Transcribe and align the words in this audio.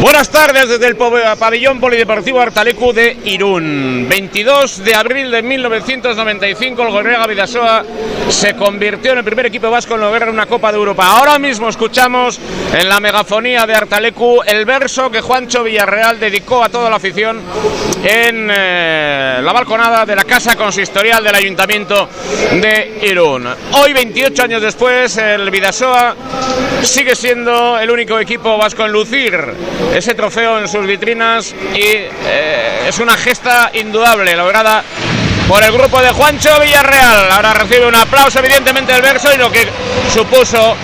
Buenas 0.00 0.30
tardes 0.30 0.68
desde 0.68 0.86
el 0.86 0.96
pabellón 0.96 1.80
polideportivo 1.80 2.40
Artalecu 2.40 2.92
de 2.92 3.16
Irún. 3.24 4.06
22 4.08 4.84
de 4.84 4.94
abril 4.94 5.30
de 5.30 5.42
1995, 5.42 6.82
el 6.82 6.90
Gorrega 6.90 7.26
Vidasoa 7.26 7.84
se 8.28 8.54
convirtió 8.54 9.12
en 9.12 9.18
el 9.18 9.24
primer 9.24 9.46
equipo 9.46 9.70
vasco 9.70 9.94
en 9.94 10.00
lograr 10.00 10.28
una 10.28 10.46
Copa 10.46 10.70
de 10.70 10.78
Europa. 10.78 11.06
Ahora 11.06 11.38
mismo 11.38 11.68
escuchamos 11.68 12.38
en 12.72 12.88
la 12.88 13.00
megafonía 13.00 13.66
de 13.66 13.74
Artalecu 13.74 14.42
el 14.44 14.64
verso 14.64 15.10
que 15.10 15.20
Juancho 15.20 15.64
Villarreal 15.64 16.20
dedicó 16.20 16.62
a 16.62 16.68
toda 16.68 16.90
la 16.90 16.96
afición 16.96 17.40
en 18.04 18.48
eh, 18.50 19.40
la 19.42 19.52
balconada 19.52 20.04
de 20.04 20.14
la 20.14 20.24
Casa 20.24 20.56
Consistorial 20.56 21.24
del 21.24 21.34
Ayuntamiento 21.34 22.08
de 22.52 23.00
Irún. 23.02 23.48
Hoy, 23.72 23.92
28 23.92 24.42
años 24.42 24.62
después, 24.62 25.16
el 25.16 25.50
Vidasoa 25.50 26.14
sigue 26.82 27.16
siendo 27.16 27.78
el 27.78 27.90
único 27.90 28.18
equipo 28.20 28.56
vasco 28.56 28.84
en 28.84 28.92
lucir 28.92 29.34
ese 29.94 30.14
trofeo 30.14 30.58
en 30.58 30.68
sus 30.68 30.86
vitrinas 30.86 31.54
y 31.74 31.82
eh, 31.82 32.86
es 32.88 32.98
una 32.98 33.16
gesta 33.16 33.70
indudable 33.72 34.36
lograda 34.36 34.82
por 35.48 35.62
el 35.62 35.72
grupo 35.72 36.00
de 36.02 36.10
Juancho 36.10 36.60
Villarreal. 36.60 37.30
Ahora 37.30 37.54
recibe 37.54 37.86
un 37.86 37.94
aplauso 37.94 38.38
evidentemente 38.40 38.92
del 38.92 39.02
verso 39.02 39.32
y 39.34 39.38
lo 39.38 39.50
que 39.50 39.66
supuso 40.12 40.76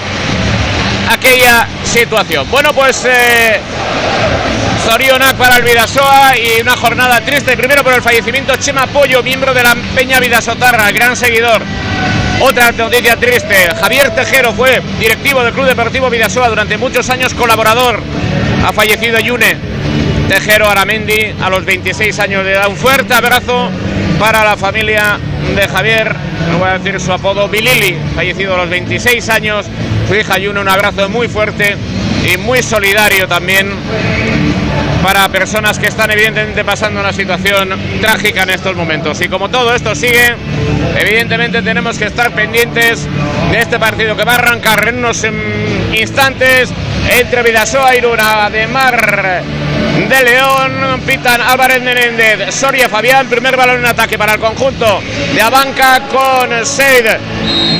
aquella 1.11 1.67
situación. 1.85 2.49
Bueno, 2.51 2.73
pues 2.73 3.05
eh, 3.05 3.61
Zorionak 4.85 5.37
para 5.37 5.57
el 5.57 5.63
Vidasoa 5.63 6.33
y 6.37 6.61
una 6.61 6.77
jornada 6.77 7.21
triste, 7.21 7.57
primero 7.57 7.85
por 7.85 7.95
el 7.95 8.03
fallecimiento 8.03 8.55
Chema 8.57 8.87
Pollo, 8.87 9.23
miembro 9.23 9.53
de 9.55 9.63
la 9.63 9.77
Peña 9.95 10.19
Vidasotarra, 10.19 10.91
gran 10.91 11.17
seguidor. 11.17 11.63
Otra 12.45 12.73
noticia 12.73 13.17
triste, 13.17 13.55
Javier 13.81 14.13
Tejero 14.17 14.53
fue 14.53 14.83
directivo 14.99 15.45
del 15.45 15.53
Club 15.53 15.67
Deportivo 15.67 16.11
Vidasoa 16.11 16.49
durante 16.49 16.77
muchos 16.77 17.09
años, 17.09 17.35
colaborador. 17.35 18.01
Ha 18.67 18.73
fallecido 18.73 19.21
Yune 19.21 19.57
Tejero 20.29 20.69
Aramendi 20.69 21.33
a 21.41 21.49
los 21.49 21.65
26 21.65 22.19
años 22.19 22.45
de 22.45 22.55
edad. 22.55 22.69
Un 22.69 22.77
fuerte 22.77 23.15
abrazo 23.15 23.71
para 24.19 24.43
la 24.43 24.57
familia 24.57 25.21
de 25.55 25.69
Javier, 25.69 26.17
no 26.51 26.59
voy 26.59 26.71
a 26.71 26.79
decir 26.79 27.01
su 27.01 27.13
apodo, 27.13 27.49
Bilili, 27.49 27.97
fallecido 28.17 28.55
a 28.55 28.59
los 28.59 28.71
26 28.71 29.29
años. 29.29 29.67
Su 30.09 30.17
hija 30.17 30.37
Yune, 30.37 30.59
un 30.59 30.69
abrazo 30.69 31.09
muy 31.09 31.29
fuerte 31.29 31.77
y 32.25 32.39
muy 32.39 32.61
solidario 32.61 33.29
también 33.29 33.69
para 35.03 35.29
personas 35.29 35.79
que 35.79 35.89
están 35.89 36.11
evidentemente 36.11 36.65
pasando 36.65 37.01
una 37.01 37.13
situación 37.13 37.79
trágica 38.01 38.45
en 38.45 38.51
estos 38.51 38.77
momentos. 38.77 39.21
Y 39.21 39.29
como 39.29 39.49
todo 39.49 39.75
esto 39.75 39.95
sigue, 39.95 40.35
evidentemente 40.97 41.63
tenemos 41.63 41.99
que 41.99 42.07
estar 42.07 42.31
pendientes 42.31 43.09
de 43.51 43.59
este 43.59 43.79
partido 43.79 44.17
que 44.17 44.25
va 44.25 44.33
a 44.33 44.37
arrancar 44.37 44.89
en 44.89 44.99
unos 44.99 45.27
instantes 45.93 46.71
entre 47.19 47.43
Vidasoa 47.43 47.97
y 47.97 48.01
Luna 48.01 48.49
de 48.51 48.67
Mar 48.67 49.43
de 50.09 50.25
León. 50.25 51.01
Pitan 51.07 51.41
Álvarez 51.41 51.83
Menéndez, 51.83 52.55
Soria 52.55 52.89
Fabián, 52.89 53.27
primer 53.27 53.57
balón 53.57 53.81
en 53.81 53.87
ataque 53.87 54.17
para 54.17 54.35
el 54.35 54.41
conjunto 54.41 55.03
de 55.35 55.43
Abanca 55.43 56.01
con 56.09 56.65
Seid 56.65 57.07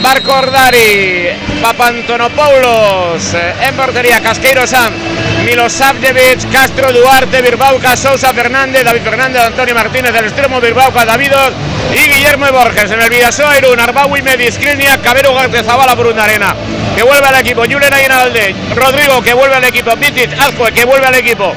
Barcordari, 0.03 1.29
Papantonopoulos 1.63 3.35
en 3.35 3.75
portería, 3.77 4.21
Casqueiro 4.21 4.67
San, 4.67 4.93
Milosavljevic, 5.45 6.51
Castro 6.53 6.93
Duarte, 6.93 7.43
Birbauca, 7.43 7.97
Sousa 7.97 8.33
Fernández, 8.33 8.85
David 8.85 9.03
Fernández, 9.03 9.43
Antonio 9.43 9.75
Martínez 9.75 10.13
del 10.13 10.27
extremo, 10.27 10.61
Birbauca, 10.61 11.05
Davidos 11.05 11.53
y 11.93 12.09
Guillermo 12.09 12.47
Borges. 12.53 12.91
En 12.91 13.03
el 13.03 13.11
Vidasoa, 13.11 13.59
Irún, 13.59 13.81
Arbaui, 13.81 14.23
Mediscrinia, 14.23 14.99
Cabero 15.03 15.35
Zabala, 15.65 15.95
Brundarena, 15.95 16.55
que 16.95 17.03
vuelve 17.03 17.27
al 17.27 17.41
equipo, 17.41 17.63
Julen 17.63 17.93
Aguinalde, 17.93 18.55
Rodrigo 18.77 19.21
que 19.23 19.35
vuelve 19.35 19.57
al 19.57 19.65
equipo, 19.65 19.97
Vitic, 19.97 20.33
Azcue 20.39 20.73
que 20.73 20.85
vuelve 20.85 21.07
al 21.07 21.15
equipo, 21.17 21.55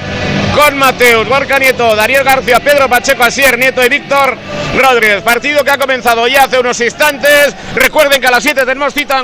con 0.55 0.77
Mateus, 0.77 1.27
Borca 1.27 1.59
Nieto, 1.59 1.95
Daniel 1.95 2.23
García, 2.23 2.59
Pedro 2.59 2.89
Pacheco, 2.89 3.23
Asier, 3.23 3.57
Nieto 3.57 3.83
y 3.85 3.89
Víctor 3.89 4.37
Rodríguez. 4.77 5.23
Partido 5.23 5.63
que 5.63 5.71
ha 5.71 5.77
comenzado 5.77 6.27
ya 6.27 6.43
hace 6.43 6.59
unos 6.59 6.79
instantes. 6.81 7.55
Recuerden 7.75 8.19
que 8.19 8.27
a 8.27 8.31
las 8.31 8.43
7 8.43 8.65
tenemos 8.65 8.93
cita 8.93 9.23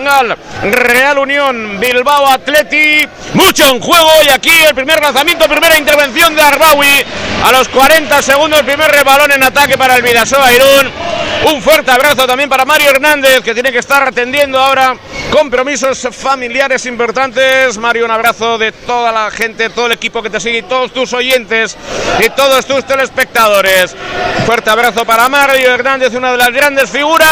Real 0.64 1.18
Unión, 1.18 1.80
Bilbao 1.80 2.32
Atleti. 2.32 3.08
Mucho 3.34 3.70
en 3.70 3.80
juego 3.80 4.10
y 4.26 4.30
aquí 4.30 4.52
el 4.68 4.74
primer 4.74 5.02
lanzamiento, 5.02 5.48
primera 5.48 5.78
intervención 5.78 6.36
de 6.36 6.42
Arbawi. 6.42 7.06
A 7.44 7.52
los 7.52 7.68
40 7.70 8.22
segundos, 8.22 8.60
el 8.60 8.66
primer 8.66 8.92
rebalón 8.92 9.32
en 9.32 9.44
ataque 9.44 9.78
para 9.78 9.96
el 9.96 10.02
Vidasoa 10.02 10.54
Irún. 10.54 10.92
Un 11.54 11.62
fuerte 11.62 11.92
abrazo 11.92 12.28
también 12.28 12.50
para 12.50 12.66
Mario 12.66 12.92
Hernández, 12.92 13.42
que 13.42 13.54
tiene 13.54 13.72
que 13.72 13.80
estar 13.80 14.08
atendiendo 14.08 14.60
ahora 14.60 14.96
compromisos 15.32 16.08
familiares 16.12 16.86
importantes. 16.86 17.78
Mario, 17.78 18.06
un 18.06 18.12
abrazo 18.12 18.58
de 18.58 18.72
toda 18.72 19.12
la 19.12 19.32
gente, 19.32 19.70
todo 19.70 19.88
el 19.88 19.94
equipo 19.94 20.22
que 20.22 20.30
te 20.30 20.40
sigue, 20.40 20.64
todos 20.64 20.94
tus 20.94 21.14
oyentes 21.14 21.76
y 22.20 22.30
todos 22.30 22.66
tus 22.66 22.86
telespectadores. 22.86 23.96
Fuerte 24.46 24.70
abrazo 24.70 25.04
para 25.04 25.28
Mario 25.30 25.41
Hernández, 25.50 26.14
una 26.14 26.34
de 26.34 26.38
las 26.38 26.52
grandes 26.52 26.88
figuras 26.88 27.28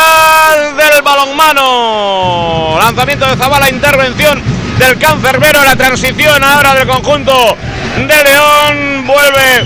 del 0.76 1.02
balonmano. 1.04 2.80
Lanzamiento 2.82 3.28
de 3.28 3.36
Zabala, 3.36 3.70
intervención 3.70 4.42
del 4.80 4.98
cancerbero, 4.98 5.64
la 5.64 5.76
transición 5.76 6.44
ahora 6.44 6.74
del 6.74 6.88
conjunto 6.88 7.56
de 7.98 8.24
León. 8.24 9.06
Vuelve 9.06 9.64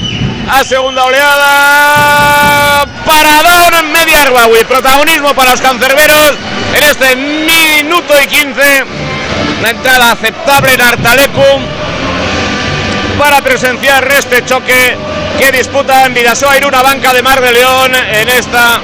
a 0.52 0.62
segunda 0.66 1.06
oleada. 1.06 2.86
Paradón 3.06 3.76
en 3.80 3.92
media 3.94 4.24
Arbawi. 4.24 4.66
Protagonismo 4.66 5.34
para 5.34 5.52
los 5.52 5.62
cancerberos 5.62 6.34
en 6.76 6.84
este 6.84 7.16
minuto 7.16 8.14
y 8.22 8.28
15. 8.28 8.84
Una 9.60 9.70
entrada 9.70 10.12
aceptable 10.12 10.74
en 10.74 10.82
Artalecum 10.82 11.62
para 13.18 13.40
presenciar 13.42 14.06
este 14.12 14.44
choque 14.44 14.98
que 15.38 15.52
disputa 15.52 16.06
en 16.06 16.14
Vidasoa 16.14 16.58
una 16.68 16.82
banca 16.82 17.14
de 17.14 17.22
Mar 17.22 17.42
de 17.42 17.52
León 17.52 17.92
en 17.96 18.30
esta 18.30 18.82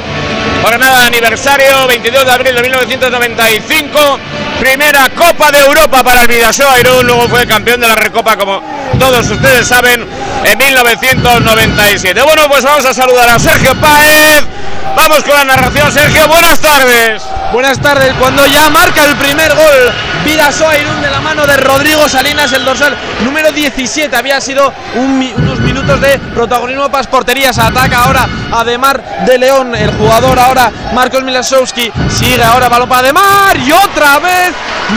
jornada 0.62 1.02
de 1.02 1.08
aniversario 1.08 1.88
22 1.88 2.26
de 2.26 2.32
abril 2.32 2.56
de 2.56 2.62
1995 2.62 4.20
primera 4.59 5.09
Copa 5.09 5.52
de 5.52 5.59
Europa 5.59 6.03
para 6.03 6.22
el 6.22 6.28
Vidasoa 6.28 6.80
Irún 6.80 7.08
luego 7.08 7.28
fue 7.28 7.47
campeón 7.47 7.80
de 7.81 7.88
la 7.88 7.96
Recopa 7.96 8.36
como 8.36 8.62
todos 9.00 9.30
ustedes 9.30 9.68
saben 9.68 10.06
en 10.44 10.58
1997 10.58 12.22
bueno 12.22 12.47
pues 12.50 12.64
vamos 12.64 12.86
a 12.86 12.94
saludar 12.94 13.30
a 13.30 13.40
Sergio 13.40 13.75
Páez. 13.75 14.44
Vamos 14.96 15.24
con 15.24 15.34
la 15.34 15.46
narración 15.46 15.92
Sergio. 15.92 16.28
Buenas 16.28 16.60
tardes. 16.60 17.22
Buenas 17.54 17.80
tardes. 17.80 18.13
Cuando 18.19 18.45
ya 18.48 18.69
marca 18.69 19.06
el 19.06 19.16
primer 19.16 19.54
gol 19.56 19.94
Vidasoa 20.25 20.78
Irún 20.78 21.01
de 21.01 21.10
la 21.10 21.22
mano 21.22 21.45
de 21.45 21.57
Rodrigo 21.57 22.07
Salinas 22.10 22.51
el 22.54 22.66
dorsal 22.66 22.95
número 23.24 23.51
17 23.51 24.16
había 24.16 24.42
sido 24.42 24.74
unos 24.95 25.60
minutos 25.60 26.01
de 26.01 26.19
protagonismo 26.34 26.89
para 26.89 27.04
porterías. 27.10 27.57
Ataca 27.57 28.04
ahora 28.04 28.28
Ademar 28.51 29.25
de 29.25 29.38
León. 29.38 29.75
El 29.75 29.92
jugador 29.92 30.39
ahora 30.39 30.72
Marcos 30.94 31.24
Milasowski 31.24 31.92
sigue 32.10 32.44
ahora 32.44 32.68
balón 32.68 32.89
para 32.89 33.01
Ademar 33.01 33.57
y 33.57 33.72
otra 33.72 34.19
vez 34.19 34.49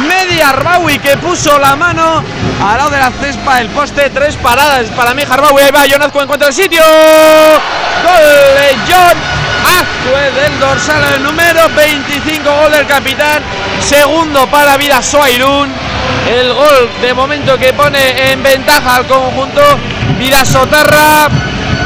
Media 0.09 0.51
Arbawi 0.51 0.99
que 0.99 1.17
puso 1.17 1.59
la 1.59 1.77
mano 1.77 2.23
al 2.65 2.79
lado 2.79 2.91
de 2.91 2.99
la 2.99 3.11
cespa 3.11 3.61
el 3.61 3.69
poste 3.69 4.11
tres 4.11 4.37
paradas 4.37 4.87
para 4.97 5.15
mí 5.15 5.23
Arbawi 5.29 5.63
ahí 5.63 5.71
va 5.71 5.87
Jonazco 5.87 6.23
encuentra 6.23 6.49
el 6.49 6.55
sitio. 6.55 6.83
Gol 6.83 8.57
de 8.57 8.93
John 8.93 9.17
Azcue 9.65 10.43
del 10.43 10.59
dorsal 10.59 11.23
número 11.23 11.69
25 11.77 12.51
gol 12.51 12.73
del 12.73 12.87
capitán 12.87 13.43
segundo 13.81 14.47
para 14.49 14.77
Vida 14.77 15.03
Soairún 15.03 15.71
el 16.29 16.53
gol 16.53 16.91
de 17.01 17.15
momento 17.15 17.59
que 17.59 17.73
pone 17.73 18.33
en 18.33 18.43
ventaja 18.43 18.97
al 18.97 19.07
conjunto 19.07 19.63
Vida 20.19 20.45
Soterra 20.45 21.29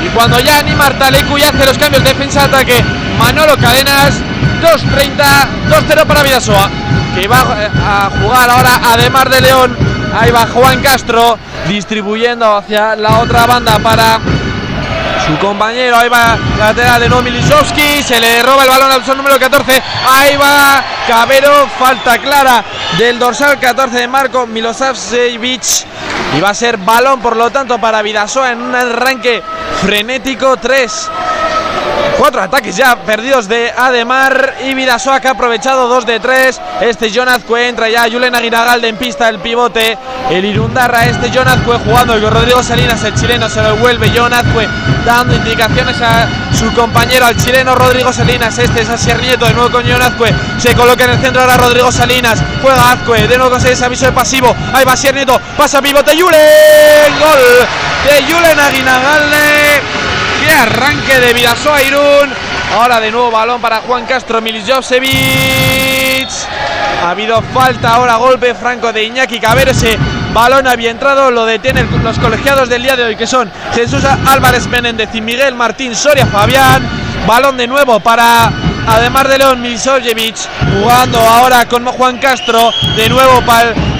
y 0.04 0.08
cuando 0.08 0.38
ya 0.40 0.58
anima 0.58 0.86
Artalecu 0.86 1.38
y 1.38 1.42
hace 1.42 1.66
los 1.66 1.78
cambios 1.78 2.02
de 2.04 2.10
defensa-ataque 2.10 2.84
Manolo 3.18 3.56
Cadenas 3.56 4.14
2-30, 4.62 5.68
2-0 5.68 6.06
para 6.06 6.22
Vidasoa 6.22 6.70
que 7.16 7.26
va 7.28 7.40
a 7.40 8.10
jugar 8.10 8.50
ahora 8.50 8.80
además 8.84 9.30
de 9.30 9.40
León. 9.40 9.76
Ahí 10.18 10.30
va 10.30 10.46
Juan 10.46 10.82
Castro 10.82 11.38
distribuyendo 11.66 12.56
hacia 12.56 12.94
la 12.94 13.20
otra 13.20 13.46
banda 13.46 13.78
para 13.78 14.20
su 15.26 15.38
compañero, 15.38 15.96
ahí 15.96 16.08
va 16.08 16.38
la 16.58 16.66
lateral 16.66 17.00
de 17.00 17.08
No 17.08 17.22
Milisowski, 17.22 18.02
se 18.02 18.20
le 18.20 18.42
roba 18.42 18.62
el 18.62 18.68
balón 18.68 18.92
al 18.92 19.16
número 19.16 19.38
14, 19.38 19.82
ahí 20.06 20.36
va 20.36 20.84
Cabero, 21.08 21.68
falta 21.78 22.18
clara 22.18 22.62
del 22.98 23.18
dorsal 23.18 23.58
14 23.58 23.96
de 23.96 24.08
Marco 24.08 24.46
Milosavljevic 24.46 25.62
y 26.36 26.40
va 26.40 26.50
a 26.50 26.54
ser 26.54 26.76
balón 26.76 27.20
por 27.20 27.36
lo 27.36 27.50
tanto 27.50 27.78
para 27.78 28.02
Vidasoa 28.02 28.52
en 28.52 28.62
un 28.62 28.74
arranque 28.74 29.42
frenético 29.82 30.56
3 30.58 31.10
Cuatro 32.18 32.40
ataques 32.40 32.74
ya 32.74 32.96
perdidos 32.96 33.46
de 33.46 33.70
Ademar 33.76 34.54
y 34.64 34.72
Vidasoa 34.72 35.20
que 35.20 35.28
ha 35.28 35.32
aprovechado 35.32 35.86
dos 35.86 36.06
de 36.06 36.18
tres. 36.18 36.58
Este 36.80 37.10
Jonazque 37.10 37.68
entra 37.68 37.90
ya. 37.90 38.10
Julen 38.10 38.34
Aguinagalde 38.34 38.88
en 38.88 38.96
pista, 38.96 39.28
el 39.28 39.38
pivote. 39.38 39.98
El 40.30 40.44
Irundarra, 40.46 41.04
este 41.04 41.30
Jonazque 41.30 41.72
jugando 41.84 42.18
con 42.18 42.32
Rodrigo 42.32 42.62
Salinas, 42.62 43.04
el 43.04 43.14
chileno 43.14 43.50
se 43.50 43.62
lo 43.62 43.76
vuelve. 43.76 44.10
Jonazque 44.10 44.66
dando 45.04 45.34
indicaciones 45.34 46.00
a 46.00 46.26
su 46.58 46.72
compañero, 46.72 47.26
al 47.26 47.36
chileno 47.36 47.74
Rodrigo 47.74 48.10
Salinas. 48.12 48.58
Este 48.58 48.80
es 48.80 48.88
Asier 48.88 49.20
Nieto, 49.20 49.44
de 49.44 49.52
nuevo 49.52 49.70
con 49.70 49.84
Jonazque. 49.84 50.34
Se 50.58 50.74
coloca 50.74 51.04
en 51.04 51.10
el 51.10 51.20
centro 51.20 51.42
ahora 51.42 51.58
Rodrigo 51.58 51.92
Salinas. 51.92 52.38
Juega 52.62 52.92
Azcue, 52.92 53.28
de 53.28 53.36
nuevo 53.36 53.50
con 53.50 53.66
ese 53.66 53.84
aviso 53.84 54.10
pasivo. 54.14 54.56
Ahí 54.72 54.86
va 54.86 54.94
Asier 54.94 55.14
Nieto, 55.14 55.38
pasa 55.56 55.82
pivote. 55.82 56.12
Julen, 56.12 57.18
gol 57.20 57.68
de 58.08 58.32
Julen 58.32 58.58
Aguinagalde. 58.58 60.05
Qué 60.40 60.50
arranque 60.50 61.20
de 61.20 61.32
Vidasoa 61.32 61.82
Irún. 61.82 62.32
Ahora 62.74 63.00
de 63.00 63.10
nuevo 63.10 63.30
balón 63.30 63.60
para 63.60 63.78
Juan 63.78 64.06
Castro 64.06 64.40
Milijosevic. 64.40 66.28
Ha 67.02 67.10
habido 67.10 67.40
falta 67.54 67.94
ahora, 67.94 68.16
golpe 68.16 68.54
franco 68.54 68.92
de 68.92 69.04
Iñaki 69.04 69.38
Cabero. 69.40 69.70
Ese 69.70 69.98
balón 70.32 70.66
había 70.66 70.90
entrado, 70.90 71.30
lo 71.30 71.46
detienen 71.46 71.88
los 72.02 72.18
colegiados 72.18 72.68
del 72.68 72.82
día 72.82 72.96
de 72.96 73.04
hoy, 73.04 73.16
que 73.16 73.26
son 73.26 73.50
Jesús 73.74 74.04
Álvarez 74.04 74.66
Menéndez 74.66 75.08
y 75.14 75.20
Miguel 75.20 75.54
Martín 75.54 75.94
Soria 75.94 76.26
Fabián. 76.26 76.82
Balón 77.26 77.56
de 77.56 77.66
nuevo 77.66 78.00
para 78.00 78.50
además 78.86 79.28
de 79.28 79.38
León 79.38 79.60
Milijosevic, 79.60 80.36
jugando 80.80 81.18
ahora 81.20 81.66
con 81.66 81.84
Juan 81.86 82.18
Castro. 82.18 82.70
De 82.96 83.08
nuevo 83.08 83.40
para 83.42 83.70
el 83.70 83.95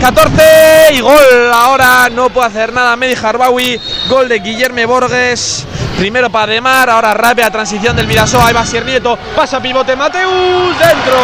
14 0.00 0.94
y 0.94 1.00
gol. 1.00 1.52
Ahora 1.54 2.08
no 2.10 2.28
puede 2.30 2.48
hacer 2.48 2.72
nada 2.72 2.96
Medi 2.96 3.14
Harbawi. 3.14 3.80
Gol 4.08 4.28
de 4.28 4.40
Guillermo 4.40 4.84
Borges. 4.86 5.64
Primero 5.96 6.28
para 6.28 6.52
Demar, 6.52 6.90
ahora 6.90 7.14
rápida 7.14 7.50
transición 7.50 7.94
del 7.96 8.06
Mirasoa, 8.06 8.48
ahí 8.48 8.52
va 8.52 8.66
Sier 8.66 8.84
Nieto, 8.84 9.16
pasa 9.34 9.60
pivote 9.60 9.96
Mateus, 9.96 10.78
dentro. 10.78 11.16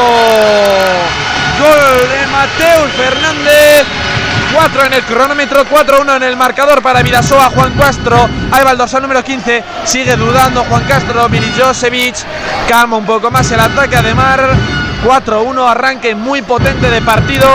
Gol 1.58 2.08
de 2.08 2.26
Mateus 2.28 2.92
Fernández. 2.96 3.86
4 4.54 4.84
en 4.86 4.92
el 4.92 5.02
cronómetro, 5.02 5.66
4-1 5.66 6.16
en 6.16 6.22
el 6.22 6.36
marcador 6.36 6.82
para 6.82 7.02
Vidasoa, 7.02 7.50
Juan 7.50 7.72
Castro. 7.72 8.28
Ahí 8.50 8.64
va 8.64 8.72
el 8.72 8.78
dorsal 8.78 9.02
número 9.02 9.24
15, 9.24 9.64
sigue 9.84 10.16
dudando 10.16 10.64
Juan 10.64 10.84
Castro, 10.84 11.28
Milijosevic. 11.28 12.16
Calma 12.68 12.96
un 12.96 13.06
poco 13.06 13.30
más 13.30 13.50
el 13.50 13.60
ataque 13.60 13.96
a 13.96 14.02
Demar. 14.02 14.81
4-1, 15.04 15.68
arranque 15.68 16.14
muy 16.14 16.42
potente 16.42 16.90
de 16.90 17.02
partido. 17.02 17.48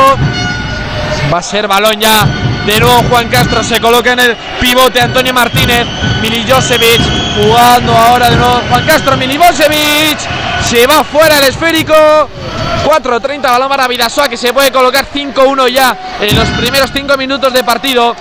Va 1.34 1.40
a 1.40 1.44
ser 1.44 1.68
balón 1.68 2.00
ya 2.00 2.26
de 2.68 2.82
nuevo 2.82 3.02
Juan 3.10 3.30
Castro 3.30 3.64
se 3.64 3.80
coloca 3.80 4.12
en 4.12 4.20
el 4.20 4.36
pivote 4.60 5.00
Antonio 5.00 5.34
Martínez. 5.34 5.88
Milijosevic 6.22 7.02
jugando 7.36 7.98
ahora 7.98 8.30
de 8.30 8.36
nuevo 8.36 8.62
Juan 8.70 8.86
Castro. 8.86 9.16
Milijosevic 9.16 10.20
se 10.66 10.86
va 10.86 11.02
fuera 11.06 11.38
el 11.38 11.46
esférico. 11.46 11.94
4.30 11.94 13.42
balón 13.42 13.70
para 13.70 13.88
Vidasoa 13.88 14.28
que 14.28 14.36
se 14.36 14.52
puede 14.52 14.72
colocar 14.72 15.06
5-1 15.06 15.70
ya 15.70 15.98
en 16.20 16.36
los 16.36 16.48
primeros 16.50 16.92
5 16.94 17.16
minutos 17.16 17.54
de 17.54 17.64
partido. 17.64 18.14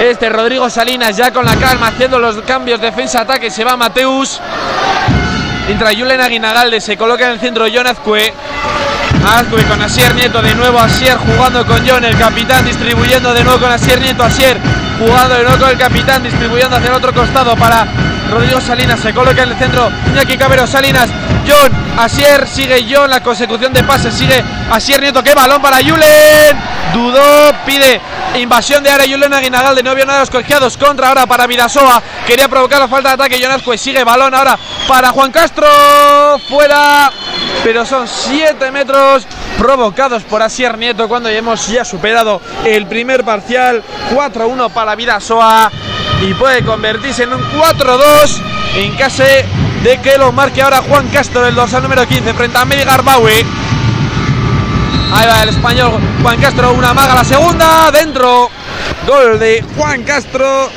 Este 0.00 0.28
Rodrigo 0.28 0.68
Salinas 0.68 1.16
ya 1.16 1.32
con 1.32 1.44
la 1.44 1.54
calma 1.54 1.86
haciendo 1.88 2.18
los 2.18 2.36
cambios 2.42 2.80
defensa-ataque. 2.80 3.52
Se 3.52 3.62
va 3.62 3.76
Mateus. 3.76 4.40
Entra 5.68 5.90
Julen 5.96 6.20
Aguinagalde, 6.20 6.80
se 6.80 6.96
coloca 6.96 7.26
en 7.26 7.32
el 7.32 7.40
centro 7.40 7.66
John 7.72 7.86
Azcue. 7.86 8.32
Azcue 9.24 9.62
con 9.64 9.80
Asier 9.80 10.14
Nieto, 10.14 10.42
de 10.42 10.54
nuevo 10.54 10.78
Asier 10.80 11.16
jugando 11.16 11.64
con 11.64 11.86
John, 11.88 12.04
el 12.04 12.16
capitán 12.18 12.64
distribuyendo 12.64 13.32
de 13.32 13.44
nuevo 13.44 13.60
con 13.60 13.70
Asier 13.70 14.00
Nieto, 14.00 14.24
Asier 14.24 14.58
jugando 14.98 15.36
de 15.36 15.44
nuevo 15.44 15.58
con 15.58 15.70
el 15.70 15.78
capitán, 15.78 16.22
distribuyendo 16.22 16.76
hacia 16.76 16.88
el 16.88 16.96
otro 16.96 17.14
costado 17.14 17.56
para 17.56 17.86
Rodrigo 18.30 18.60
Salinas, 18.60 18.98
se 18.98 19.14
coloca 19.14 19.44
en 19.44 19.50
el 19.50 19.56
centro 19.56 19.90
Iñaki 20.12 20.36
Cabero, 20.36 20.66
Salinas, 20.66 21.08
John, 21.46 21.70
Asier, 21.96 22.48
sigue 22.48 22.84
John, 22.90 23.08
la 23.10 23.22
consecución 23.22 23.72
de 23.72 23.84
pases, 23.84 24.14
sigue 24.14 24.42
Asier 24.70 25.00
Nieto, 25.00 25.22
qué 25.22 25.34
balón 25.34 25.62
para 25.62 25.76
Julen, 25.76 26.56
dudó, 26.92 27.52
pide 27.64 28.00
invasión 28.36 28.82
de 28.82 28.90
área 28.90 29.06
Julen 29.06 29.32
Aguinagalde, 29.32 29.82
no 29.82 29.90
había 29.90 30.04
nada 30.04 30.18
de 30.18 30.22
los 30.22 30.30
colegiados, 30.30 30.76
contra 30.76 31.08
ahora 31.08 31.26
para 31.26 31.46
Vidasoa, 31.46 32.02
quería 32.26 32.48
provocar 32.48 32.80
la 32.80 32.88
falta 32.88 33.10
de 33.10 33.14
ataque, 33.14 33.40
John 33.42 33.52
Azcue 33.52 33.78
sigue 33.78 34.04
balón 34.04 34.34
ahora 34.34 34.58
para 34.88 35.10
Juan 35.10 35.30
Castro, 35.30 35.66
fuera, 36.48 37.12
pero 37.62 37.84
son 37.84 38.08
7 38.08 38.70
metros 38.70 39.26
provocados 39.58 40.22
por 40.24 40.42
Asier 40.42 40.76
Nieto 40.76 41.08
cuando 41.08 41.30
ya 41.30 41.38
hemos 41.38 41.68
ya 41.68 41.84
superado 41.84 42.40
el 42.64 42.86
primer 42.86 43.22
parcial. 43.24 43.82
4-1 44.12 44.70
para 44.72 44.94
Vidasoa 44.94 45.70
y 46.20 46.34
puede 46.34 46.64
convertirse 46.64 47.24
en 47.24 47.32
un 47.32 47.42
4-2 47.52 48.40
en 48.76 48.96
caso 48.96 49.22
de 49.22 50.00
que 50.00 50.18
lo 50.18 50.32
marque 50.32 50.62
ahora 50.62 50.82
Juan 50.82 51.08
Castro 51.08 51.46
el 51.46 51.54
dorsal 51.54 51.82
número 51.82 52.06
15 52.06 52.34
frente 52.34 52.58
a 52.58 52.64
Garbawi 52.64 53.46
ahí 55.12 55.26
va 55.26 55.42
el 55.42 55.48
español 55.50 56.00
Juan 56.22 56.40
Castro 56.40 56.72
una 56.72 56.92
maga 56.92 57.14
la 57.14 57.24
segunda 57.24 57.90
dentro 57.90 58.50
gol 59.06 59.38
de 59.38 59.64
Juan 59.76 60.02
Castro 60.02 60.70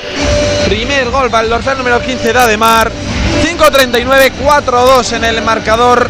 primer 0.67 1.09
gol 1.09 1.29
para 1.29 1.43
el 1.43 1.49
dorsal 1.49 1.77
número 1.77 2.01
15 2.01 2.33
de 2.33 2.39
Ademar 2.39 2.91
5-39 3.43 4.31
4-2 4.43 5.13
en 5.13 5.23
el 5.23 5.41
marcador 5.41 6.09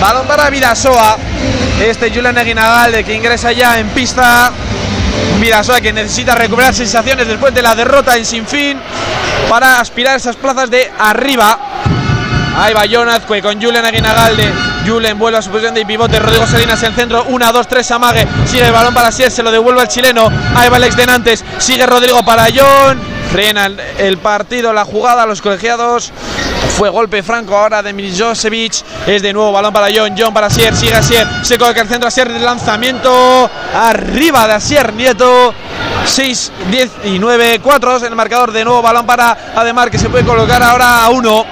Balón 0.00 0.26
para 0.26 0.50
Vidasoa. 0.50 1.16
Este 1.80 2.10
Julian 2.10 2.36
Aguinagalde 2.36 3.04
que 3.04 3.14
ingresa 3.14 3.52
ya 3.52 3.78
en 3.78 3.88
pista. 3.88 4.52
Vidasoa 5.40 5.80
que 5.80 5.92
necesita 5.92 6.34
recuperar 6.34 6.74
sensaciones 6.74 7.26
después 7.26 7.54
de 7.54 7.62
la 7.62 7.74
derrota 7.74 8.16
en 8.16 8.24
Sinfín 8.24 8.78
para 9.48 9.80
aspirar 9.80 10.16
esas 10.16 10.36
plazas 10.36 10.70
de 10.70 10.90
arriba. 10.98 11.58
Ahí 12.58 12.72
va 12.72 12.86
Jonazque 12.86 13.42
con 13.42 13.60
Julian 13.60 13.84
Aguinagalde. 13.84 14.75
Julen 14.86 15.18
vuelve 15.18 15.38
a 15.38 15.42
su 15.42 15.50
posición 15.50 15.74
de 15.74 15.84
pivote. 15.84 16.18
Rodrigo 16.18 16.46
Salinas 16.46 16.80
en 16.82 16.90
el 16.90 16.94
centro. 16.94 17.24
1, 17.28 17.52
2, 17.52 17.68
3. 17.68 17.90
Amague. 17.90 18.26
Sigue 18.46 18.66
el 18.66 18.72
balón 18.72 18.94
para 18.94 19.10
Sier. 19.10 19.30
Se 19.30 19.42
lo 19.42 19.50
devuelve 19.50 19.80
al 19.80 19.88
chileno. 19.88 20.30
Ahí 20.54 20.68
va 20.68 20.76
el 20.76 20.84
ex 20.84 20.96
de 20.96 21.06
Nantes. 21.06 21.44
Sigue 21.58 21.86
Rodrigo 21.86 22.22
para 22.22 22.46
John. 22.54 23.00
Frena 23.32 23.68
el 23.98 24.18
partido, 24.18 24.72
la 24.72 24.84
jugada, 24.84 25.26
los 25.26 25.42
colegiados. 25.42 26.12
Fue 26.76 26.88
golpe 26.88 27.22
franco 27.22 27.56
ahora 27.56 27.82
de 27.82 27.92
Milijosevic. 27.92 28.74
Es 29.06 29.22
de 29.22 29.32
nuevo 29.32 29.50
balón 29.50 29.72
para 29.72 29.88
John. 29.94 30.14
John 30.16 30.32
para 30.32 30.48
Sier. 30.50 30.76
Sigue 30.76 30.94
Asier. 30.94 31.26
Se 31.42 31.58
coloca 31.58 31.80
el 31.80 31.88
centro 31.88 32.06
Asier 32.06 32.32
de 32.32 32.38
lanzamiento. 32.38 33.50
Arriba 33.74 34.46
de 34.46 34.54
Asier 34.54 34.92
Nieto. 34.92 35.52
6, 36.04 36.52
10 36.70 36.90
y 37.04 37.18
9, 37.18 37.60
4 37.60 37.96
en 37.98 38.04
el 38.04 38.14
marcador. 38.14 38.52
De 38.52 38.64
nuevo 38.64 38.80
balón 38.82 39.04
para 39.04 39.36
Ademar 39.56 39.90
que 39.90 39.98
se 39.98 40.08
puede 40.08 40.24
colocar 40.24 40.62
ahora 40.62 41.04
a 41.04 41.10
1. 41.10 41.46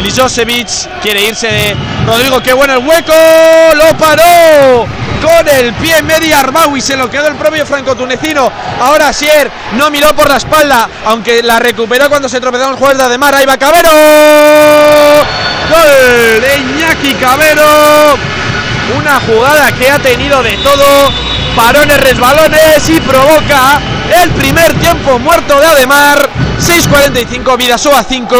Milijosevic 0.00 1.02
quiere 1.02 1.20
irse 1.24 1.46
de 1.46 1.76
Rodrigo. 2.06 2.42
Qué 2.42 2.54
bueno 2.54 2.72
el 2.72 2.78
hueco. 2.78 3.12
Lo 3.74 3.94
paró 3.98 4.86
con 5.20 5.48
el 5.48 5.74
pie 5.74 6.02
media 6.02 6.38
Armaui, 6.38 6.80
se 6.80 6.96
lo 6.96 7.10
quedó 7.10 7.28
el 7.28 7.34
propio 7.34 7.66
franco-tunecino. 7.66 8.50
Ahora 8.80 9.12
Sier 9.12 9.50
no 9.72 9.90
miró 9.90 10.14
por 10.16 10.26
la 10.26 10.38
espalda, 10.38 10.88
aunque 11.04 11.42
la 11.42 11.58
recuperó 11.58 12.08
cuando 12.08 12.30
se 12.30 12.40
tropezó 12.40 12.70
el 12.70 12.76
jugador 12.76 12.96
de 12.96 13.04
Ademar. 13.04 13.34
Ahí 13.34 13.44
va 13.44 13.58
Cabero. 13.58 13.90
Gol 15.68 16.40
de 16.40 16.56
Iñaki 16.56 17.14
Cabero. 17.14 18.16
Una 18.96 19.20
jugada 19.20 19.70
que 19.72 19.90
ha 19.90 19.98
tenido 19.98 20.42
de 20.42 20.56
todo. 20.58 21.12
Parones, 21.54 22.00
resbalones 22.00 22.88
y 22.88 23.00
provoca 23.00 23.78
el 24.22 24.30
primer 24.30 24.72
tiempo 24.80 25.18
muerto 25.18 25.60
de 25.60 25.66
Ademar. 25.66 26.49
6.45, 26.60 27.56
Vidasoa 27.56 28.04
5, 28.04 28.36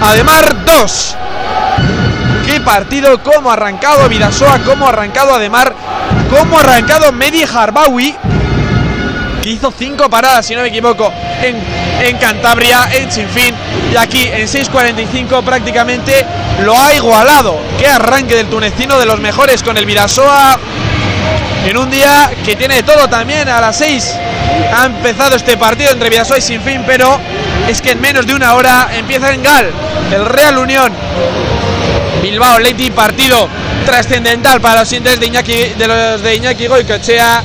Ademar 0.00 0.64
2. 0.64 1.16
Qué 2.46 2.60
partido, 2.60 3.20
cómo 3.20 3.50
ha 3.50 3.54
arrancado 3.54 4.08
Vidasoa, 4.08 4.60
cómo 4.64 4.86
ha 4.86 4.90
arrancado 4.90 5.34
Ademar, 5.34 5.74
cómo 6.30 6.56
ha 6.56 6.60
arrancado 6.60 7.10
Medi 7.10 7.42
Harbawi, 7.42 8.14
que 9.42 9.50
hizo 9.50 9.72
cinco 9.76 10.08
paradas, 10.08 10.46
si 10.46 10.54
no 10.54 10.62
me 10.62 10.68
equivoco, 10.68 11.12
en, 11.42 11.56
en 12.00 12.16
Cantabria, 12.18 12.88
en 12.92 13.10
Sinfín, 13.10 13.54
y 13.92 13.96
aquí 13.96 14.22
en 14.22 14.46
6.45 14.46 15.42
prácticamente 15.42 16.24
lo 16.62 16.80
ha 16.80 16.94
igualado. 16.94 17.58
Qué 17.78 17.88
arranque 17.88 18.36
del 18.36 18.46
tunecino 18.46 19.00
de 19.00 19.06
los 19.06 19.18
mejores 19.18 19.64
con 19.64 19.76
el 19.76 19.84
Vidasoa 19.84 20.58
en 21.66 21.76
un 21.76 21.90
día 21.90 22.30
que 22.44 22.54
tiene 22.54 22.82
todo 22.82 23.08
también 23.08 23.48
a 23.48 23.60
las 23.60 23.78
6 23.78 24.14
ha 24.74 24.86
empezado 24.86 25.36
este 25.36 25.56
partido 25.56 25.90
entre 25.90 26.10
Vidasoa 26.10 26.38
y 26.38 26.40
Sinfín, 26.40 26.82
pero 26.86 27.18
es 27.68 27.80
que 27.80 27.92
en 27.92 28.00
menos 28.00 28.26
de 28.26 28.34
una 28.34 28.54
hora 28.54 28.88
empieza 28.94 29.32
en 29.32 29.42
Gal 29.42 29.70
el 30.12 30.24
Real 30.26 30.58
Unión 30.58 30.92
Bilbao 32.24 32.58
Leti, 32.58 32.90
partido 32.90 33.48
trascendental 33.84 34.58
para 34.58 34.80
los 34.80 34.92
intereses 34.94 35.20
de 35.20 35.26
Iñaki, 35.26 35.74
de 35.76 35.86
los 35.86 36.22
de 36.22 36.36
Iñaki 36.36 36.66
Goicochea. 36.66 37.42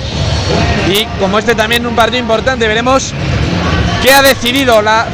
Y 0.88 1.06
como 1.20 1.38
este 1.38 1.54
también 1.54 1.86
un 1.86 1.96
partido 1.96 2.20
importante, 2.20 2.66
veremos 2.66 3.14
qué 4.02 4.14
ha 4.14 4.22
decidido 4.22 4.82
la, 4.82 5.06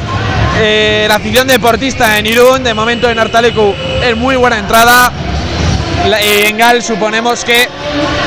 eh, 0.60 1.08
afición 1.10 1.48
deportista 1.48 2.16
en 2.16 2.26
Irún. 2.26 2.62
De 2.62 2.74
momento 2.74 3.10
en 3.10 3.18
Artalecu 3.18 3.74
es 4.04 4.16
muy 4.16 4.36
buena 4.36 4.58
entrada. 4.58 5.10
Y 6.22 6.46
en 6.46 6.58
Gal 6.58 6.80
suponemos 6.80 7.44
que 7.44 7.68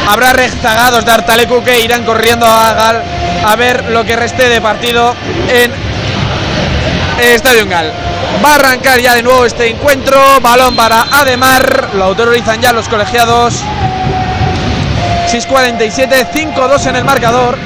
habrá 0.09 0.33
rezagados 0.33 1.05
de 1.05 1.11
Artalecu 1.11 1.63
que 1.63 1.79
irán 1.79 2.03
corriendo 2.03 2.45
a 2.45 2.73
Gal 2.73 3.03
a 3.45 3.55
ver 3.55 3.85
lo 3.91 4.03
que 4.03 4.17
reste 4.17 4.49
de 4.49 4.59
partido 4.59 5.15
en 5.47 5.88
Estadio 7.21 7.61
en 7.61 7.69
Gal. 7.69 7.93
Va 8.43 8.51
a 8.51 8.55
arrancar 8.55 8.99
ya 8.99 9.15
de 9.15 9.23
nuevo 9.23 9.45
este 9.45 9.67
encuentro. 9.69 10.17
Balón 10.41 10.75
para 10.75 11.01
Ademar. 11.11 11.89
Lo 11.93 12.05
autorizan 12.05 12.61
ya 12.61 12.71
los 12.71 12.87
colegiados. 12.87 13.55
6.47, 15.31 16.27
5-2 16.31 16.87
en 16.87 16.95
el 16.95 17.03
marcador. 17.03 17.57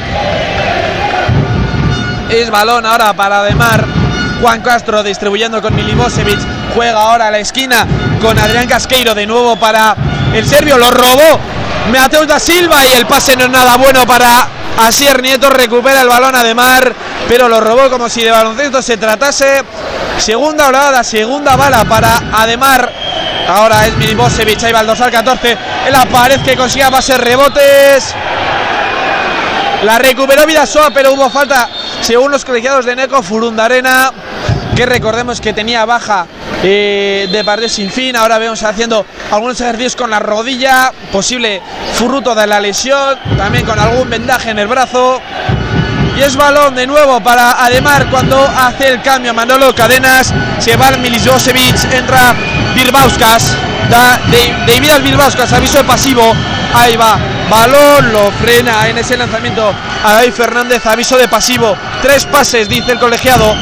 Es 2.29 2.49
balón 2.49 2.85
ahora 2.85 3.13
para 3.13 3.39
Ademar. 3.39 3.85
Juan 4.41 4.61
Castro 4.61 5.03
distribuyendo 5.03 5.61
con 5.61 5.75
Milivosevic. 5.75 6.39
Juega 6.75 7.01
ahora 7.01 7.27
a 7.27 7.31
la 7.31 7.39
esquina 7.39 7.87
con 8.21 8.37
Adrián 8.37 8.67
Casqueiro 8.67 9.13
de 9.13 9.25
nuevo 9.25 9.55
para 9.55 9.95
el 10.33 10.47
serbio. 10.47 10.77
Lo 10.77 10.91
robó 10.91 11.39
Mateus 11.91 12.27
da 12.27 12.39
Silva 12.39 12.85
y 12.85 12.93
el 12.93 13.05
pase 13.05 13.35
no 13.35 13.43
es 13.45 13.49
nada 13.49 13.75
bueno 13.77 14.05
para 14.05 14.47
Asier 14.77 15.21
Nieto. 15.21 15.49
Recupera 15.49 16.01
el 16.01 16.07
balón 16.07 16.35
Ademar, 16.35 16.93
pero 17.27 17.47
lo 17.49 17.59
robó 17.59 17.89
como 17.89 18.09
si 18.09 18.21
de 18.21 18.31
baloncesto 18.31 18.81
se 18.81 18.97
tratase. 18.97 19.63
Segunda 20.17 20.67
orada, 20.67 21.03
segunda 21.03 21.55
bala 21.55 21.85
para 21.85 22.17
Ademar. 22.33 22.91
Ahora 23.47 23.85
es 23.85 23.97
Milivosevic, 23.97 24.63
ahí 24.63 24.71
va 24.71 24.81
el 24.81 24.87
dorsal 24.87 25.11
14 25.11 25.57
en 25.87 25.91
la 25.91 26.05
pared 26.05 26.39
que 26.41 26.55
consiga 26.55 26.89
bases 26.89 27.17
rebotes. 27.17 28.15
La 29.83 29.97
recuperó 29.99 30.45
Vidasoa, 30.45 30.91
pero 30.91 31.11
hubo 31.13 31.29
falta, 31.29 31.69
según 31.99 32.31
los 32.31 32.45
colegiados 32.45 32.85
de 32.85 32.95
Neco, 32.95 33.21
Furundarena, 33.21 34.13
que 34.73 34.85
recordemos 34.85 35.41
que 35.41 35.51
tenía 35.51 35.83
baja 35.83 36.25
eh, 36.63 37.27
de 37.29 37.43
partido 37.43 37.67
sin 37.67 37.91
fin. 37.91 38.15
Ahora 38.15 38.37
vemos 38.37 38.63
haciendo 38.63 39.05
algunos 39.29 39.59
ejercicios 39.59 39.97
con 39.97 40.09
la 40.09 40.19
rodilla, 40.19 40.93
posible 41.11 41.61
fruto 41.95 42.33
de 42.33 42.47
la 42.47 42.61
lesión, 42.61 43.19
también 43.35 43.65
con 43.65 43.77
algún 43.77 44.09
vendaje 44.09 44.51
en 44.51 44.59
el 44.59 44.67
brazo. 44.67 45.21
Y 46.15 46.21
es 46.21 46.35
balón 46.35 46.75
de 46.75 46.85
nuevo 46.85 47.19
para 47.21 47.63
Ademar 47.65 48.07
cuando 48.09 48.45
hace 48.45 48.89
el 48.89 49.01
cambio 49.01 49.33
Manolo 49.33 49.73
Cadenas. 49.73 50.33
Se 50.59 50.75
va 50.75 50.91
Milivosevic, 50.91 51.91
entra 51.91 52.35
Bilbauskas. 52.75 53.55
Da 53.89 54.19
David 54.67 55.01
Bilbauskas, 55.03 55.51
aviso 55.53 55.79
de 55.79 55.83
pasivo. 55.83 56.35
Ahí 56.73 56.95
va, 56.95 57.17
balón, 57.49 58.13
lo 58.13 58.31
frena 58.33 58.87
en 58.87 58.97
ese 58.97 59.17
lanzamiento 59.17 59.73
a 60.03 60.13
David 60.13 60.33
Fernández, 60.33 60.85
aviso 60.85 61.17
de 61.17 61.27
pasivo. 61.27 61.75
Tres 62.01 62.25
pases, 62.25 62.69
dice 62.69 62.91
el 62.91 62.99
colegiado. 62.99 63.55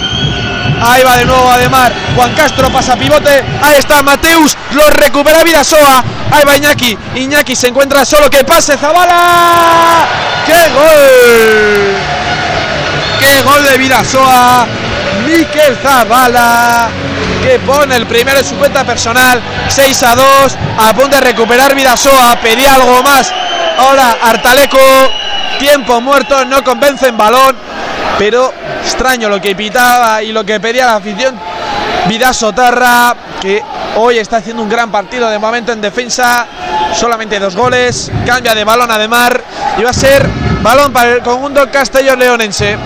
Ahí 0.82 1.04
va 1.04 1.18
de 1.18 1.26
nuevo 1.26 1.50
Ademar. 1.50 1.94
Juan 2.16 2.34
Castro 2.34 2.70
pasa 2.72 2.96
pivote. 2.96 3.44
Ahí 3.62 3.78
está 3.78 4.02
Mateus. 4.02 4.58
Lo 4.72 4.90
recupera 4.90 5.44
Vidasoa. 5.44 6.04
Ahí 6.32 6.44
va 6.44 6.58
Iñaki. 6.58 6.98
Iñaki 7.16 7.56
se 7.56 7.68
encuentra 7.68 8.04
solo. 8.04 8.30
Que 8.30 8.44
pase 8.44 8.78
Zabala. 8.78 10.08
¡Qué 10.46 10.70
gol! 10.74 12.21
¡Qué 13.22 13.42
gol 13.44 13.64
de 13.64 13.78
Vidasoa! 13.78 14.66
Miquel 15.28 15.78
Zabala. 15.78 16.90
Que 17.44 17.60
pone 17.60 17.96
el 17.96 18.08
primero 18.08 18.40
en 18.40 18.46
su 18.46 18.56
cuenta 18.56 18.84
personal. 18.84 19.40
6 19.70 20.04
a 20.04 20.16
2. 20.16 20.58
A 20.80 20.94
punto 20.94 21.16
de 21.16 21.22
recuperar 21.22 21.76
Vidasoa. 21.76 22.36
Pedía 22.42 22.74
algo 22.74 23.04
más. 23.04 23.32
Ahora 23.78 24.18
Artaleco. 24.24 24.80
Tiempo 25.60 26.02
muerto. 26.02 26.44
No 26.46 26.64
convence 26.64 27.10
en 27.10 27.18
balón. 27.18 27.56
Pero 28.18 28.52
extraño 28.84 29.30
lo 29.30 29.40
que 29.40 29.56
pitaba 29.56 30.24
y 30.24 30.32
lo 30.32 30.44
que 30.44 30.60
pedía 30.60 30.88
la 30.88 30.96
afición. 30.96 31.40
Vida 32.08 32.34
Sotarra, 32.34 33.16
que 33.40 33.64
hoy 33.96 34.18
está 34.18 34.38
haciendo 34.38 34.64
un 34.64 34.70
gran 34.70 34.92
partido 34.92 35.30
de 35.30 35.38
momento 35.38 35.72
en 35.72 35.80
defensa, 35.80 36.48
solamente 36.96 37.40
dos 37.40 37.56
goles, 37.56 38.12
cambia 38.26 38.56
de 38.56 38.64
balón 38.64 38.90
a 38.92 38.98
de 38.98 39.08
mar 39.08 39.44
y 39.78 39.84
va 39.84 39.92
a 39.92 39.94
ser 39.94 40.28
balón 40.64 40.92
para 40.92 41.12
el 41.12 41.22
conjunto 41.22 41.70
castellón 41.72 42.20
leonense. 42.20 42.78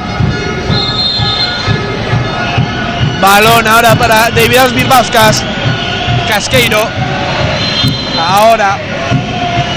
Balón 3.25 3.67
ahora 3.67 3.95
para 3.95 4.29
David 4.29 4.75
Bilbauskas, 4.75 5.43
Casqueiro. 6.27 6.79
Ahora 8.19 8.77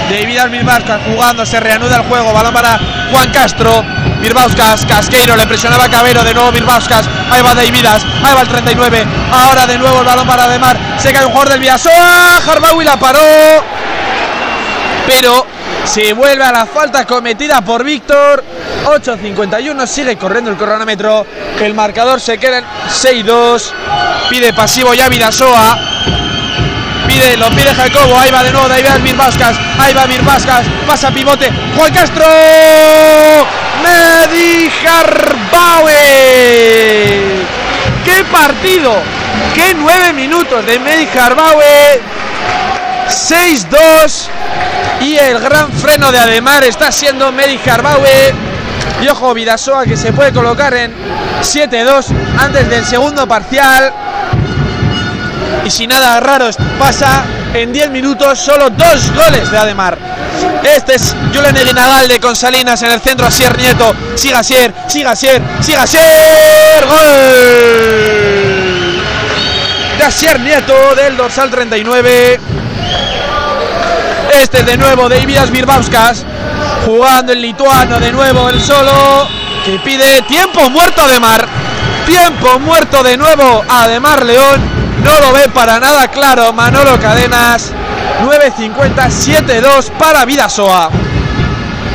David 0.07 0.51
Bilbauskas 0.51 1.01
jugando, 1.03 1.43
se 1.47 1.59
reanuda 1.59 1.95
el 1.95 2.03
juego, 2.03 2.31
balón 2.31 2.53
para 2.53 2.79
Juan 3.11 3.31
Castro. 3.31 3.83
Bilbauskas, 4.21 4.85
Casqueiro 4.85 5.35
le 5.35 5.47
presionaba 5.47 5.85
a 5.85 6.23
de 6.23 6.33
nuevo 6.35 6.51
Bilbauskas, 6.51 7.09
ahí 7.31 7.41
va 7.41 7.55
Davidas, 7.55 8.05
ahí 8.23 8.35
va 8.35 8.41
el 8.41 8.47
39, 8.49 9.07
ahora 9.31 9.65
de 9.65 9.79
nuevo 9.79 10.01
el 10.01 10.05
balón 10.05 10.27
para 10.27 10.43
Ademar, 10.43 10.77
se 10.99 11.11
cae 11.11 11.25
un 11.25 11.31
jugador 11.31 11.49
del 11.53 11.59
Villasoa, 11.61 12.37
Harbaui 12.47 12.85
la 12.85 12.97
paró, 12.97 13.19
pero 15.07 15.47
se 15.85 16.13
vuelve 16.13 16.43
a 16.43 16.51
la 16.51 16.65
falta 16.67 17.05
cometida 17.05 17.61
por 17.61 17.83
Víctor, 17.83 18.43
8.51, 18.89 19.87
sigue 19.87 20.17
corriendo 20.17 20.49
el 20.51 20.57
cronómetro, 20.57 21.25
el 21.61 21.73
marcador 21.73 22.19
se 22.19 22.37
queda 22.37 22.59
en 22.59 22.65
6-2, 22.89 23.71
pide 24.29 24.53
pasivo 24.53 24.93
ya 24.93 25.07
Vidasoa, 25.09 25.77
pide, 27.07 27.37
lo 27.37 27.49
pide 27.51 27.73
Jacobo, 27.73 28.17
ahí 28.17 28.31
va 28.31 28.43
de 28.43 28.51
nuevo 28.51 28.67
David 28.67 29.03
Bilbauskas, 29.03 29.55
ahí 29.77 29.93
va 29.93 30.05
Bilbauskas, 30.05 30.65
pasa 30.87 31.11
pivote, 31.11 31.51
Juan 31.77 31.93
Castro, 31.93 32.25
Medi. 33.83 34.69
¡Qué 38.05 38.23
partido! 38.31 39.01
¡Qué 39.53 39.73
nueve 39.75 40.13
minutos 40.13 40.65
de 40.65 40.79
Medi 40.79 41.07
Harbaue! 41.17 42.01
6-2 43.07 44.27
y 45.01 45.17
el 45.17 45.39
gran 45.39 45.71
freno 45.71 46.11
de 46.11 46.19
Ademar 46.19 46.63
está 46.63 46.91
siendo 46.91 47.31
Medi 47.31 47.59
Harbaue. 47.69 48.48
Y 49.01 49.07
ojo, 49.07 49.33
Vidasoa 49.33 49.85
que 49.85 49.95
se 49.95 50.11
puede 50.11 50.33
colocar 50.33 50.73
en 50.73 50.93
7-2 51.41 52.07
antes 52.37 52.69
del 52.69 52.85
segundo 52.85 53.27
parcial. 53.27 53.93
Y 55.65 55.69
si 55.69 55.87
nada 55.87 56.19
raro 56.19 56.49
pasa, 56.77 57.23
en 57.53 57.73
10 57.73 57.89
minutos 57.91 58.39
solo 58.39 58.69
dos 58.69 59.11
goles 59.13 59.49
de 59.49 59.57
Ademar. 59.57 59.97
Este 60.63 60.95
es 60.95 61.15
Julen 61.33 61.55
Nadal 61.73 62.07
de 62.07 62.19
Consalinas 62.19 62.81
en 62.83 62.91
el 62.91 63.01
centro. 63.01 63.25
Asier 63.25 63.57
Nieto. 63.57 63.95
Siga 64.15 64.39
Asier, 64.39 64.73
siga 64.87 65.11
Asier, 65.11 65.41
siga 65.61 65.83
Asier. 65.83 66.85
Gol 66.87 67.07
de 69.97 70.03
Asier 70.05 70.39
Nieto 70.39 70.95
del 70.95 71.17
dorsal 71.17 71.49
39. 71.49 72.39
Este 74.33 74.59
es 74.59 74.65
de 74.65 74.77
nuevo 74.77 75.09
de 75.09 75.19
Ibias 75.19 75.51
Birbauskas. 75.51 76.25
Jugando 76.85 77.33
el 77.33 77.41
lituano 77.41 77.99
de 77.99 78.11
nuevo 78.11 78.49
el 78.49 78.61
solo. 78.61 79.27
Que 79.65 79.79
pide 79.79 80.21
tiempo 80.23 80.69
muerto 80.69 81.07
de 81.07 81.19
mar. 81.19 81.47
Tiempo 82.05 82.59
muerto 82.59 83.03
de 83.03 83.17
nuevo 83.17 83.63
Ademar 83.67 84.25
León. 84.25 84.61
No 85.03 85.19
lo 85.19 85.33
ve 85.33 85.47
para 85.49 85.79
nada 85.79 86.07
claro 86.07 86.51
Manolo 86.53 86.99
Cadenas. 86.99 87.71
9.50, 88.21 89.63
7-2 89.63 89.91
para 89.91 90.25
Vidasoa. 90.25 90.89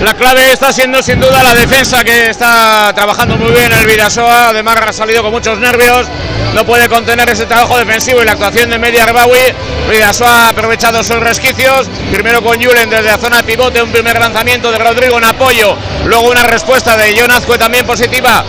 La 0.03 0.13
clave 0.15 0.53
está 0.53 0.73
siendo 0.73 1.03
sin 1.03 1.21
duda 1.21 1.43
la 1.43 1.55
defensa 1.55 2.03
que 2.05 2.29
está 2.29 2.93
trabajando 2.95 3.37
muy 3.37 3.53
bien 3.53 3.73
el 3.73 3.87
Vidasoa. 3.87 4.49
Además 4.49 4.77
ha 4.87 4.93
salido 4.93 5.23
con 5.23 5.31
muchos 5.31 5.59
nervios. 5.59 6.07
No 6.55 6.65
puede 6.65 6.89
contener 6.89 7.29
ese 7.29 7.47
trabajo 7.47 7.79
defensivo 7.79 8.21
y 8.21 8.25
la 8.25 8.33
actuación 8.33 8.71
de 8.71 8.79
Media 8.79 9.05
Arbawi. 9.05 9.55
Vidasoa 9.89 10.47
ha 10.47 10.49
aprovechado 10.51 11.03
sus 11.03 11.21
resquicios. 11.21 11.89
Primero 12.11 12.43
con 12.43 12.63
Julen 12.63 12.91
desde 12.91 13.05
la 13.11 13.19
zona 13.19 13.39
de 13.39 13.45
pivote. 13.45 13.83
Un 13.83 13.93
primer 13.93 14.19
lanzamiento 14.19 14.71
de 14.73 14.79
Rodrigo 14.79 15.17
en 15.19 15.25
apoyo. 15.25 15.77
Luego 16.05 16.31
una 16.31 16.43
respuesta 16.43 16.97
de 16.97 17.17
Jonazque 17.17 17.57
también 17.57 17.87
positiva. 17.87 18.45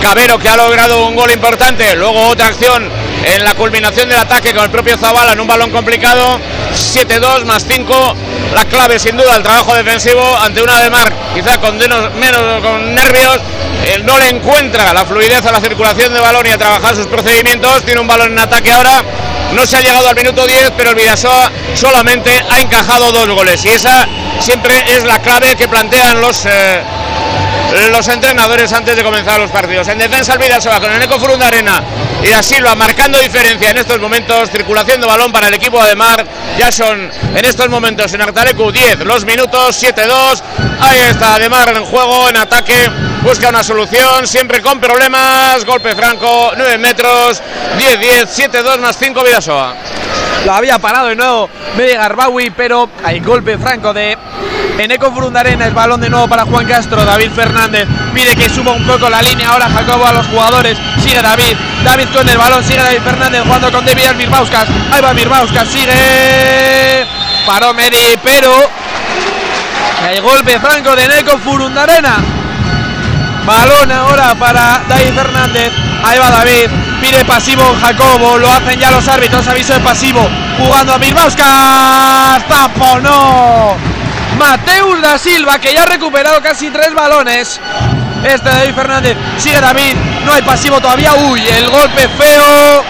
Cabero 0.00 0.38
que 0.38 0.48
ha 0.48 0.56
logrado 0.56 1.06
un 1.06 1.16
gol 1.16 1.30
importante. 1.30 1.96
Luego 1.96 2.28
otra 2.28 2.48
acción 2.48 2.99
en 3.24 3.44
la 3.44 3.54
culminación 3.54 4.08
del 4.08 4.18
ataque 4.18 4.54
con 4.54 4.64
el 4.64 4.70
propio 4.70 4.96
Zabala 4.96 5.32
en 5.32 5.40
un 5.40 5.46
balón 5.46 5.70
complicado. 5.70 6.40
7-2 6.74 7.44
más 7.44 7.64
5. 7.68 8.16
La 8.54 8.64
clave 8.64 8.98
sin 8.98 9.16
duda 9.16 9.36
el 9.36 9.42
trabajo 9.42 9.74
defensivo 9.74 10.22
ante 10.38 10.62
una 10.62 10.82
de 10.82 10.90
Mar, 10.90 11.12
quizá 11.34 11.58
con 11.58 11.76
menos, 11.76 12.12
menos 12.14 12.62
con 12.62 12.94
nervios. 12.94 13.40
Él 13.94 14.04
no 14.04 14.18
le 14.18 14.28
encuentra 14.28 14.92
la 14.92 15.04
fluidez 15.04 15.44
a 15.46 15.52
la 15.52 15.60
circulación 15.60 16.12
de 16.12 16.20
balón 16.20 16.46
y 16.46 16.50
a 16.50 16.58
trabajar 16.58 16.94
sus 16.94 17.06
procedimientos. 17.06 17.84
Tiene 17.84 18.00
un 18.00 18.06
balón 18.06 18.32
en 18.32 18.38
ataque 18.38 18.72
ahora. 18.72 19.02
No 19.52 19.66
se 19.66 19.76
ha 19.76 19.80
llegado 19.80 20.08
al 20.08 20.14
minuto 20.14 20.46
10, 20.46 20.72
pero 20.76 20.90
el 20.90 20.96
Vidasoa 20.96 21.50
solamente 21.74 22.30
ha 22.50 22.60
encajado 22.60 23.10
dos 23.10 23.28
goles. 23.30 23.64
Y 23.64 23.70
esa 23.70 24.06
siempre 24.38 24.74
es 24.88 25.04
la 25.04 25.18
clave 25.20 25.56
que 25.56 25.68
plantean 25.68 26.20
los. 26.20 26.46
Eh, 26.46 26.82
los 27.90 28.08
entrenadores 28.08 28.72
antes 28.72 28.96
de 28.96 29.02
comenzar 29.02 29.38
los 29.38 29.50
partidos. 29.50 29.86
En 29.88 29.98
defensa 29.98 30.32
el 30.32 30.38
Vidasoa 30.38 30.80
con 30.80 30.92
el 30.92 31.02
Eco 31.02 31.18
Furunda 31.18 31.46
Arena 31.46 31.82
y 32.22 32.28
da 32.28 32.42
Silva 32.42 32.74
marcando 32.74 33.18
diferencia 33.18 33.70
en 33.70 33.78
estos 33.78 34.00
momentos, 34.00 34.50
circulación 34.50 35.00
de 35.00 35.06
balón 35.06 35.32
para 35.32 35.48
el 35.48 35.54
equipo 35.54 35.82
de 35.84 35.94
Mar. 35.94 36.26
Ya 36.58 36.72
son 36.72 37.10
en 37.34 37.44
estos 37.44 37.68
momentos 37.68 38.12
en 38.12 38.22
Artalecu 38.22 38.70
10 38.72 39.00
los 39.00 39.24
minutos, 39.24 39.82
7-2. 39.82 40.42
Ahí 40.80 41.00
está 41.00 41.36
Ademar 41.36 41.76
en 41.76 41.84
juego, 41.84 42.28
en 42.28 42.36
ataque, 42.36 42.90
busca 43.22 43.48
una 43.48 43.62
solución, 43.62 44.26
siempre 44.26 44.60
con 44.60 44.80
problemas. 44.80 45.64
Golpe 45.64 45.94
franco, 45.94 46.52
9 46.56 46.78
metros, 46.78 47.42
10-10, 47.78 48.50
7-2 48.50 48.78
más 48.78 48.96
5 48.98 49.22
Vidasoa. 49.22 49.99
Lo 50.44 50.54
había 50.54 50.78
parado 50.78 51.08
de 51.08 51.16
nuevo 51.16 51.50
Medi 51.76 51.92
Garbawi, 51.92 52.50
pero 52.50 52.88
hay 53.04 53.20
golpe 53.20 53.58
franco 53.58 53.92
de 53.92 54.16
Eneco 54.78 55.12
Frundarena. 55.12 55.66
Es 55.66 55.74
balón 55.74 56.00
de 56.00 56.08
nuevo 56.08 56.28
para 56.28 56.44
Juan 56.44 56.66
Castro. 56.66 57.04
David 57.04 57.30
Fernández 57.32 57.86
pide 58.14 58.34
que 58.34 58.48
suba 58.48 58.72
un 58.72 58.86
poco 58.86 59.10
la 59.10 59.20
línea. 59.20 59.50
Ahora 59.50 59.68
Jacobo 59.68 60.06
a 60.06 60.12
los 60.12 60.26
jugadores. 60.26 60.78
Sigue 61.02 61.20
David. 61.20 61.56
David 61.84 62.08
con 62.14 62.28
el 62.28 62.38
balón. 62.38 62.64
Sigue 62.64 62.82
David 62.82 63.00
Fernández 63.04 63.42
jugando 63.44 63.70
con 63.70 63.84
David 63.84 64.14
Mirbauskas. 64.16 64.66
Ahí 64.92 65.02
va 65.02 65.12
Mirbauskas. 65.12 65.68
Sigue. 65.68 67.06
Paró 67.46 67.74
Medi, 67.74 68.18
pero 68.22 68.52
el 70.10 70.20
golpe 70.22 70.58
franco 70.58 70.96
de 70.96 71.04
Eneco 71.04 71.38
Furundarena. 71.38 72.16
Balón 73.44 73.92
ahora 73.92 74.34
para 74.34 74.82
David 74.88 75.12
Fernández. 75.14 75.72
Ahí 76.02 76.18
va 76.18 76.30
David. 76.30 76.89
Pide 77.00 77.24
pasivo 77.24 77.62
Jacobo. 77.80 78.38
Lo 78.38 78.50
hacen 78.50 78.78
ya 78.78 78.90
los 78.90 79.06
árbitros. 79.08 79.46
Aviso 79.48 79.72
de 79.72 79.80
pasivo. 79.80 80.28
Jugando 80.58 80.94
a 80.94 80.98
Mirbauskas. 80.98 82.48
Tapo 82.48 83.00
no. 83.00 83.76
Mateus 84.38 85.02
da 85.02 85.18
Silva 85.18 85.58
que 85.58 85.74
ya 85.74 85.82
ha 85.82 85.86
recuperado 85.86 86.40
casi 86.42 86.70
tres 86.70 86.94
balones. 86.94 87.60
Este 88.24 88.48
David 88.48 88.74
Fernández. 88.74 89.16
Sigue 89.38 89.60
David. 89.60 89.96
No 90.24 90.32
hay 90.32 90.42
pasivo 90.42 90.80
todavía. 90.80 91.14
Uy, 91.14 91.46
el 91.46 91.68
golpe 91.70 92.08
feo. 92.08 92.84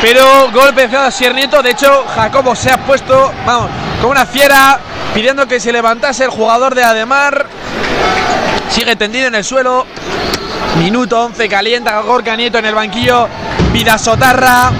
Pero 0.00 0.50
golpe 0.52 0.88
feo 0.88 1.00
de 1.00 1.08
Asier 1.08 1.34
Nieto. 1.34 1.60
De 1.62 1.70
hecho, 1.70 2.04
Jacobo 2.14 2.54
se 2.54 2.70
ha 2.70 2.78
puesto, 2.78 3.32
vamos, 3.44 3.68
como 4.00 4.12
una 4.12 4.26
fiera, 4.26 4.78
pidiendo 5.12 5.48
que 5.48 5.58
se 5.58 5.72
levantase 5.72 6.24
el 6.24 6.30
jugador 6.30 6.74
de 6.74 6.84
Ademar. 6.84 7.46
Sigue 8.70 8.94
tendido 8.94 9.26
en 9.26 9.34
el 9.34 9.44
suelo. 9.44 9.86
Minuto 10.78 11.24
11, 11.24 11.48
calienta 11.48 12.00
Gorka 12.00 12.36
Nieto 12.36 12.58
en 12.58 12.66
el 12.66 12.74
banquillo. 12.74 13.28
Vida 13.72 13.98
Sotarra. 13.98 14.70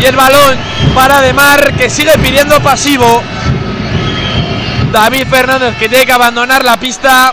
Y 0.00 0.04
el 0.04 0.16
balón 0.16 0.56
para 0.94 1.18
Ademar 1.18 1.74
que 1.74 1.90
sigue 1.90 2.12
pidiendo 2.18 2.60
pasivo. 2.60 3.22
David 4.92 5.26
Fernández 5.28 5.76
que 5.78 5.88
tiene 5.88 6.06
que 6.06 6.12
abandonar 6.12 6.64
la 6.64 6.76
pista. 6.78 7.32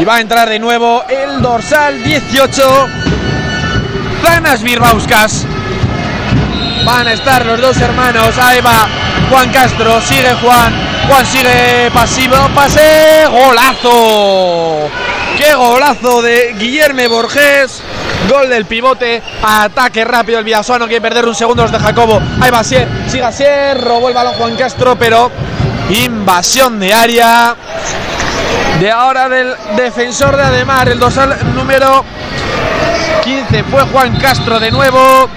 Y 0.00 0.04
va 0.04 0.16
a 0.16 0.20
entrar 0.20 0.48
de 0.48 0.58
nuevo 0.58 1.04
el 1.08 1.42
dorsal 1.42 2.02
18. 2.02 2.88
Zanas 4.22 4.62
Birbauskas. 4.62 5.46
Van 6.84 7.06
a 7.06 7.12
estar 7.12 7.44
los 7.44 7.60
dos 7.60 7.76
hermanos. 7.78 8.38
Ahí 8.38 8.60
Juan 9.30 9.50
Castro. 9.50 10.00
Sigue 10.00 10.32
Juan. 10.42 10.89
Juan 11.10 11.26
sigue 11.26 11.90
pasivo. 11.92 12.36
Pase. 12.54 13.26
Golazo. 13.28 14.88
Qué 15.36 15.52
golazo 15.54 16.22
de 16.22 16.54
Guillermo 16.56 17.08
Borges. 17.08 17.82
Gol 18.28 18.48
del 18.48 18.64
pivote. 18.64 19.20
Ataque 19.42 20.04
rápido 20.04 20.38
el 20.38 20.44
Vidasoa. 20.44 20.78
No 20.78 20.86
quiere 20.86 21.00
perder 21.00 21.26
un 21.26 21.34
segundo 21.34 21.64
los 21.64 21.72
de 21.72 21.80
Jacobo. 21.80 22.22
Ahí 22.40 22.52
va 22.52 22.62
Sier. 22.62 22.86
Sigue 23.08 23.32
Sier. 23.32 23.80
Robó 23.80 24.08
el 24.08 24.14
balón 24.14 24.34
Juan 24.34 24.54
Castro. 24.54 24.96
Pero 24.96 25.32
invasión 25.90 26.78
de 26.78 26.94
área. 26.94 27.56
De 28.78 28.90
ahora 28.92 29.28
del 29.28 29.52
defensor 29.76 30.36
de 30.36 30.44
Ademar. 30.44 30.88
El 30.88 31.00
dorsal 31.00 31.36
número 31.56 32.04
15 33.24 33.64
fue 33.64 33.82
Juan 33.82 34.16
Castro 34.16 34.60
de 34.60 34.70
nuevo. 34.70 35.28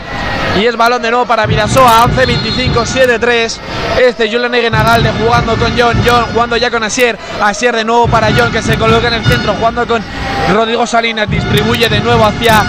Y 0.56 0.68
es 0.68 0.78
balón 0.78 1.02
de 1.02 1.10
nuevo 1.10 1.26
para 1.26 1.48
Vidasoa. 1.48 2.06
11-25, 2.08 2.86
7-3. 2.86 3.58
Este 4.00 4.32
Julian 4.32 4.52
Negenagalde 4.52 5.12
jugando 5.20 5.58
con 5.58 5.74
John. 5.78 6.00
John 6.06 6.26
jugando 6.32 6.58
ya 6.58 6.70
con 6.70 6.84
Asier. 6.84 7.18
Asier 7.42 7.76
de 7.76 7.84
nuevo 7.84 8.08
para 8.08 8.30
John 8.38 8.52
que 8.52 8.62
se 8.62 8.78
coloca 8.78 9.08
en 9.08 9.16
el 9.16 9.26
centro. 9.26 9.54
Jugando 9.56 9.88
con 9.88 10.04
Rodrigo 10.54 10.86
Salinas. 10.86 11.28
Distribuye 11.28 11.90
de 11.90 12.00
nuevo 12.02 12.24
hacia 12.24 12.64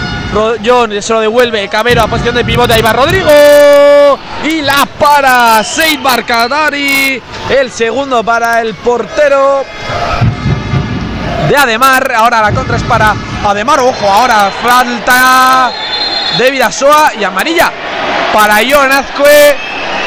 John. 0.65 0.99
Se 0.99 1.13
lo 1.13 1.19
devuelve. 1.19 1.67
Cabero 1.67 2.01
a 2.01 2.07
posición 2.07 2.33
de 2.33 2.43
pivote. 2.43 2.73
Ahí 2.73 2.81
va 2.81 2.93
Rodrigo. 2.93 3.29
Y 4.43 4.61
la 4.61 4.87
para 4.99 5.63
Seid 5.63 6.01
Barcadari. 6.01 7.21
El 7.49 7.69
segundo 7.69 8.23
para 8.23 8.61
el 8.61 8.73
portero 8.73 9.63
de 11.47 11.55
Ademar. 11.55 12.13
Ahora 12.15 12.41
la 12.41 12.51
contra 12.51 12.77
es 12.77 12.83
para 12.83 13.13
Ademar. 13.45 13.79
Ojo, 13.79 14.09
ahora 14.09 14.51
falta 14.63 15.71
de 16.37 16.51
Vidasoa 16.51 17.13
y 17.19 17.23
amarilla 17.23 17.71
para 18.33 18.57
John 18.69 18.91
Azcue. 18.91 19.55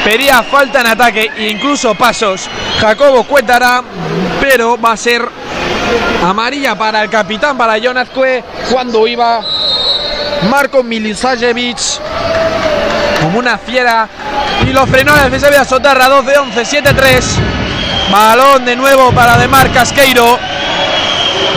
Pedía 0.03 0.43
falta 0.43 0.81
en 0.81 0.87
ataque 0.87 1.29
incluso 1.37 1.93
pasos. 1.95 2.49
Jacobo 2.79 3.23
Cuétara, 3.23 3.83
pero 4.39 4.79
va 4.79 4.93
a 4.93 4.97
ser 4.97 5.27
amarilla 6.23 6.75
para 6.75 7.03
el 7.03 7.09
capitán, 7.09 7.57
para 7.57 7.73
Azcue, 7.73 8.43
cuando 8.71 9.07
iba 9.07 9.41
Marco 10.49 10.83
Milisajevic 10.83 11.77
como 13.21 13.39
una 13.39 13.57
fiera 13.57 14.07
y 14.65 14.71
lo 14.71 14.87
frenó 14.87 15.15
la 15.15 15.25
defensa 15.25 15.49
de 15.49 15.65
Sotarra 15.65 16.07
12-11, 16.07 16.83
7-3. 16.83 17.23
Balón 18.11 18.65
de 18.65 18.75
nuevo 18.75 19.11
para 19.11 19.37
Demar 19.37 19.71
Casqueiro 19.71 20.39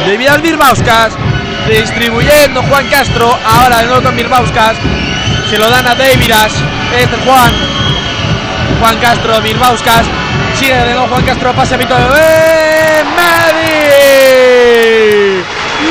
de 0.07 0.17
Vidal 0.17 0.43
Birbauskas 0.43 1.15
distribuyendo 1.73 2.63
Juan 2.63 2.87
Castro 2.89 3.37
ahora 3.45 3.79
de 3.79 3.87
nuevo 3.87 4.03
con 4.03 4.15
Birbauskas 4.15 4.77
se 5.49 5.59
lo 5.59 5.71
dan 5.71 5.87
a 5.87 5.95
Davidas 5.95 6.53
este 6.95 7.17
Juan 7.25 7.51
Juan 8.79 8.99
Castro 8.99 9.41
Birbauskas 9.41 10.07
sigue 10.59 10.75
de 10.75 10.93
nuevo 10.93 11.09
Juan 11.09 11.25
Castro 11.25 11.55
pase 11.55 11.75
a 11.75 11.79
Vito 11.79 11.97
¡Eh! 11.97 13.05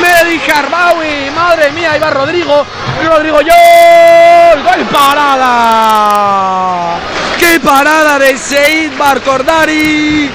Medi 0.00 0.40
Harbawi 0.50 1.30
madre 1.34 1.72
mía 1.72 1.92
ahí 1.92 1.98
va 1.98 2.10
Rodrigo 2.10 2.64
Rodrigo 3.04 3.38
¡Gol! 3.38 4.62
¡Gol 4.62 4.86
parada! 4.86 6.96
¡Qué 7.40 7.58
parada 7.58 8.20
de 8.20 8.38
Seid 8.38 8.96
Barcordari! 8.96 10.30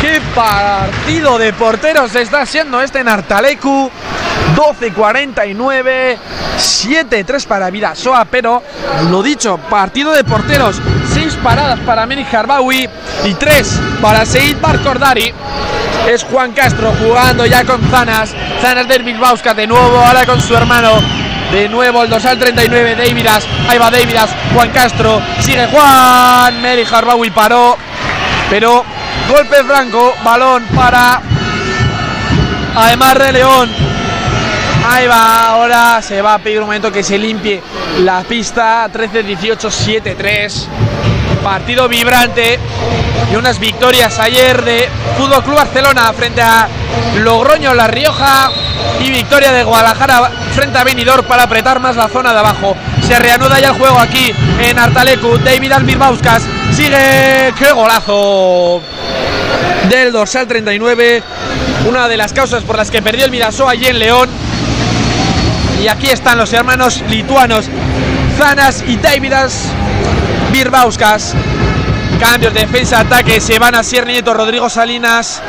¡Qué 0.00 0.20
partido 0.34 1.38
de 1.38 1.52
porteros 1.52 2.16
está 2.16 2.42
haciendo 2.42 2.82
este 2.82 3.04
en 4.44 4.58
Artalecu! 4.60 5.02
12-49, 5.02 6.16
7-3 6.56 7.46
para 7.46 7.70
Vidasoa, 7.70 8.24
pero 8.26 8.62
lo 9.10 9.22
dicho, 9.22 9.58
partido 9.58 10.12
de 10.12 10.24
porteros, 10.24 10.80
6 11.12 11.38
paradas 11.42 11.78
para 11.80 12.06
Meni 12.06 12.26
Harbawi 12.30 12.88
y 13.24 13.34
3 13.34 13.80
para 14.00 14.24
Seid 14.24 14.60
Barcordari. 14.60 15.32
Es 16.08 16.24
Juan 16.24 16.52
Castro 16.52 16.92
jugando 17.00 17.46
ya 17.46 17.64
con 17.64 17.80
Zanas, 17.90 18.34
Zanas 18.60 18.86
del 18.88 19.02
Bilbausca 19.02 19.54
de 19.54 19.66
nuevo, 19.66 19.98
ahora 19.98 20.26
con 20.26 20.40
su 20.40 20.54
hermano. 20.54 20.90
De 21.50 21.68
nuevo 21.68 22.02
el 22.02 22.10
2 22.10 22.24
al 22.24 22.38
39, 22.38 22.96
Davidas, 22.96 23.46
ahí 23.68 23.78
va 23.78 23.90
Davidas, 23.90 24.30
Juan 24.54 24.70
Castro, 24.70 25.22
sigue 25.38 25.66
Juan, 25.68 26.60
Meri 26.60 26.84
Harbawi 26.90 27.30
paró, 27.30 27.76
pero 28.50 28.84
golpe 29.28 29.62
franco, 29.62 30.14
balón 30.24 30.64
para 30.74 31.20
además 32.74 33.18
de 33.18 33.32
León. 33.32 33.93
Ahí 34.86 35.06
va, 35.06 35.48
ahora 35.48 36.02
se 36.02 36.20
va 36.20 36.34
a 36.34 36.38
pedir 36.38 36.58
un 36.60 36.66
momento 36.66 36.92
que 36.92 37.02
se 37.02 37.18
limpie 37.18 37.62
la 38.00 38.22
pista. 38.22 38.88
13-18, 38.92 39.56
7-3. 40.14 40.66
Partido 41.42 41.88
vibrante 41.88 42.58
y 43.32 43.36
unas 43.36 43.58
victorias 43.58 44.18
ayer 44.18 44.62
de 44.64 44.88
Fútbol 45.16 45.42
Club 45.42 45.56
Barcelona 45.56 46.12
frente 46.12 46.42
a 46.42 46.68
Logroño, 47.16 47.74
La 47.74 47.86
Rioja 47.86 48.50
y 49.00 49.10
victoria 49.10 49.52
de 49.52 49.64
Guadalajara 49.64 50.30
frente 50.54 50.78
a 50.78 50.84
Benidorm 50.84 51.24
para 51.26 51.44
apretar 51.44 51.80
más 51.80 51.96
la 51.96 52.08
zona 52.08 52.32
de 52.32 52.38
abajo. 52.38 52.76
Se 53.06 53.18
reanuda 53.18 53.60
ya 53.60 53.68
el 53.68 53.74
juego 53.74 53.98
aquí 53.98 54.32
en 54.60 54.78
Artalecu. 54.78 55.38
David 55.38 55.72
Albirbauskas 55.72 56.42
sigue. 56.72 57.52
¡Qué 57.58 57.72
golazo! 57.72 58.82
Del 59.88 60.12
dorsal 60.12 60.46
39. 60.46 61.22
Una 61.88 62.08
de 62.08 62.16
las 62.16 62.32
causas 62.32 62.62
por 62.62 62.76
las 62.76 62.90
que 62.90 63.02
perdió 63.02 63.24
el 63.24 63.30
Miraso 63.30 63.68
allí 63.68 63.86
en 63.86 63.98
León. 63.98 64.28
Y 65.84 65.88
aquí 65.88 66.08
están 66.08 66.38
los 66.38 66.50
hermanos 66.54 67.02
lituanos 67.10 67.66
Zanas 68.38 68.82
y 68.86 68.96
Davidas 68.96 69.66
Birbauskas. 70.50 71.34
Cambios 72.18 72.54
de 72.54 72.60
defensa, 72.60 73.00
ataque, 73.00 73.38
se 73.38 73.58
van 73.58 73.74
a 73.74 73.82
Sier 73.82 74.06
Nieto, 74.06 74.32
Rodrigo 74.32 74.70
Salinas. 74.70 75.42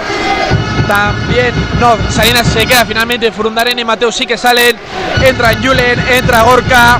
También, 0.89 1.53
no, 1.79 1.95
Salinas 2.11 2.47
se 2.47 2.65
queda 2.65 2.83
finalmente, 2.83 3.31
Frundarén 3.31 3.79
y 3.79 3.85
Mateo 3.85 4.11
sí 4.11 4.25
que 4.25 4.37
salen. 4.37 4.75
Entra 5.25 5.53
Julen, 5.53 6.03
entra 6.11 6.41
Gorka. 6.41 6.99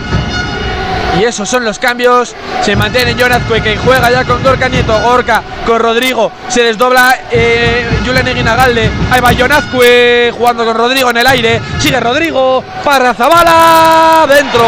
Y 1.19 1.23
esos 1.23 1.47
son 1.47 1.63
los 1.63 1.80
cambios. 1.80 2.36
Se 2.62 2.75
mantiene 2.75 3.15
Jonazque 3.15 3.62
que 3.62 3.78
juega 3.78 4.12
ya 4.12 4.23
con 4.25 4.43
Gorka 4.43 4.67
Nieto. 4.67 4.99
Gorka 4.99 5.41
con 5.65 5.80
Rodrigo. 5.80 6.32
Se 6.49 6.63
desdobla 6.63 7.17
eh, 7.32 7.88
Julen 8.06 8.28
Eguinagalde. 8.28 8.89
Ahí 9.12 9.21
va 9.21 9.32
Jonazque 9.32 10.34
jugando 10.36 10.65
con 10.65 10.75
Rodrigo 10.75 11.10
en 11.10 11.17
el 11.17 11.28
aire. 11.28 11.62
Sigue 11.80 11.99
Rodrigo. 11.99 12.63
Para 12.84 13.13
Zabala. 13.13 14.25
Dentro. 14.28 14.63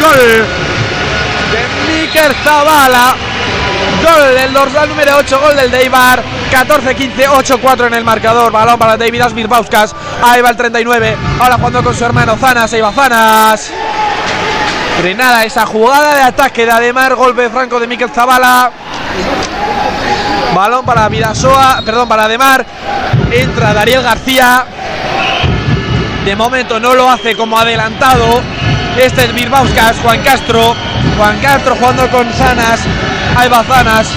Gol 0.00 0.46
de 1.52 2.02
Miker 2.02 2.34
Zabala. 2.44 3.16
Gol 4.02 4.34
del 4.36 4.52
dorsal 4.52 4.88
número 4.88 5.16
8. 5.16 5.40
Gol 5.40 5.56
del 5.56 5.70
Deibar. 5.70 6.22
14-15, 6.52 7.26
8-4 7.26 7.86
en 7.88 7.94
el 7.94 8.04
marcador. 8.04 8.52
Balón 8.52 8.78
para 8.78 8.96
David 8.96 9.22
Asmirbauskas. 9.22 9.94
Ahí 10.22 10.40
va 10.40 10.50
el 10.50 10.56
39. 10.56 11.16
Ahora 11.40 11.56
jugando 11.56 11.82
con 11.82 11.94
su 11.94 12.04
hermano 12.04 12.36
Zanas. 12.36 12.72
Ahí 12.72 12.80
va 12.80 12.92
Zanas. 12.92 13.72
Frenada 14.98 15.44
esa 15.44 15.64
jugada 15.64 16.16
de 16.16 16.22
ataque 16.22 16.66
de 16.66 16.72
Ademar, 16.72 17.14
golpe 17.14 17.48
franco 17.50 17.78
de 17.78 17.86
Miquel 17.86 18.10
Zavala. 18.10 18.72
Balón 20.52 20.84
para 20.84 21.08
Vidasoa, 21.08 21.82
perdón, 21.84 22.08
para 22.08 22.24
Ademar. 22.24 22.66
Entra 23.30 23.72
Dariel 23.72 24.02
García. 24.02 24.64
De 26.24 26.34
momento 26.34 26.80
no 26.80 26.94
lo 26.94 27.08
hace 27.08 27.36
como 27.36 27.56
adelantado. 27.56 28.42
Este 28.96 29.26
es 29.26 29.34
Birbauskas, 29.34 29.98
Juan 30.02 30.20
Castro. 30.22 30.74
Juan 31.16 31.38
Castro 31.38 31.76
jugando 31.76 32.10
con 32.10 32.32
Sanas. 32.32 32.80
Va 33.52 33.62
Zanas. 33.62 34.08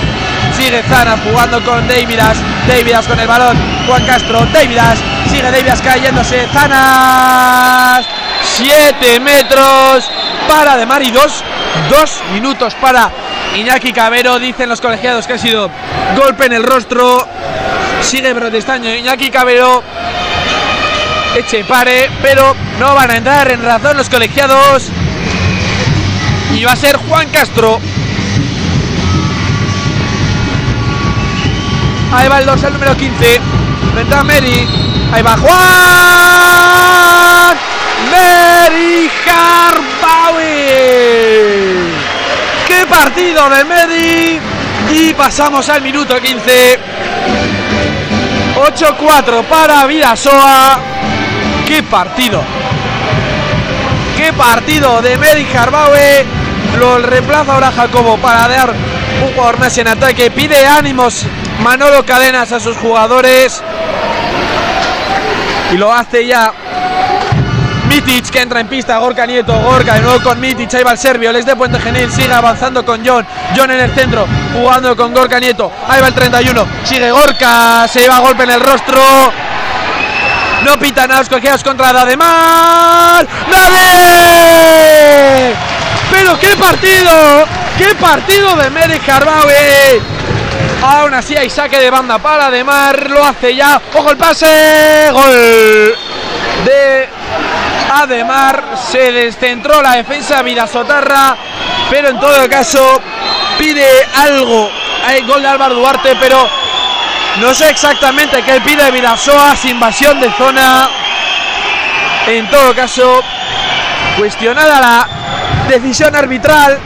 Sigue 0.57 0.81
Zanas 0.81 1.19
jugando 1.23 1.63
con 1.63 1.87
Davidas. 1.87 2.37
Davidas 2.67 3.05
con 3.05 3.19
el 3.19 3.27
balón. 3.27 3.55
Juan 3.85 4.03
Castro. 4.07 4.47
Davidas. 4.51 4.97
Sigue 5.29 5.51
Davidas 5.51 5.79
cayéndose. 5.79 6.47
Zanas. 6.51 8.20
7 8.43 9.19
metros 9.19 10.09
para 10.47 10.77
de 10.77 10.85
Mar 10.85 11.01
y 11.01 11.11
2 11.11 11.43
dos 11.89 12.21
minutos 12.33 12.73
para 12.75 13.11
Iñaki 13.55 13.91
Cabero. 13.93 14.39
Dicen 14.39 14.69
los 14.69 14.81
colegiados 14.81 15.27
que 15.27 15.33
ha 15.33 15.37
sido 15.37 15.69
golpe 16.15 16.45
en 16.45 16.53
el 16.53 16.63
rostro. 16.63 17.27
Sigue 18.01 18.33
protestando 18.33 18.93
Iñaki 18.93 19.29
Cabero. 19.29 19.83
Eche 21.35 21.63
pare, 21.63 22.09
pero 22.21 22.55
no 22.79 22.93
van 22.93 23.11
a 23.11 23.17
entrar 23.17 23.51
en 23.51 23.63
razón 23.63 23.97
los 23.97 24.09
colegiados. 24.09 24.89
Y 26.53 26.63
va 26.63 26.73
a 26.73 26.75
ser 26.75 26.97
Juan 26.97 27.29
Castro. 27.29 27.79
Ahí 32.13 32.27
va 32.27 32.39
el 32.39 32.45
dorsal 32.45 32.73
número 32.73 32.97
15. 32.97 33.39
Frente 33.93 34.15
a 34.15 34.23
Meri. 34.23 34.67
Ahí 35.13 35.21
va 35.21 35.37
Juan. 35.37 36.31
Meri 38.11 39.09
Harbaui. 39.25 40.43
¡Qué 42.67 42.85
partido 42.89 43.49
de 43.49 43.65
Meri! 43.65 44.39
Y 44.91 45.13
pasamos 45.13 45.67
al 45.69 45.81
minuto 45.81 46.19
15. 46.19 46.79
8-4 48.55 49.43
para 49.45 49.85
Vidasoa. 49.87 50.79
¡Qué 51.67 51.83
partido! 51.83 52.43
¡Qué 54.17 54.33
partido 54.33 55.01
de 55.01 55.17
Meri 55.17 55.47
Harbaue! 55.55 56.25
Lo 56.79 56.97
reemplaza 56.99 57.53
ahora 57.53 57.71
Jacobo 57.71 58.17
para 58.17 58.47
dar 58.47 58.73
un 59.23 59.33
jugador 59.33 59.59
más 59.59 59.77
en 59.77 59.87
ataque. 59.87 60.31
Pide 60.31 60.67
ánimos 60.67 61.25
Manolo 61.61 62.05
Cadenas 62.05 62.51
a 62.51 62.59
sus 62.59 62.75
jugadores. 62.77 63.61
Y 65.71 65.77
lo 65.77 65.93
hace 65.93 66.25
ya 66.25 66.53
Mitic 67.91 68.29
que 68.29 68.39
entra 68.39 68.61
en 68.61 68.67
pista, 68.67 68.97
Gorka 68.99 69.25
Nieto, 69.25 69.53
Gorka 69.53 69.95
de 69.95 70.01
nuevo 70.01 70.23
con 70.23 70.39
Mitic, 70.39 70.73
ahí 70.75 70.83
va 70.83 70.93
el 70.93 70.97
serbio, 70.97 71.29
les 71.33 71.45
de 71.45 71.57
Puente 71.57 71.77
Genil, 71.77 72.09
sigue 72.09 72.31
avanzando 72.31 72.85
con 72.85 73.05
John, 73.05 73.27
John 73.53 73.69
en 73.69 73.81
el 73.81 73.93
centro, 73.93 74.25
jugando 74.53 74.95
con 74.95 75.13
Gorka 75.13 75.41
Nieto, 75.41 75.69
ahí 75.89 75.99
va 75.99 76.07
el 76.07 76.13
31, 76.13 76.65
sigue 76.85 77.11
Gorka, 77.11 77.85
se 77.89 77.99
lleva 77.99 78.19
golpe 78.19 78.43
en 78.43 78.51
el 78.51 78.61
rostro, 78.61 79.01
no 80.63 80.79
pitan 80.79 81.11
a 81.11 81.17
los 81.17 81.27
colegiados 81.27 81.65
contra 81.65 81.91
Dademar, 81.91 83.27
¡Dale! 83.51 83.83
Pero 86.11 86.39
qué 86.39 86.55
partido, 86.55 87.45
qué 87.77 87.93
partido 87.95 88.55
de 88.55 88.69
Meri 88.69 89.01
Harbaui. 89.05 90.01
Aún 90.81 91.13
así 91.13 91.35
hay 91.35 91.49
saque 91.49 91.77
de 91.77 91.89
banda 91.89 92.19
para 92.19 92.45
Ademar, 92.45 93.09
lo 93.09 93.25
hace 93.25 93.53
ya, 93.53 93.81
ojo 93.93 94.11
el 94.11 94.17
pase, 94.17 95.09
gol 95.11 95.93
de 96.63 97.20
Ademar, 97.93 98.77
se 98.89 99.11
descentró 99.11 99.81
la 99.81 99.95
defensa 99.95 100.41
Vidasotarra, 100.41 101.35
pero 101.89 102.07
en 102.07 102.19
todo 102.21 102.49
caso 102.49 103.01
pide 103.59 103.85
algo, 104.15 104.69
hay 105.05 105.23
gol 105.23 105.41
de 105.41 105.49
Álvaro 105.49 105.75
Duarte, 105.75 106.15
pero 106.17 106.47
no 107.41 107.53
sé 107.53 107.69
exactamente 107.69 108.41
qué 108.43 108.61
pide 108.61 108.89
Vidasoa, 108.91 109.55
invasión 109.65 110.21
de 110.21 110.31
zona, 110.31 110.89
en 112.27 112.49
todo 112.49 112.73
caso 112.73 113.21
cuestionada 114.17 114.79
la 114.79 115.07
decisión 115.67 116.15
arbitral, 116.15 116.79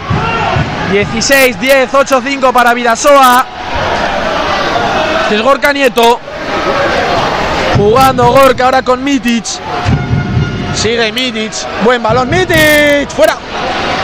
16, 0.91 1.59
10, 1.59 1.93
8, 1.93 2.21
5 2.25 2.53
para 2.53 2.73
Vidasoa. 2.73 3.45
Es 5.29 5.41
Gorka 5.41 5.71
Nieto. 5.73 6.19
Jugando 7.77 8.31
Gorka 8.31 8.65
ahora 8.65 8.81
con 8.83 9.03
Mitic. 9.03 9.45
Sigue 10.75 11.11
Mitic. 11.11 11.53
Buen 11.83 12.03
balón. 12.03 12.29
Mitic. 12.29 13.09
Fuera. 13.09 13.37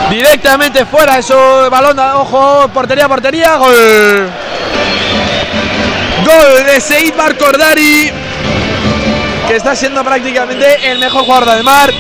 Directamente 0.10 0.86
fuera. 0.86 1.20
Eso. 1.20 1.70
Balón. 1.70 2.00
Ojo. 2.00 2.68
Portería, 2.74 3.08
portería. 3.08 3.56
Gol. 3.58 4.30
Gol 6.26 6.66
de 6.66 6.82
Seid 6.82 7.16
Barcordari. 7.16 8.12
Que 9.48 9.56
está 9.56 9.76
siendo 9.76 10.04
prácticamente 10.04 10.92
el 10.92 11.00
mejor 11.00 11.26
jugador 11.26 11.46
de 11.46 11.52
Ademar. 11.52 11.94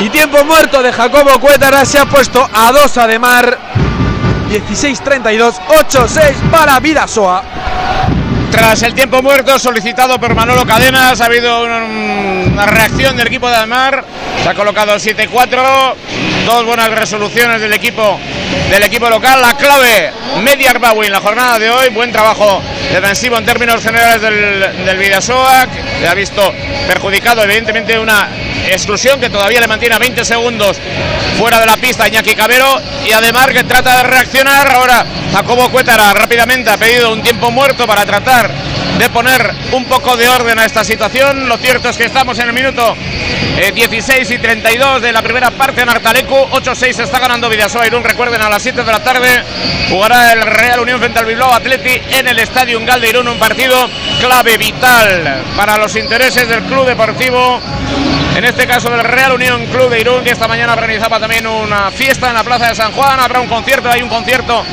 Y 0.00 0.08
tiempo 0.10 0.44
muerto 0.44 0.82
de 0.82 0.92
Jacobo 0.92 1.40
Cuétara. 1.40 1.84
Se 1.84 1.98
ha 1.98 2.04
puesto 2.04 2.46
a 2.52 2.70
2 2.72 2.98
Ademar. 2.98 3.58
16-32. 4.50 5.54
8-6 5.68 6.50
para 6.50 6.78
Vidasoa. 6.80 7.42
Tras 8.50 8.82
el 8.82 8.94
tiempo 8.94 9.22
muerto 9.22 9.58
solicitado 9.58 10.18
por 10.18 10.34
Manolo 10.34 10.66
Cadenas, 10.66 11.20
ha 11.20 11.26
habido 11.26 11.62
una 11.62 12.66
reacción 12.66 13.16
del 13.16 13.26
equipo 13.26 13.48
de 13.48 13.56
Ademar. 13.56 14.04
Se 14.42 14.48
ha 14.48 14.54
colocado 14.54 14.94
7-4. 14.96 15.94
Dos 16.46 16.64
buenas 16.64 16.90
resoluciones 16.90 17.60
del 17.60 17.72
equipo 17.72 18.18
del 18.70 18.82
equipo 18.82 19.08
local. 19.10 19.40
La 19.42 19.56
clave, 19.56 20.12
Media 20.42 20.70
Arbawi 20.70 21.06
en 21.06 21.12
la 21.12 21.20
jornada 21.20 21.58
de 21.58 21.70
hoy. 21.70 21.90
Buen 21.90 22.10
trabajo 22.10 22.62
defensivo 22.92 23.36
en 23.36 23.44
términos 23.44 23.82
generales 23.82 24.22
del, 24.22 24.84
del 24.84 24.98
Vidasoa, 24.98 25.66
que 26.00 26.08
ha 26.08 26.14
visto 26.14 26.52
perjudicado 26.86 27.42
evidentemente 27.42 27.98
una 27.98 28.28
exclusión 28.66 29.20
que 29.20 29.30
todavía 29.30 29.60
le 29.60 29.68
mantiene 29.68 29.94
a 29.94 29.98
20 29.98 30.24
segundos 30.24 30.78
fuera 31.38 31.60
de 31.60 31.66
la 31.66 31.76
pista 31.76 32.08
Iñaki 32.08 32.34
Cabero 32.34 32.80
y 33.06 33.12
además 33.12 33.46
que 33.48 33.64
trata 33.64 33.98
de 33.98 34.02
reaccionar 34.04 34.68
ahora 34.74 35.06
Jacobo 35.32 35.68
Cuétara 35.70 36.12
rápidamente 36.14 36.70
ha 36.70 36.76
pedido 36.76 37.12
un 37.12 37.22
tiempo 37.22 37.50
muerto 37.50 37.86
para 37.86 38.04
tratar 38.04 38.37
de 38.46 39.10
poner 39.10 39.54
un 39.72 39.84
poco 39.86 40.16
de 40.16 40.28
orden 40.28 40.58
a 40.58 40.64
esta 40.64 40.84
situación. 40.84 41.48
Lo 41.48 41.56
cierto 41.56 41.88
es 41.88 41.96
que 41.96 42.04
estamos 42.04 42.38
en 42.38 42.48
el 42.48 42.52
minuto 42.52 42.96
eh, 43.56 43.72
16 43.72 44.30
y 44.30 44.38
32 44.38 45.02
de 45.02 45.12
la 45.12 45.22
primera 45.22 45.50
parte 45.50 45.82
en 45.82 45.88
Artaleco 45.88 46.48
8-6 46.50 47.00
está 47.00 47.18
ganando 47.18 47.48
Vidasoa 47.48 47.86
Irún 47.86 48.04
recuerden 48.04 48.40
a 48.40 48.48
las 48.48 48.62
7 48.62 48.84
de 48.84 48.92
la 48.92 49.02
tarde 49.02 49.28
jugará 49.90 50.32
el 50.32 50.42
Real 50.42 50.80
Unión 50.80 51.00
frente 51.00 51.18
al 51.18 51.26
Bilbao 51.26 51.52
Atleti 51.52 52.00
en 52.10 52.28
el 52.28 52.38
Estadio 52.38 52.78
Gal 52.84 53.00
de 53.00 53.08
Irún 53.08 53.26
un 53.26 53.38
partido 53.38 53.88
clave 54.20 54.56
vital 54.58 55.42
para 55.56 55.76
los 55.76 55.96
intereses 55.96 56.48
del 56.48 56.62
club 56.62 56.86
deportivo 56.86 57.60
en 58.38 58.44
este 58.44 58.68
caso 58.68 58.88
del 58.88 59.02
Real 59.02 59.32
Unión 59.32 59.66
Club 59.66 59.90
de 59.90 59.98
Irún, 59.98 60.22
que 60.22 60.30
esta 60.30 60.46
mañana 60.46 60.72
organizaba 60.72 61.18
también 61.18 61.44
una 61.44 61.90
fiesta 61.90 62.28
en 62.28 62.34
la 62.34 62.44
Plaza 62.44 62.68
de 62.68 62.74
San 62.76 62.92
Juan. 62.92 63.18
Habrá 63.18 63.40
un 63.40 63.48
concierto, 63.48 63.90
hay 63.90 64.00
un 64.00 64.08
concierto 64.08 64.64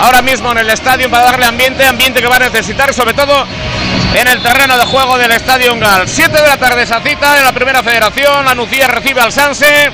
ahora 0.00 0.22
mismo 0.22 0.50
en 0.52 0.56
el 0.56 0.70
estadio 0.70 1.10
para 1.10 1.24
darle 1.24 1.44
ambiente, 1.44 1.86
ambiente 1.86 2.22
que 2.22 2.26
va 2.26 2.36
a 2.36 2.38
necesitar, 2.38 2.94
sobre 2.94 3.12
todo 3.12 3.46
en 4.14 4.28
el 4.28 4.42
terreno 4.42 4.78
de 4.78 4.86
juego 4.86 5.18
del 5.18 5.30
Estadio 5.32 5.76
Gal. 5.78 6.08
7 6.08 6.40
de 6.40 6.46
la 6.46 6.56
tarde 6.56 6.84
esa 6.84 7.02
cita 7.02 7.36
en 7.36 7.44
la 7.44 7.52
primera 7.52 7.82
federación. 7.82 8.46
La 8.46 8.54
recibe 8.88 9.20
al 9.20 9.30
Sanse. 9.30 9.92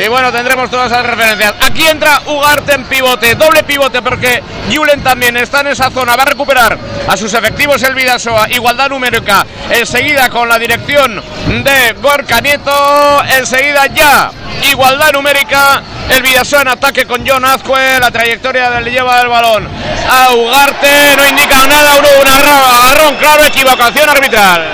Y 0.00 0.06
bueno, 0.06 0.30
tendremos 0.30 0.70
todas 0.70 0.92
esas 0.92 1.04
referencias. 1.04 1.54
Aquí 1.60 1.84
entra 1.84 2.22
Ugarte 2.26 2.74
en 2.74 2.84
pivote, 2.84 3.34
doble 3.34 3.64
pivote, 3.64 4.00
porque 4.00 4.42
Julen 4.72 5.02
también 5.02 5.36
está 5.36 5.60
en 5.60 5.68
esa 5.68 5.90
zona. 5.90 6.14
Va 6.14 6.22
a 6.22 6.26
recuperar 6.26 6.78
a 7.08 7.16
sus 7.16 7.34
efectivos 7.34 7.82
el 7.82 7.94
Vidasoa. 7.94 8.48
Igualdad 8.50 8.90
numérica. 8.90 9.44
Enseguida 9.70 10.30
con 10.30 10.48
la 10.48 10.58
dirección 10.58 11.20
de 11.64 11.94
Gorka 12.00 12.40
Nieto. 12.40 13.24
Enseguida 13.36 13.86
ya. 13.86 14.30
Igualdad 14.70 15.12
numérica. 15.12 15.82
El 16.08 16.22
Vidasoa 16.22 16.62
en 16.62 16.68
ataque 16.68 17.04
con 17.04 17.26
John 17.26 17.44
Azcue. 17.44 17.98
La 17.98 18.12
trayectoria 18.12 18.70
del 18.70 18.84
lleva 18.84 19.18
del 19.18 19.28
balón. 19.28 19.66
A 20.08 20.32
Ugarte. 20.32 21.16
No 21.16 21.26
indica 21.26 21.66
nada. 21.66 21.98
Un 21.98 22.28
agarrón 22.28 23.16
claro. 23.16 23.44
Equivocación 23.44 24.08
arbitral. 24.08 24.64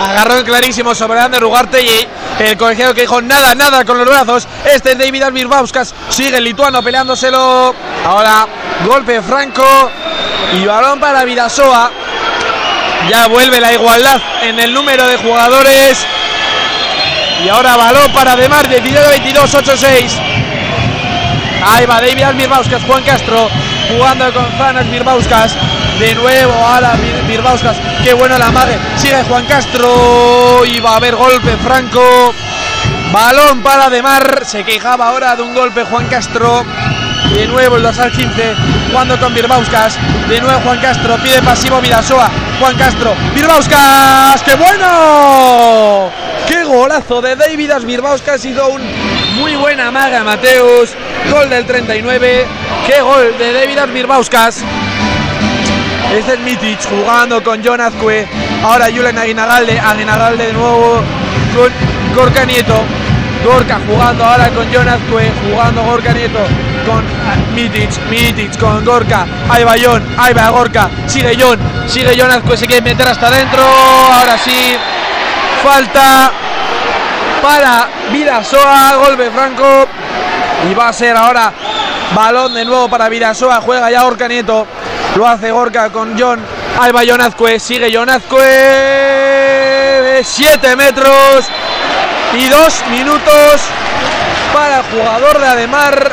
Agarrón 0.00 0.44
clarísimo 0.44 0.94
sobre 0.94 1.20
Ander 1.20 1.44
Ugarte 1.44 1.80
y 1.82 2.06
el 2.38 2.56
colegiado 2.56 2.94
que 2.94 3.02
dijo 3.02 3.20
nada, 3.22 3.54
nada 3.54 3.84
con 3.84 3.98
los 3.98 4.06
brazos. 4.06 4.46
Este 4.64 4.92
es 4.92 4.98
David 4.98 5.22
Almirbauskas. 5.22 5.94
Sigue 6.10 6.36
el 6.38 6.44
lituano 6.44 6.82
peleándoselo. 6.82 7.74
Ahora 8.04 8.46
golpe 8.84 9.22
franco 9.22 9.90
y 10.54 10.64
balón 10.64 11.00
para 11.00 11.24
Vidasoa. 11.24 11.90
Ya 13.08 13.26
vuelve 13.28 13.60
la 13.60 13.72
igualdad 13.72 14.20
en 14.42 14.58
el 14.60 14.72
número 14.72 15.06
de 15.06 15.16
jugadores. 15.16 16.06
Y 17.44 17.48
ahora 17.48 17.76
balón 17.76 18.12
para 18.12 18.34
Demar, 18.36 18.68
19-22, 18.68 19.34
8-6. 19.34 20.10
Ahí 21.64 21.86
va 21.86 22.00
David 22.00 22.22
Almirbauskas, 22.22 22.82
Juan 22.84 23.02
Castro 23.02 23.48
jugando 23.88 24.32
con 24.32 24.46
Zanas 24.58 24.86
Mirbauskas. 24.86 25.52
De 25.98 26.14
nuevo 26.14 26.66
a 26.66 26.80
la 26.80 26.94
Mirbauskas. 27.26 27.78
Qué 28.04 28.12
bueno 28.12 28.36
la 28.36 28.50
mague. 28.50 28.76
Sigue 28.96 29.22
Juan 29.24 29.46
Castro. 29.46 30.64
Y 30.66 30.78
va 30.80 30.92
a 30.92 30.96
haber 30.96 31.16
golpe 31.16 31.56
franco. 31.56 32.34
Balón 33.12 33.62
para 33.62 33.88
Demar. 33.88 34.44
Se 34.44 34.62
quejaba 34.62 35.08
ahora 35.08 35.36
de 35.36 35.42
un 35.42 35.54
golpe 35.54 35.84
Juan 35.84 36.06
Castro. 36.08 36.64
De 37.32 37.46
nuevo 37.46 37.76
el 37.76 37.82
dorsal 37.82 38.12
15. 38.12 38.54
Jugando 38.90 39.18
con 39.18 39.32
Birbauskas. 39.32 39.98
De 40.28 40.38
nuevo 40.38 40.60
Juan 40.60 40.80
Castro. 40.80 41.16
Pide 41.16 41.40
pasivo 41.40 41.80
Vidasoa. 41.80 42.30
Juan 42.60 42.76
Castro. 42.76 43.14
Birbauskas. 43.34 44.42
¡Qué 44.42 44.54
bueno! 44.54 46.10
¡Qué 46.46 46.62
golazo 46.64 47.22
de 47.22 47.36
David 47.36 47.72
Birbauskas! 47.84 48.34
Ha 48.34 48.38
sido 48.38 48.68
un 48.68 48.82
muy 49.38 49.56
buena 49.56 49.90
maga 49.90 50.22
Mateus. 50.22 50.90
Gol 51.30 51.48
del 51.48 51.64
39. 51.64 52.46
¡Qué 52.86 53.00
gol 53.00 53.36
de 53.38 53.52
David 53.52 53.92
Birbauskas! 53.92 54.62
Este 56.12 56.34
es 56.34 56.40
Mitic 56.40 56.78
jugando 56.88 57.42
con 57.42 57.62
John 57.64 57.80
Azcue. 57.80 58.26
Ahora 58.62 58.86
Julen 58.86 59.18
Aguinalde. 59.18 59.78
Aguinalde 59.78 60.46
de 60.46 60.52
nuevo 60.52 61.02
con 61.54 61.72
Gorka 62.14 62.44
Nieto. 62.44 62.80
Gorka 63.44 63.78
jugando 63.86 64.24
ahora 64.24 64.48
con 64.50 64.66
John 64.72 64.88
Azcue. 64.88 65.30
Jugando 65.50 65.82
Gorka 65.82 66.12
Nieto 66.12 66.38
con 66.86 67.04
Mitic. 67.54 67.90
Mitic 68.08 68.58
con 68.58 68.84
Gorka. 68.84 69.26
Ahí 69.48 69.64
va 69.64 69.74
John. 69.82 70.02
Ahí 70.16 70.32
va 70.32 70.50
Gorka. 70.50 70.88
Sigue 71.06 71.36
John. 71.38 71.58
Sigue 71.86 72.16
John 72.18 72.30
Azcue. 72.30 72.56
Se 72.56 72.66
quiere 72.66 72.82
meter 72.82 73.06
hasta 73.08 73.26
adentro. 73.26 73.62
Ahora 73.62 74.38
sí. 74.38 74.74
Falta 75.62 76.30
para 77.42 77.88
Vidasoa. 78.12 78.96
Golpe 78.96 79.30
Franco. 79.30 79.86
Y 80.70 80.74
va 80.74 80.88
a 80.88 80.92
ser 80.92 81.16
ahora 81.16 81.52
balón 82.14 82.54
de 82.54 82.64
nuevo 82.64 82.88
para 82.88 83.08
Vidasoa. 83.08 83.60
Juega 83.60 83.90
ya 83.90 84.02
Gorka 84.02 84.28
Nieto. 84.28 84.66
Lo 85.16 85.26
hace 85.26 85.50
Gorka 85.50 85.90
con 85.90 86.18
John. 86.18 86.38
Ahí 86.78 86.92
va 86.92 87.00
John. 87.08 87.20
Sigue 87.58 87.90
John 87.92 88.10
Azcue. 88.10 88.42
7 90.22 90.76
metros 90.76 91.46
y 92.34 92.46
2 92.48 92.84
minutos 92.90 93.62
para 94.52 94.78
el 94.78 94.82
jugador 94.84 95.40
de 95.40 95.46
Ademar. 95.46 96.12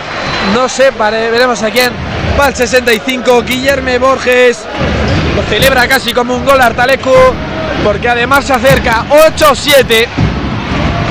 No 0.53 0.69
sé, 0.69 0.91
veremos 0.91 1.61
a 1.63 1.69
quién. 1.69 1.91
Va 2.39 2.47
el 2.47 2.55
65. 2.55 3.43
Guillermo 3.43 3.99
Borges. 3.99 4.59
Lo 5.35 5.43
celebra 5.43 5.85
casi 5.87 6.13
como 6.13 6.35
un 6.35 6.45
gol 6.45 6.61
Artaleco. 6.61 7.33
Porque 7.83 8.07
además 8.07 8.45
se 8.45 8.53
acerca 8.53 9.03
8-7. 9.09 10.07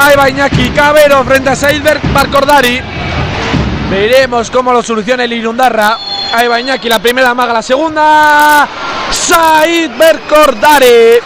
Ahí 0.00 0.16
va 0.16 0.30
Iñaki 0.30 0.70
Cabero 0.70 1.22
frente 1.24 1.50
a 1.50 1.56
Seidberg 1.56 2.00
Barcordari. 2.14 2.80
Veremos 3.90 4.50
cómo 4.50 4.72
lo 4.72 4.82
soluciona 4.82 5.24
el 5.24 5.34
Irundarra. 5.34 5.98
Ahí 6.34 6.48
va 6.48 6.60
Iñaki, 6.60 6.88
la 6.88 6.98
primera 6.98 7.34
maga, 7.34 7.52
la 7.52 7.62
segunda. 7.62 8.66
Said 9.10 9.90
Bercordare. 9.98 11.20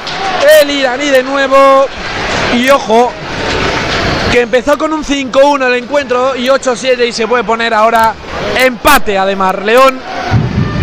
El 0.61 0.71
iraní 0.71 1.07
de 1.07 1.23
nuevo. 1.23 1.87
Y 2.55 2.69
ojo, 2.71 3.12
que 4.33 4.40
empezó 4.40 4.77
con 4.77 4.92
un 4.92 5.05
5-1 5.05 5.66
el 5.66 5.75
encuentro 5.75 6.35
y 6.35 6.47
8-7 6.47 7.07
y 7.09 7.12
se 7.12 7.29
puede 7.29 7.45
poner 7.45 7.73
ahora 7.73 8.14
empate 8.59 9.16
además. 9.16 9.55
León 9.64 10.01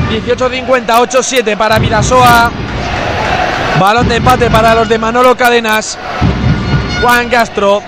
18-50, 0.09 0.85
8-7 0.87 1.57
para 1.57 1.77
Vidasoa. 1.79 2.49
Balón 3.77 4.07
de 4.07 4.15
empate 4.15 4.49
para 4.49 4.73
los 4.73 4.87
de 4.87 4.99
Manolo 4.99 5.35
Cadenas. 5.35 5.97
Juan 7.01 7.27
Castro. 7.29 7.83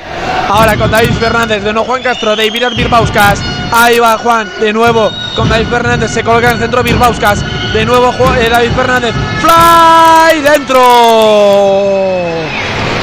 Ahora 0.49 0.75
con 0.75 0.91
David 0.91 1.13
Fernández. 1.13 1.63
De 1.63 1.71
nuevo 1.71 1.87
Juan 1.87 2.03
Castro. 2.03 2.35
David 2.35 2.65
Birbauskas. 2.75 3.39
Ahí 3.71 3.99
va 3.99 4.17
Juan. 4.17 4.51
De 4.59 4.73
nuevo 4.73 5.11
con 5.35 5.49
David 5.49 5.67
Fernández. 5.67 6.11
Se 6.11 6.23
coloca 6.23 6.47
en 6.47 6.53
el 6.53 6.59
centro 6.59 6.81
Birbauskas. 6.81 7.43
De 7.73 7.85
nuevo 7.85 8.13
eh, 8.35 8.47
David 8.49 8.71
Fernández. 8.71 9.13
Fly 9.41 10.41
dentro. 10.41 10.81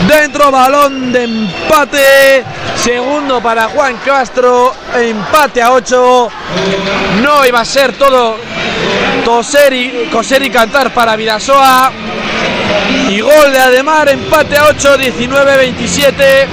Dentro 0.09 0.51
balón 0.51 1.13
de 1.13 1.25
empate. 1.25 2.45
Segundo 2.77 3.41
para 3.43 3.69
Juan 3.69 3.97
Castro. 4.05 4.73
Empate 4.95 5.63
a 5.63 5.73
8. 5.73 6.29
No 7.23 7.47
iba 7.47 7.61
a 7.61 7.65
ser 7.65 7.93
todo 7.93 8.37
toser 9.25 9.73
y, 9.73 10.09
coser 10.11 10.43
y 10.43 10.51
cantar 10.51 10.93
para 10.93 11.15
Vidasoa. 11.17 11.93
Y 13.11 13.21
gol 13.21 13.53
de 13.53 13.59
Ademar, 13.59 14.09
empate 14.09 14.57
a 14.57 14.65
8, 14.69 14.99
19-27. 14.99 16.47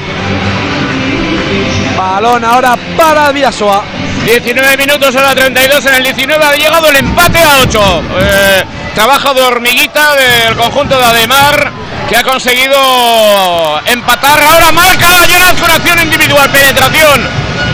Balón 1.97 2.43
ahora 2.43 2.77
para 2.97 3.31
Vidasoa. 3.31 3.98
19 4.25 4.77
minutos 4.77 5.15
a 5.15 5.21
la 5.21 5.35
32 5.35 5.85
en 5.85 5.95
el 5.95 6.03
19 6.03 6.45
ha 6.45 6.55
llegado 6.55 6.89
el 6.89 6.97
empate 6.97 7.39
a 7.39 7.57
8. 7.59 8.03
Eh, 8.21 8.63
trabajo 8.95 9.33
de 9.33 9.41
hormiguita 9.41 10.15
del 10.15 10.55
conjunto 10.55 10.97
de 10.97 11.05
Ademar 11.05 11.71
que 12.07 12.17
ha 12.17 12.23
conseguido 12.23 13.81
empatar. 13.85 14.41
Ahora 14.41 14.71
marca 14.71 15.25
Jonas 15.27 15.53
con 15.53 15.71
acción 15.71 15.99
individual, 16.01 16.49
penetración 16.49 17.27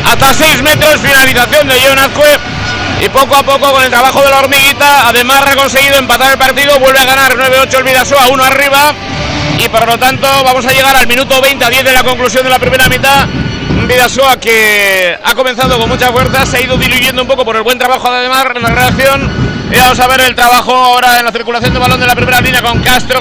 hasta 0.06 0.34
6 0.34 0.62
metros, 0.62 1.02
finalización 1.02 1.68
de 1.68 1.80
Jonas 1.80 2.10
y 3.02 3.10
poco 3.10 3.36
a 3.36 3.44
poco 3.44 3.72
con 3.72 3.84
el 3.84 3.90
trabajo 3.90 4.22
de 4.22 4.30
la 4.30 4.40
hormiguita, 4.40 5.08
además 5.08 5.44
ha 5.46 5.56
conseguido 5.56 5.98
empatar 5.98 6.32
el 6.32 6.38
partido, 6.38 6.80
vuelve 6.80 7.00
a 7.00 7.06
ganar 7.06 7.34
9-8 7.36 7.78
el 7.78 7.84
Vidasoa, 7.84 8.28
uno 8.30 8.44
arriba 8.44 8.94
y 9.58 9.68
por 9.70 9.86
lo 9.86 9.98
tanto 9.98 10.28
vamos 10.44 10.66
a 10.66 10.72
llegar 10.72 10.96
al 10.96 11.08
minuto 11.08 11.42
20 11.42 11.66
a 11.66 11.70
10 11.70 11.84
de 11.84 11.94
la 11.94 12.04
conclusión 12.04 12.44
de 12.44 12.50
la 12.50 12.60
primera 12.60 12.88
mitad. 12.88 13.28
Un 13.76 13.88
Vidasoa 13.88 14.40
que 14.40 15.18
ha 15.24 15.36
comenzado 15.36 15.78
con 15.78 15.90
mucha 15.90 16.12
fuerza, 16.12 16.46
se 16.46 16.58
ha 16.58 16.62
ido 16.62 16.78
diluyendo 16.78 17.22
un 17.22 17.28
poco 17.28 17.44
por 17.46 17.56
el 17.56 17.64
buen 17.64 17.78
trabajo 17.78 18.10
de 18.10 18.18
Ademar 18.18 18.54
en 18.56 18.64
la 18.64 18.70
reacción. 18.70 19.55
Y 19.72 19.76
vamos 19.76 20.00
a 20.00 20.08
ver 20.08 20.22
el 20.22 20.36
trabajo 20.36 20.74
ahora 20.74 21.20
en 21.20 21.26
la 21.26 21.32
circulación 21.32 21.74
de 21.74 21.80
balón 21.80 22.00
de 22.00 22.08
la 22.08 22.16
primera 22.16 22.40
línea 22.40 22.62
con 22.62 22.82
Castro, 22.82 23.20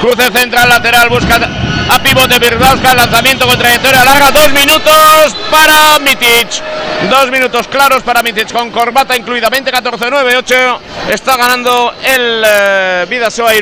cruce 0.00 0.30
central, 0.30 0.68
lateral, 0.68 1.08
busca 1.08 1.38
a 1.88 2.02
pivote 2.02 2.38
Birbauska, 2.38 2.94
lanzamiento 2.94 3.46
con 3.46 3.58
trayectoria 3.58 4.04
larga, 4.04 4.30
dos 4.30 4.52
minutos 4.52 5.36
para 5.50 5.98
Mitic. 6.00 6.48
Dos 7.10 7.30
minutos 7.30 7.68
claros 7.68 8.02
para 8.02 8.22
Mitic 8.22 8.50
con 8.52 8.70
corbata 8.70 9.16
incluida, 9.16 9.50
20-14-9-8. 9.50 10.78
Está 11.10 11.36
ganando 11.36 11.92
el 12.02 12.42
eh, 12.46 13.06
Vidasoa 13.08 13.52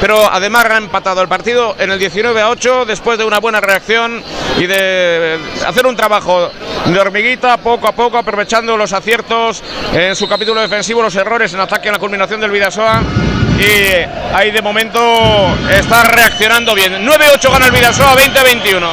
pero 0.00 0.30
además 0.30 0.66
ha 0.70 0.76
empatado 0.76 1.20
el 1.22 1.28
partido 1.28 1.74
en 1.78 1.90
el 1.90 1.98
19-8 1.98 2.84
después 2.84 3.18
de 3.18 3.24
una 3.24 3.40
buena 3.40 3.60
reacción 3.60 4.22
y 4.58 4.66
de 4.66 5.38
hacer 5.66 5.86
un 5.86 5.96
trabajo 5.96 6.50
de 6.86 6.98
hormiguita 7.00 7.56
poco 7.56 7.88
a 7.88 7.92
poco, 7.92 8.18
aprovechando 8.18 8.76
los 8.76 8.92
aciertos 8.92 9.62
en 9.92 10.14
su 10.14 10.28
capítulo 10.28 10.60
defensivo, 10.60 11.02
los 11.02 11.16
errores 11.16 11.52
en 11.58 11.62
ataque 11.62 11.88
en 11.88 11.94
la 11.94 11.98
culminación 11.98 12.40
del 12.40 12.52
Vidasoa 12.52 13.02
y 13.58 14.32
ahí 14.32 14.52
de 14.52 14.62
momento 14.62 15.00
está 15.68 16.04
reaccionando 16.04 16.72
bien. 16.72 17.04
9-8 17.04 17.50
gana 17.50 17.66
el 17.66 17.72
Vidasoa, 17.72 18.14
20-21. 18.14 18.88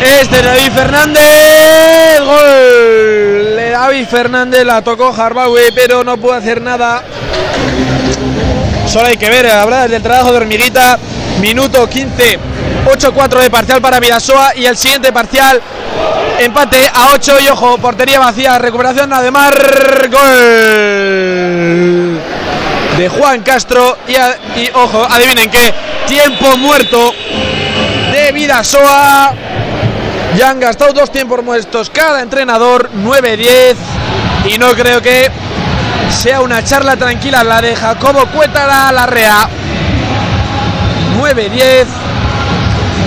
Este 0.00 0.42
David 0.42 0.70
Fernández, 0.70 2.20
gol 2.20 3.56
David 3.72 4.06
Fernández, 4.06 4.64
la 4.64 4.80
tocó 4.82 5.12
Harbaue, 5.12 5.72
pero 5.74 6.04
no 6.04 6.16
puede 6.18 6.38
hacer 6.38 6.62
nada. 6.62 7.02
Solo 8.86 9.08
hay 9.08 9.16
que 9.16 9.28
ver, 9.28 9.50
hablar 9.50 9.90
del 9.90 10.02
trabajo 10.02 10.30
de 10.30 10.36
hormiguita, 10.36 11.00
minuto 11.40 11.88
15, 11.88 12.38
8-4 12.86 13.40
de 13.40 13.50
parcial 13.50 13.80
para 13.80 13.98
Vidasoa 13.98 14.54
y 14.54 14.66
el 14.66 14.76
siguiente 14.76 15.12
parcial, 15.12 15.60
empate 16.38 16.86
a 16.92 17.10
8 17.14 17.40
y 17.40 17.48
ojo, 17.48 17.78
portería 17.78 18.18
vacía, 18.18 18.58
recuperación 18.58 19.12
además, 19.12 19.52
gol 20.10 21.26
de 22.96 23.08
Juan 23.08 23.42
Castro 23.42 23.98
y, 24.08 24.12
y 24.60 24.70
ojo, 24.72 25.06
adivinen 25.08 25.50
qué, 25.50 25.74
tiempo 26.06 26.56
muerto 26.56 27.12
de 28.12 28.32
Vidasoa. 28.32 29.34
Ya 30.36 30.50
han 30.50 30.60
gastado 30.60 30.92
dos 30.92 31.10
tiempos 31.10 31.42
muertos 31.42 31.90
cada 31.90 32.20
entrenador, 32.20 32.90
9-10. 33.04 33.74
Y 34.48 34.58
no 34.58 34.74
creo 34.74 35.00
que 35.02 35.30
sea 36.10 36.40
una 36.40 36.62
charla 36.64 36.96
tranquila 36.96 37.42
la 37.42 37.60
de 37.60 37.74
Jacobo 37.74 38.26
Cuétara 38.26 38.92
Larrea. 38.92 39.48
9-10. 41.18 41.86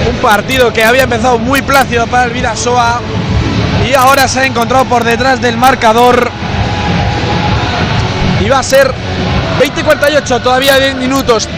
Un 0.09 0.15
partido 0.17 0.73
que 0.73 0.83
había 0.83 1.03
empezado 1.03 1.37
muy 1.37 1.61
plácido 1.61 2.07
para 2.07 2.25
el 2.25 2.31
Vidasoa. 2.31 3.01
Y 3.89 3.95
ahora 3.95 4.27
se 4.27 4.41
ha 4.41 4.45
encontrado 4.45 4.85
por 4.85 5.03
detrás 5.03 5.41
del 5.41 5.57
marcador. 5.57 6.29
Y 8.39 8.47
va 8.47 8.59
a 8.59 8.63
ser 8.63 8.93
20-48, 9.59 10.41
todavía 10.43 10.77
10 10.77 10.95
minutos 10.95 11.49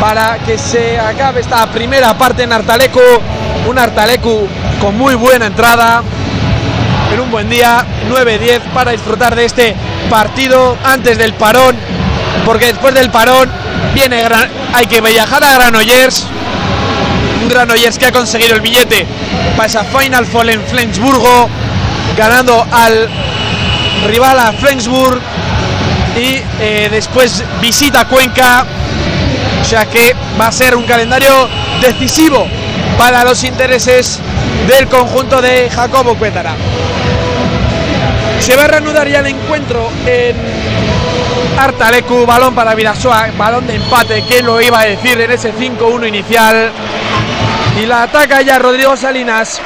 para 0.00 0.38
que 0.38 0.56
se 0.56 0.98
acabe 0.98 1.40
esta 1.40 1.66
primera 1.66 2.16
parte 2.16 2.44
en 2.44 2.52
Artaleco. 2.52 3.00
Un 3.68 3.78
Artaleco 3.78 4.48
con 4.80 4.96
muy 4.96 5.16
buena 5.16 5.46
entrada. 5.46 6.02
En 7.12 7.20
un 7.20 7.30
buen 7.30 7.50
día, 7.50 7.84
9-10 8.08 8.60
para 8.72 8.92
disfrutar 8.92 9.36
de 9.36 9.44
este 9.44 9.76
partido 10.08 10.78
antes 10.82 11.18
del 11.18 11.34
parón. 11.34 11.76
Porque 12.46 12.68
después 12.68 12.94
del 12.94 13.10
parón 13.10 13.50
viene 13.92 14.24
hay 14.72 14.86
que 14.86 15.02
viajar 15.02 15.44
a 15.44 15.52
Granollers. 15.52 16.26
Un 17.42 17.50
Granollers 17.50 17.98
que 17.98 18.06
ha 18.06 18.12
conseguido 18.12 18.54
el 18.54 18.62
billete 18.62 19.06
para 19.58 19.66
esa 19.66 19.84
Final 19.84 20.24
Four 20.24 20.48
en 20.48 20.62
Flensburgo. 20.62 21.50
Ganando 22.16 22.66
al 22.70 23.08
rival 24.08 24.38
a 24.38 24.52
Flensburg. 24.52 25.20
Y 26.16 26.40
eh, 26.60 26.88
después 26.90 27.44
visita 27.60 28.06
Cuenca. 28.06 28.64
O 29.60 29.64
sea 29.64 29.86
que 29.86 30.14
va 30.40 30.48
a 30.48 30.52
ser 30.52 30.76
un 30.76 30.84
calendario 30.84 31.48
decisivo 31.80 32.46
para 32.98 33.24
los 33.24 33.42
intereses 33.44 34.20
del 34.66 34.88
conjunto 34.88 35.42
de 35.42 35.68
Jacobo 35.70 36.14
Cuétara. 36.14 36.54
Se 38.40 38.56
va 38.56 38.64
a 38.64 38.68
reanudar 38.68 39.08
ya 39.08 39.20
el 39.20 39.26
encuentro 39.26 39.90
en 40.06 40.36
Artalecu, 41.58 42.26
balón 42.26 42.54
para 42.54 42.74
Vidasoa, 42.74 43.28
balón 43.36 43.66
de 43.66 43.76
empate, 43.76 44.22
que 44.22 44.42
lo 44.42 44.60
iba 44.60 44.80
a 44.80 44.84
decir 44.84 45.20
en 45.20 45.30
ese 45.30 45.52
5-1 45.52 46.08
inicial. 46.08 46.70
Y 47.80 47.86
la 47.86 48.04
ataca 48.04 48.42
ya 48.42 48.58
Rodrigo 48.58 48.96
Salinas 48.96 49.60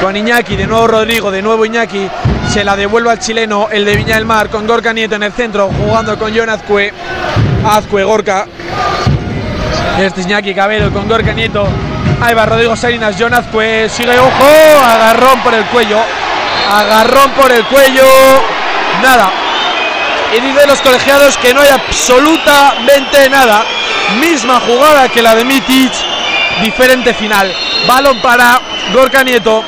con 0.00 0.16
Iñaki, 0.16 0.56
de 0.56 0.66
nuevo 0.66 0.86
Rodrigo, 0.86 1.30
de 1.30 1.42
nuevo 1.42 1.64
Iñaki, 1.64 2.08
se 2.48 2.64
la 2.64 2.76
devuelve 2.76 3.10
al 3.10 3.18
chileno, 3.18 3.68
el 3.70 3.84
de 3.84 3.96
Viña 3.96 4.16
del 4.16 4.24
Mar, 4.24 4.48
con 4.48 4.66
Gorka 4.66 4.92
Nieto 4.92 5.14
en 5.14 5.22
el 5.22 5.32
centro, 5.32 5.70
jugando 5.70 6.18
con 6.18 6.36
John 6.36 6.48
Azcue, 6.48 6.92
Azcue 7.64 8.04
Gorka, 8.04 8.46
este 9.98 10.20
es 10.20 10.26
Iñaki 10.26 10.54
Cabello 10.54 10.92
con 10.92 11.08
Gorka 11.08 11.32
Nieto, 11.32 11.66
ahí 12.20 12.34
va 12.34 12.46
Rodrigo 12.46 12.76
Salinas, 12.76 13.16
John 13.18 13.34
Azcue, 13.34 13.88
sigue, 13.88 14.18
ojo, 14.18 14.84
agarrón 14.84 15.40
por 15.42 15.54
el 15.54 15.64
cuello, 15.66 16.00
agarrón 16.70 17.30
por 17.32 17.50
el 17.52 17.64
cuello, 17.64 18.06
nada, 19.02 19.30
y 20.36 20.40
dice 20.40 20.66
los 20.66 20.80
colegiados 20.80 21.36
que 21.38 21.54
no 21.54 21.60
hay 21.60 21.70
absolutamente 21.70 23.28
nada, 23.30 23.64
misma 24.20 24.60
jugada 24.60 25.08
que 25.08 25.22
la 25.22 25.34
de 25.34 25.44
Mitic, 25.44 25.92
diferente 26.62 27.14
final, 27.14 27.52
balón 27.86 28.20
para 28.20 28.60
Gorka 28.92 29.22
Nieto, 29.22 29.64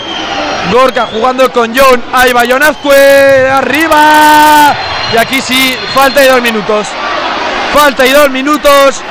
Gorka 0.73 1.07
jugando 1.07 1.51
con 1.53 1.77
John. 1.77 2.03
Ahí 2.13 2.33
va 2.33 2.43
John. 2.49 2.63
Arriba. 2.63 4.75
Y 5.13 5.17
aquí 5.17 5.41
sí, 5.41 5.77
falta 5.95 6.25
y 6.25 6.29
dos 6.29 6.43
minutos. 6.43 6.89
Falta 7.73 8.07
y 8.07 8.13
dos 8.13 8.31
minutos 8.31 9.03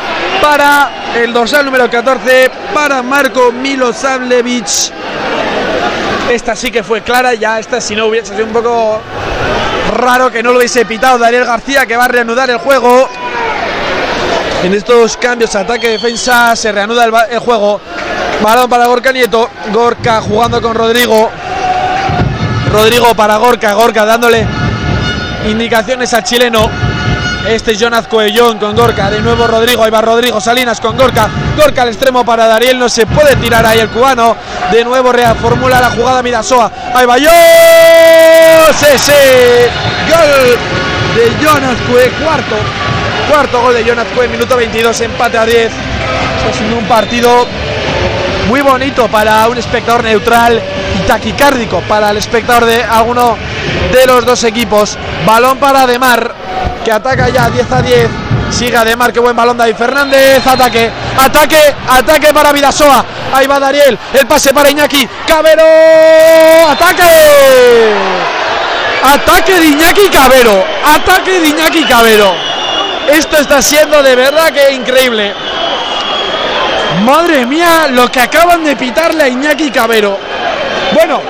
para 0.41 0.91
el 1.15 1.33
dorsal 1.33 1.65
número 1.65 1.89
14. 1.89 2.51
Para 2.73 3.01
Marco 3.01 3.51
Milosavljevic. 3.51 4.67
Esta 6.29 6.55
sí 6.55 6.71
que 6.71 6.83
fue 6.83 7.01
clara. 7.01 7.33
Ya 7.33 7.59
esta 7.59 7.79
si 7.79 7.95
no 7.95 8.07
hubiese 8.07 8.33
sido 8.33 8.45
un 8.45 8.53
poco 8.53 9.01
raro 9.95 10.31
que 10.31 10.43
no 10.43 10.51
lo 10.51 10.57
hubiese 10.57 10.85
pitado 10.85 11.17
Daniel 11.17 11.45
García 11.45 11.85
que 11.85 11.95
va 11.95 12.05
a 12.05 12.09
reanudar 12.09 12.49
el 12.49 12.57
juego. 12.57 13.09
En 14.63 14.73
estos 14.73 15.17
cambios 15.17 15.55
ataque-defensa 15.55 16.55
se 16.55 16.71
reanuda 16.71 17.05
el, 17.29 17.39
juego. 17.39 17.79
Balón 18.41 18.69
para 18.69 18.87
Gorka 18.87 19.11
Nieto. 19.11 19.49
Gorka 19.71 20.21
jugando 20.21 20.61
con 20.61 20.73
Rodrigo. 20.73 21.29
Rodrigo 22.71 23.13
para 23.13 23.37
Gorka. 23.37 23.73
Gorka 23.73 24.05
dándole 24.05 24.45
indicaciones 25.47 26.13
al 26.13 26.23
chileno. 26.23 26.69
Este 27.47 27.73
es 27.73 27.79
Jonaz 27.79 28.07
Coellón 28.07 28.57
con 28.57 28.75
Gorka. 28.75 29.11
De 29.11 29.21
nuevo 29.21 29.45
Rodrigo. 29.45 29.83
Ahí 29.83 29.91
va 29.91 30.01
Rodrigo 30.01 30.41
Salinas 30.41 30.79
con 30.79 30.97
Gorka. 30.97 31.29
Gorka 31.55 31.83
al 31.83 31.89
extremo 31.89 32.25
para 32.25 32.47
Dariel. 32.47 32.79
No 32.79 32.89
se 32.89 33.05
puede 33.05 33.35
tirar 33.35 33.65
ahí 33.65 33.79
el 33.79 33.89
cubano. 33.89 34.35
De 34.71 34.83
nuevo 34.83 35.11
reformula 35.11 35.79
la 35.79 35.91
jugada 35.91 36.23
Midasoa. 36.23 36.71
Ahí 36.93 37.05
va 37.05 37.17
yo. 37.19 37.29
¡Sí, 38.79 39.11
Gol 40.09 40.57
de 41.15 41.45
Jonas 41.45 41.77
Cue. 41.87 42.11
Cuarto. 42.23 42.84
Cuarto 43.29 43.61
gol 43.61 43.73
de 43.73 43.83
Jonas 43.83 44.07
Cue. 44.15 44.27
Minuto 44.27 44.55
22. 44.55 45.01
Empate 45.01 45.37
a 45.37 45.45
10. 45.45 45.65
Está 45.65 46.53
siendo 46.53 46.77
un 46.77 46.85
partido 46.85 47.45
muy 48.47 48.61
bonito 48.61 49.07
para 49.07 49.47
un 49.47 49.57
espectador 49.57 50.03
neutral 50.03 50.61
y 50.95 51.07
taquicárdico 51.07 51.81
para 51.81 52.11
el 52.11 52.17
espectador 52.17 52.65
de 52.65 52.83
alguno 52.83 53.35
de 53.91 54.05
los 54.05 54.25
dos 54.25 54.43
equipos. 54.43 54.97
Balón 55.25 55.57
para 55.57 55.83
Ademar, 55.83 56.33
que 56.83 56.91
ataca 56.91 57.29
ya 57.29 57.49
10 57.49 57.71
a 57.71 57.81
10. 57.81 58.09
Sigue 58.51 58.77
Ademar, 58.77 59.11
qué 59.11 59.19
buen 59.19 59.35
balón 59.35 59.57
David 59.57 59.75
Fernández. 59.75 60.45
Ataque, 60.45 60.91
ataque, 61.17 61.73
ataque 61.89 62.33
para 62.33 62.51
Vidasoa. 62.51 63.03
Ahí 63.33 63.47
va 63.47 63.59
Dariel, 63.59 63.97
el 64.13 64.27
pase 64.27 64.53
para 64.53 64.69
Iñaki. 64.69 65.07
Cabero, 65.27 65.63
ataque. 66.69 67.03
Ataque 69.03 69.59
de 69.59 69.65
Iñaki 69.67 70.09
Cabero. 70.09 70.63
Ataque 70.85 71.39
de 71.39 71.49
Iñaki 71.49 71.83
Cabero. 71.85 72.54
Esto 73.11 73.37
está 73.37 73.61
siendo 73.61 74.01
de 74.01 74.15
verdad 74.15 74.51
que 74.51 74.73
increíble. 74.73 75.33
Madre 77.03 77.45
mía, 77.45 77.87
lo 77.89 78.09
que 78.09 78.21
acaban 78.21 78.63
de 78.63 78.75
pitarle 78.75 79.23
a 79.23 79.27
Iñaki 79.27 79.69
Cabero. 79.69 80.17
Bueno, 80.93 81.21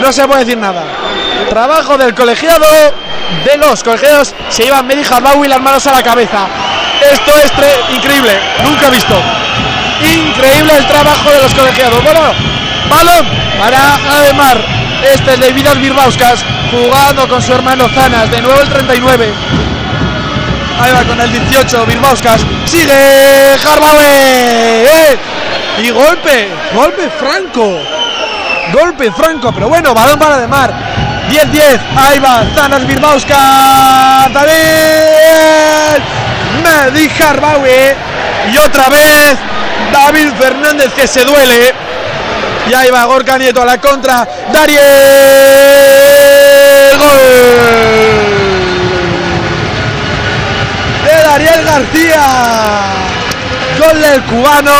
no 0.00 0.12
se 0.12 0.26
puede 0.26 0.44
decir 0.44 0.58
nada. 0.58 0.82
Trabajo 1.48 1.96
del 1.96 2.14
colegiado, 2.14 2.66
de 3.44 3.56
los 3.56 3.82
colegiados, 3.82 4.34
se 4.48 4.64
llevan 4.64 4.86
Medi 4.86 5.02
Harbawi 5.08 5.48
las 5.48 5.60
manos 5.60 5.86
a 5.86 5.92
la 5.92 6.02
cabeza. 6.02 6.46
Esto 7.12 7.32
es 7.36 7.94
increíble, 7.94 8.38
nunca 8.64 8.88
he 8.88 8.90
visto. 8.90 9.14
Increíble 10.02 10.72
el 10.76 10.86
trabajo 10.86 11.30
de 11.30 11.42
los 11.42 11.54
colegiados. 11.54 12.02
Bueno, 12.02 12.20
balón 12.90 13.26
para 13.58 13.94
Ademar. 14.16 14.58
Este 15.02 15.32
es 15.32 15.40
de 15.40 15.52
Vidas 15.52 15.76
jugando 16.70 17.28
con 17.28 17.42
su 17.42 17.52
hermano 17.52 17.88
Zanas, 17.88 18.30
de 18.30 18.42
nuevo 18.42 18.60
el 18.60 18.68
39. 18.68 19.69
Ahí 20.80 20.92
va 20.92 21.04
con 21.04 21.20
el 21.20 21.30
18, 21.30 21.86
Birbauskas. 21.86 22.40
Sigue 22.64 23.56
Harbawi. 23.64 24.04
¡Eh! 24.04 25.18
Y 25.82 25.90
golpe, 25.90 26.48
golpe 26.74 27.10
franco. 27.18 27.78
Golpe 28.72 29.10
franco, 29.12 29.52
pero 29.52 29.68
bueno, 29.68 29.92
balón 29.92 30.18
para 30.18 30.38
de 30.38 30.46
mar. 30.46 30.72
10-10, 31.28 31.80
ahí 31.96 32.18
va 32.18 32.44
Zanas 32.54 32.86
Birbauska. 32.86 34.28
David 34.32 36.02
Medi 36.62 37.10
Harbawi. 37.20 37.94
Y 38.52 38.58
otra 38.58 38.88
vez 38.88 39.36
David 39.92 40.32
Fernández 40.38 40.92
que 40.94 41.06
se 41.06 41.24
duele. 41.24 41.74
Y 42.68 42.74
ahí 42.74 42.90
va 42.90 43.04
Gorka 43.04 43.38
Nieto 43.38 43.62
a 43.62 43.66
la 43.66 43.78
contra. 43.78 44.26
Dariel. 44.52 44.80
García. 51.70 52.26
Gol 53.78 54.02
del 54.02 54.22
cubano. 54.24 54.72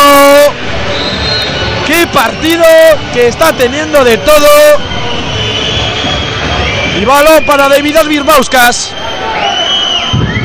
Qué 1.87 2.07
partido 2.09 2.65
que 3.13 3.29
está 3.29 3.53
teniendo 3.53 4.03
de 4.05 4.19
todo. 4.19 4.49
Y 7.01 7.05
balón 7.05 7.45
para 7.45 7.69
David 7.69 7.97
Birbauskas. 8.09 8.93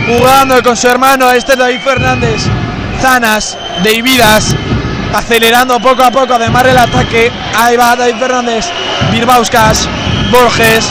Jugando 0.07 0.61
con 0.61 0.77
su 0.77 0.87
hermano, 0.87 1.31
este 1.31 1.53
es 1.53 1.57
David 1.57 1.81
Fernández. 1.81 2.43
Zanas, 3.01 3.57
Davidas, 3.83 4.55
acelerando 5.13 5.79
poco 5.79 6.03
a 6.03 6.11
poco, 6.11 6.35
además 6.35 6.65
el 6.65 6.77
ataque. 6.77 7.31
Ahí 7.57 7.75
va 7.75 7.95
David 7.95 8.19
Fernández, 8.19 8.67
Birbauskas, 9.11 9.89
Borges, 10.31 10.85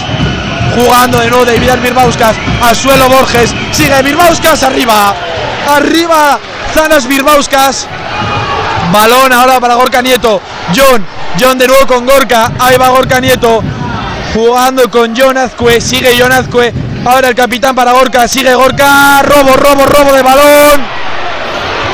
jugando 0.74 1.18
de 1.20 1.30
nuevo 1.30 1.44
David 1.44 1.80
Birbauskas, 1.80 2.36
al 2.60 2.76
suelo 2.76 3.08
Borges, 3.08 3.54
sigue 3.72 4.02
Birbauskas 4.02 4.62
arriba, 4.64 5.14
arriba 5.68 6.38
Zanas 6.72 7.06
Birbauskas, 7.06 7.86
balón 8.92 9.32
ahora 9.32 9.60
para 9.60 9.74
Gorka 9.74 10.02
Nieto, 10.02 10.40
John, 10.74 11.04
John 11.40 11.58
de 11.58 11.66
nuevo 11.66 11.86
con 11.86 12.06
Gorka, 12.06 12.52
ahí 12.58 12.76
va 12.76 12.88
Gorka 12.88 13.20
Nieto, 13.20 13.62
jugando 14.32 14.90
con 14.90 15.14
John 15.16 15.36
Azcue, 15.38 15.80
sigue 15.80 16.16
John 16.18 16.32
Azcue, 16.32 16.72
ahora 17.04 17.28
el 17.28 17.34
capitán 17.34 17.74
para 17.74 17.92
Gorka, 17.92 18.26
sigue 18.28 18.54
Gorka, 18.54 19.22
robo, 19.22 19.56
robo, 19.56 19.86
robo 19.86 20.12
de 20.12 20.22
balón, 20.22 20.80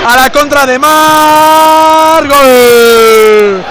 a 0.09 0.17
la 0.17 0.31
contra 0.31 0.67
de 0.67 0.79
Mar, 0.79 2.27
gol. 2.27 3.65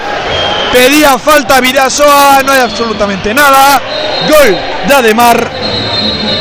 Pedía 0.72 1.18
falta 1.18 1.60
Vidasoa, 1.60 2.44
no 2.46 2.52
hay 2.52 2.62
absolutamente 2.62 3.34
nada. 3.34 3.82
Gol 4.30 4.58
de 4.88 4.94
Ademar. 4.94 5.52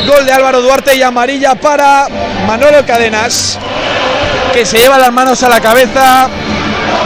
Gol 0.07 0.25
de 0.25 0.31
Álvaro 0.31 0.61
Duarte 0.61 0.95
y 0.95 1.01
amarilla 1.03 1.55
para 1.55 2.07
Manolo 2.47 2.85
Cadenas, 2.85 3.59
que 4.53 4.65
se 4.65 4.79
lleva 4.79 4.97
las 4.97 5.11
manos 5.11 5.41
a 5.43 5.49
la 5.49 5.59
cabeza. 5.61 6.29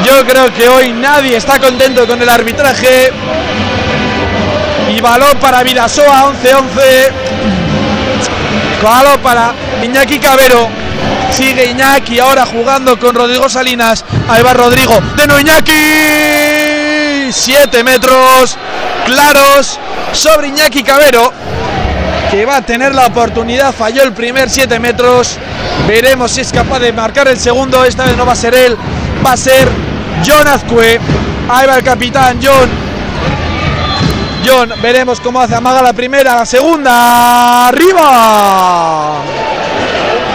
Yo 0.06 0.26
creo 0.26 0.54
que 0.54 0.68
hoy 0.68 0.93
nadie 0.93 1.38
está 1.38 1.60
contento 1.60 2.08
con 2.08 2.22
el 2.22 2.30
arbitraje. 2.30 3.12
Y 4.95 5.01
balón 5.01 5.38
para 5.38 5.64
Vidasoa, 5.64 6.34
11-11. 6.43 7.12
Balón 8.84 9.20
para 9.22 9.54
Iñaki 9.82 10.20
Cabero. 10.20 10.68
Sigue 11.32 11.72
Iñaki 11.72 12.20
ahora 12.20 12.45
jugando 12.45 12.99
con 12.99 13.16
Rodrigo 13.16 13.49
Salinas. 13.49 14.04
Ahí 14.28 14.43
va 14.43 14.54
Rodrigo. 14.54 14.99
De 15.16 15.26
nuevo 15.26 15.41
Iñaki. 15.41 17.32
7 17.32 17.84
metros 17.84 18.58
claros 19.06 19.80
sobre 20.12 20.49
Iñaki 20.49 20.84
Cabero. 20.84 21.34
Que 22.34 22.48
va 22.48 22.58
a 22.58 22.62
tener 22.64 22.96
la 22.96 23.06
oportunidad. 23.06 23.72
Falló 23.72 24.02
el 24.02 24.12
primer 24.12 24.50
7 24.50 24.80
metros. 24.80 25.38
Veremos 25.88 26.32
si 26.32 26.42
es 26.42 26.52
capaz 26.52 26.80
de 26.80 26.92
marcar 26.92 27.28
el 27.28 27.38
segundo. 27.38 27.86
Esta 27.86 28.06
vez 28.06 28.18
no 28.18 28.26
va 28.26 28.32
a 28.32 28.36
ser 28.36 28.56
él. 28.56 28.76
Va 29.24 29.34
a 29.34 29.38
ser 29.38 29.68
John 30.26 30.48
Azcue. 30.48 31.00
Ahí 31.48 31.68
va 31.68 31.76
el 31.76 31.84
capitán 31.84 32.40
John. 32.42 32.72
John, 34.44 34.74
veremos 34.82 35.20
cómo 35.20 35.42
hace 35.42 35.54
amaga 35.54 35.84
la 35.84 35.94
primera, 35.94 36.34
la 36.38 36.46
segunda. 36.48 37.68
¡Arriba! 37.68 39.18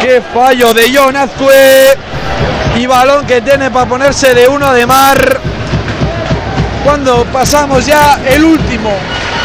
Qué 0.00 0.22
fallo 0.32 0.72
de 0.72 0.96
John 0.96 1.16
Azcue. 1.16 1.96
Y 2.76 2.86
balón 2.86 3.26
que 3.26 3.40
tiene 3.40 3.72
para 3.72 3.86
ponerse 3.86 4.34
de 4.34 4.46
uno 4.46 4.72
de 4.72 4.86
mar. 4.86 5.40
Cuando 6.84 7.24
pasamos 7.24 7.84
ya 7.84 8.20
el 8.24 8.44
último 8.44 8.92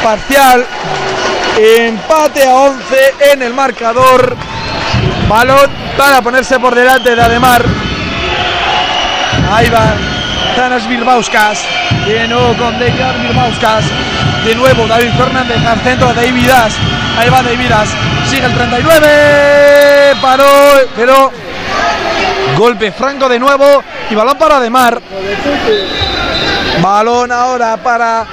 parcial, 0.04 0.64
empate 1.58 2.47
a 2.47 2.54
11 2.54 3.14
en 3.34 3.41
el 3.43 3.54
marcador. 3.54 4.36
Balón 5.28 5.70
para 5.97 6.22
ponerse 6.22 6.60
por 6.60 6.76
delante 6.76 7.16
de 7.16 7.22
Ademar. 7.22 7.64
Ahí 9.51 9.70
va 9.70 9.93
Tanas 10.56 10.88
Bilbauskas. 10.88 11.60
De 12.06 12.28
nuevo 12.28 12.54
con 12.58 12.78
Dejar 12.80 13.20
Bilbauskas. 13.20 13.86
De 14.45 14.56
nuevo 14.56 14.88
David 14.88 15.12
Fernández 15.18 15.66
al 15.66 15.80
centro 15.82 16.08
de 16.14 16.26
David 16.26 16.49
As. 16.49 16.74
Ahí 17.18 17.30
va 17.30 17.41
David 17.41 17.72
As. 17.72 17.89
Sigue 18.30 18.45
el 18.45 18.54
39. 18.54 20.16
Paró, 20.22 20.45
pero 20.95 21.32
golpe 22.58 22.91
franco 22.91 23.30
de 23.30 23.39
nuevo. 23.39 23.84
Y 24.10 24.16
balón 24.16 24.38
para 24.38 24.58
Ademar. 24.58 25.01
Balón 26.82 27.32
ahora 27.32 27.78
para 27.78 28.26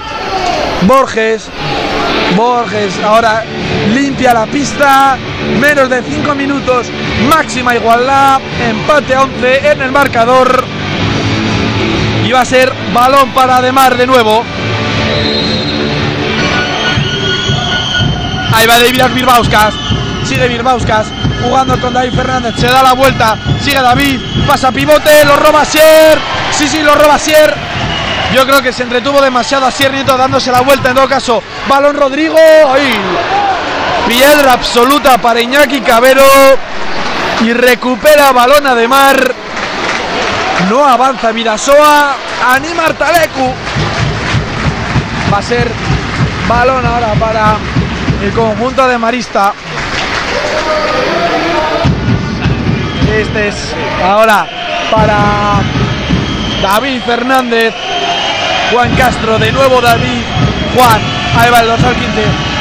Borges. 0.83 1.49
Borges 2.37 2.99
ahora 3.05 3.45
limpia 3.93 4.33
la 4.35 4.47
pista. 4.47 5.17
Menos 5.61 5.91
de 5.91 6.03
5 6.03 6.35
minutos. 6.35 6.87
Máxima 7.29 7.75
igualdad. 7.75 8.41
Empate 8.69 9.15
a 9.15 9.23
11 9.23 9.71
en 9.73 9.83
el 9.83 9.93
marcador. 9.93 10.65
Y 12.25 12.33
va 12.33 12.43
a 12.43 12.45
ser 12.45 12.73
balón 12.93 13.31
para 13.31 13.57
Ademar 13.57 13.97
de 13.97 14.07
nuevo. 14.07 14.45
Ahí 18.53 18.67
va 18.67 18.79
David 18.79 19.15
Birbauskas. 19.15 19.75
Sigue 20.25 20.49
Birbauskas. 20.49 21.07
Jugando 21.43 21.81
con 21.81 21.95
David 21.95 22.13
Fernández. 22.13 22.55
Se 22.57 22.67
da 22.67 22.83
la 22.83 22.93
vuelta. 22.93 23.37
Sigue 23.61 23.81
David. 23.81 24.21
Pasa 24.47 24.71
pivote. 24.71 25.25
Lo 25.25 25.37
roba 25.37 25.65
Sier. 25.65 26.19
Sí, 26.53 26.69
sí, 26.69 26.83
lo 26.83 26.95
roba 26.95 27.19
Sier. 27.19 27.70
Yo 28.33 28.47
creo 28.47 28.63
que 28.63 28.73
se 28.73 28.85
entretuvo 28.85 29.21
demasiado 29.21 29.67
a 29.67 29.71
Sier 29.71 29.93
Nieto 29.93 30.17
dándose 30.17 30.53
la 30.53 30.61
vuelta. 30.61 30.91
En 30.91 30.95
todo 30.95 31.09
caso, 31.09 31.43
balón 31.69 31.97
Rodrigo. 31.97 32.37
Piedra 34.09 34.53
absoluta 34.53 35.19
para 35.19 35.41
Iñaki 35.41 35.81
Cabero. 35.81 36.25
Y 37.43 37.53
recupera 37.53 38.33
balón 38.33 38.67
Ademar. 38.67 39.35
No 40.69 40.85
avanza 40.85 41.33
Vidasoa. 41.33 42.15
Anima 42.55 42.85
Artalecu. 42.85 43.53
Va 45.33 45.39
a 45.39 45.43
ser 45.43 45.71
balón 46.49 46.87
ahora 46.87 47.15
para 47.15 47.57
el 48.23 48.33
conjunto 48.33 48.87
de 48.87 48.99
Marista. 48.99 49.53
Este 53.13 53.49
es 53.49 53.75
ahora 54.05 54.47
para 54.91 55.17
David 56.63 57.03
Fernández. 57.05 57.90
Juan 58.71 58.95
Castro, 58.95 59.39
de 59.39 59.51
nuevo 59.53 59.81
David. 59.81 60.23
Juan, 60.77 61.01
ahí 61.37 61.51
va 61.51 61.61
el 61.61 61.67
dorsal 61.67 61.95
15. 61.95 62.09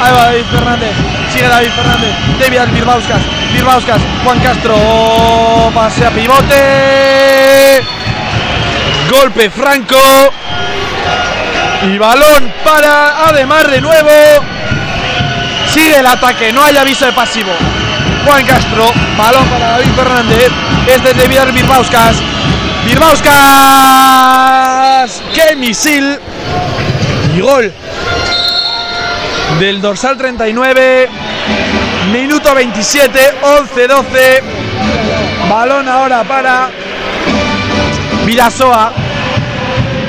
Ahí 0.02 0.12
va 0.12 0.24
David 0.24 0.44
Fernández. 0.50 0.90
Sigue 1.32 1.46
David 1.46 1.70
Fernández. 1.70 2.14
David 2.40 2.72
Birbauskas. 2.72 3.22
Birbauskas. 3.52 4.02
Juan 4.24 4.40
Castro. 4.40 5.70
Pase 5.72 6.06
a 6.06 6.10
pivote. 6.10 7.84
Golpe 9.10 9.50
franco. 9.50 9.96
Y 11.82 11.96
balón 11.96 12.52
para 12.64 13.28
Ademar 13.28 13.70
de 13.70 13.80
nuevo. 13.80 14.10
Sigue 15.68 15.98
el 16.00 16.06
ataque, 16.06 16.52
no 16.52 16.64
hay 16.64 16.76
aviso 16.76 17.06
de 17.06 17.12
pasivo. 17.12 17.52
Juan 18.26 18.44
Castro, 18.44 18.84
balón 19.16 19.46
para 19.48 19.70
David 19.70 19.92
Fernández. 19.94 20.50
Este 20.86 21.10
es 21.10 21.16
de 21.16 21.28
Vidal 21.28 21.52
Birbauskas. 21.52 22.16
Birbauskas. 22.84 24.79
¡Qué 25.08 25.56
misil! 25.56 26.18
Y 27.34 27.40
gol 27.40 27.72
del 29.58 29.80
dorsal 29.80 30.18
39. 30.18 31.08
Minuto 32.12 32.54
27, 32.54 33.18
11-12. 33.42 34.40
Balón 35.48 35.88
ahora 35.88 36.22
para 36.24 36.68
Vidasoa. 38.26 38.92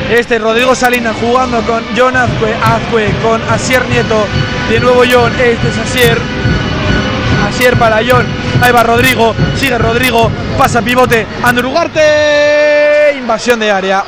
Este 0.09 0.39
Rodrigo 0.39 0.75
Salinas 0.75 1.15
jugando 1.21 1.61
con 1.61 1.85
John 1.95 2.17
Azcue, 2.17 3.13
con 3.23 3.41
Asier 3.49 3.85
Nieto. 3.87 4.25
De 4.69 4.79
nuevo 4.81 5.03
John, 5.09 5.31
este 5.39 5.69
es 5.69 5.77
Asier. 5.77 6.17
Asier 7.47 7.77
para 7.77 8.01
John. 8.05 8.25
Ahí 8.61 8.73
va 8.73 8.83
Rodrigo. 8.83 9.33
Sigue 9.55 9.77
Rodrigo. 9.77 10.29
Pasa 10.57 10.81
pivote. 10.81 11.25
Ander 11.43 11.65
Ugarte. 11.65 13.13
Invasión 13.17 13.59
de 13.61 13.71
área. 13.71 14.03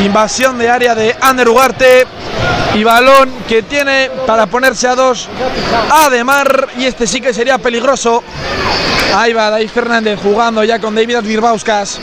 Invasión 0.00 0.58
de 0.58 0.70
área 0.70 0.94
de 0.94 1.16
Ander 1.20 1.48
Ugarte. 1.48 2.06
Y 2.74 2.84
balón 2.84 3.30
que 3.46 3.62
tiene 3.62 4.10
para 4.26 4.46
ponerse 4.46 4.88
a 4.88 4.94
dos. 4.94 5.28
Ademar. 5.90 6.68
Y 6.78 6.86
este 6.86 7.06
sí 7.06 7.20
que 7.20 7.34
sería 7.34 7.58
peligroso. 7.58 8.22
Ahí 9.14 9.32
va 9.34 9.50
David 9.50 9.68
Fernández 9.68 10.18
jugando 10.22 10.64
ya 10.64 10.78
con 10.78 10.94
David 10.94 11.18
Birbauskas. 11.22 12.00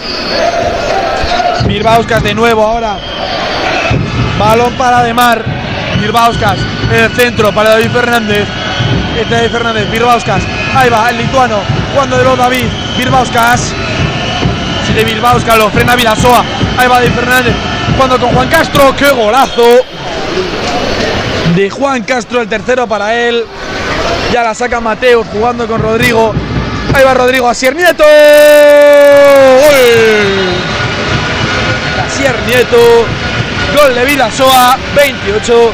Birbauskas 1.65 2.23
de 2.23 2.35
nuevo 2.35 2.63
ahora. 2.63 2.97
Balón 4.37 4.73
para 4.73 4.99
Ademar. 4.99 5.43
Birbauskas 5.99 6.57
en 6.91 7.03
el 7.03 7.11
centro 7.11 7.51
para 7.51 7.71
David 7.71 7.89
Fernández. 7.91 8.47
Este 9.17 9.35
David 9.35 9.51
Fernández, 9.51 9.91
Birbauskas. 9.91 10.43
Ahí 10.75 10.89
va 10.89 11.09
el 11.09 11.17
lituano. 11.17 11.57
Cuando 11.95 12.17
de 12.17 12.23
nuevo 12.23 12.37
David. 12.37 12.65
Birbauskas. 12.97 13.73
Si 14.85 14.93
de 14.93 15.03
Birbauskas 15.03 15.57
lo 15.57 15.69
frena 15.71 15.95
Vidasoa. 15.95 16.43
Ahí 16.77 16.87
va 16.87 16.99
David 16.99 17.13
Fernández. 17.13 17.55
Cuando 17.99 18.17
con 18.17 18.33
Juan 18.33 18.47
Castro. 18.47 18.95
¡Qué 18.95 19.09
golazo! 19.09 19.83
De 21.53 21.69
Juan 21.69 22.01
Castro, 22.03 22.39
el 22.39 22.47
tercero 22.47 22.87
para 22.87 23.13
él. 23.13 23.45
Ya 24.31 24.41
la 24.41 24.55
saca 24.55 24.79
Mateus 24.79 25.27
jugando 25.33 25.67
con 25.67 25.81
Rodrigo. 25.81 26.33
Ahí 26.93 27.03
va 27.03 27.13
Rodrigo 27.13 27.49
Asier 27.49 27.75
Nieto. 27.75 28.05
¡Gol! 28.05 29.75
Asier 32.07 32.35
Nieto. 32.47 32.77
Gol 33.75 33.93
de 33.93 34.05
Vidasoa. 34.05 34.77
28. 34.95 35.73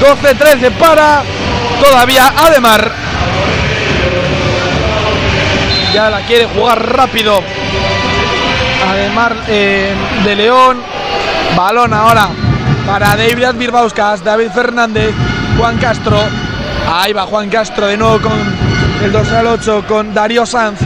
12-13 0.00 0.70
para 0.78 1.24
todavía 1.84 2.34
Ademar. 2.36 2.92
Ya 5.92 6.08
la 6.08 6.20
quiere 6.20 6.46
jugar 6.46 6.96
rápido. 6.96 7.42
Ademar 8.88 9.34
eh, 9.48 9.92
de 10.24 10.36
León. 10.36 10.93
Balón 11.56 11.92
ahora 11.92 12.28
para 12.86 13.16
David 13.16 13.54
Birbauskas, 13.54 14.24
David 14.24 14.50
Fernández, 14.50 15.14
Juan 15.56 15.78
Castro. 15.78 16.20
Ahí 16.92 17.12
va 17.12 17.26
Juan 17.26 17.48
Castro 17.48 17.86
de 17.86 17.96
nuevo 17.96 18.20
con 18.20 18.32
el 19.02 19.12
dorsal 19.12 19.46
8 19.46 19.84
con 19.86 20.12
Darío 20.12 20.44
Sanz. 20.44 20.80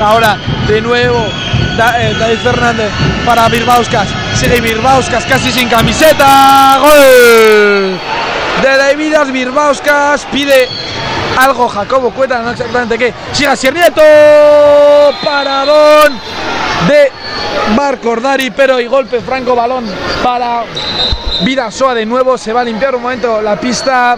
Ahora 0.00 0.36
de 0.68 0.80
nuevo 0.80 1.18
eh, 1.18 2.16
David 2.18 2.38
Fernández 2.38 2.90
para 3.24 3.48
Birbauskas. 3.48 4.08
Sigue 4.34 4.60
Birbauskas 4.60 5.24
casi 5.24 5.50
sin 5.50 5.68
camiseta. 5.68 6.78
Gol 6.80 7.98
de 8.62 8.76
David 8.76 9.32
Birbauskas. 9.32 10.24
Pide 10.30 10.68
algo 11.38 11.68
Jacobo 11.68 12.10
Cueta, 12.10 12.38
no 12.42 12.50
exactamente 12.50 12.96
qué. 12.96 13.12
Siga 13.32 13.56
Siernieto. 13.56 14.02
Paradón 15.24 16.18
de 16.88 17.10
Marco 17.74 18.10
Ordari, 18.10 18.50
pero 18.50 18.80
y 18.80 18.86
golpe 18.86 19.20
franco 19.20 19.54
balón 19.54 19.84
para 20.22 20.64
Vidasoa 21.42 21.94
de 21.94 22.06
nuevo. 22.06 22.38
Se 22.38 22.52
va 22.52 22.60
a 22.62 22.64
limpiar 22.64 22.94
un 22.94 23.02
momento 23.02 23.40
la 23.42 23.58
pista. 23.58 24.16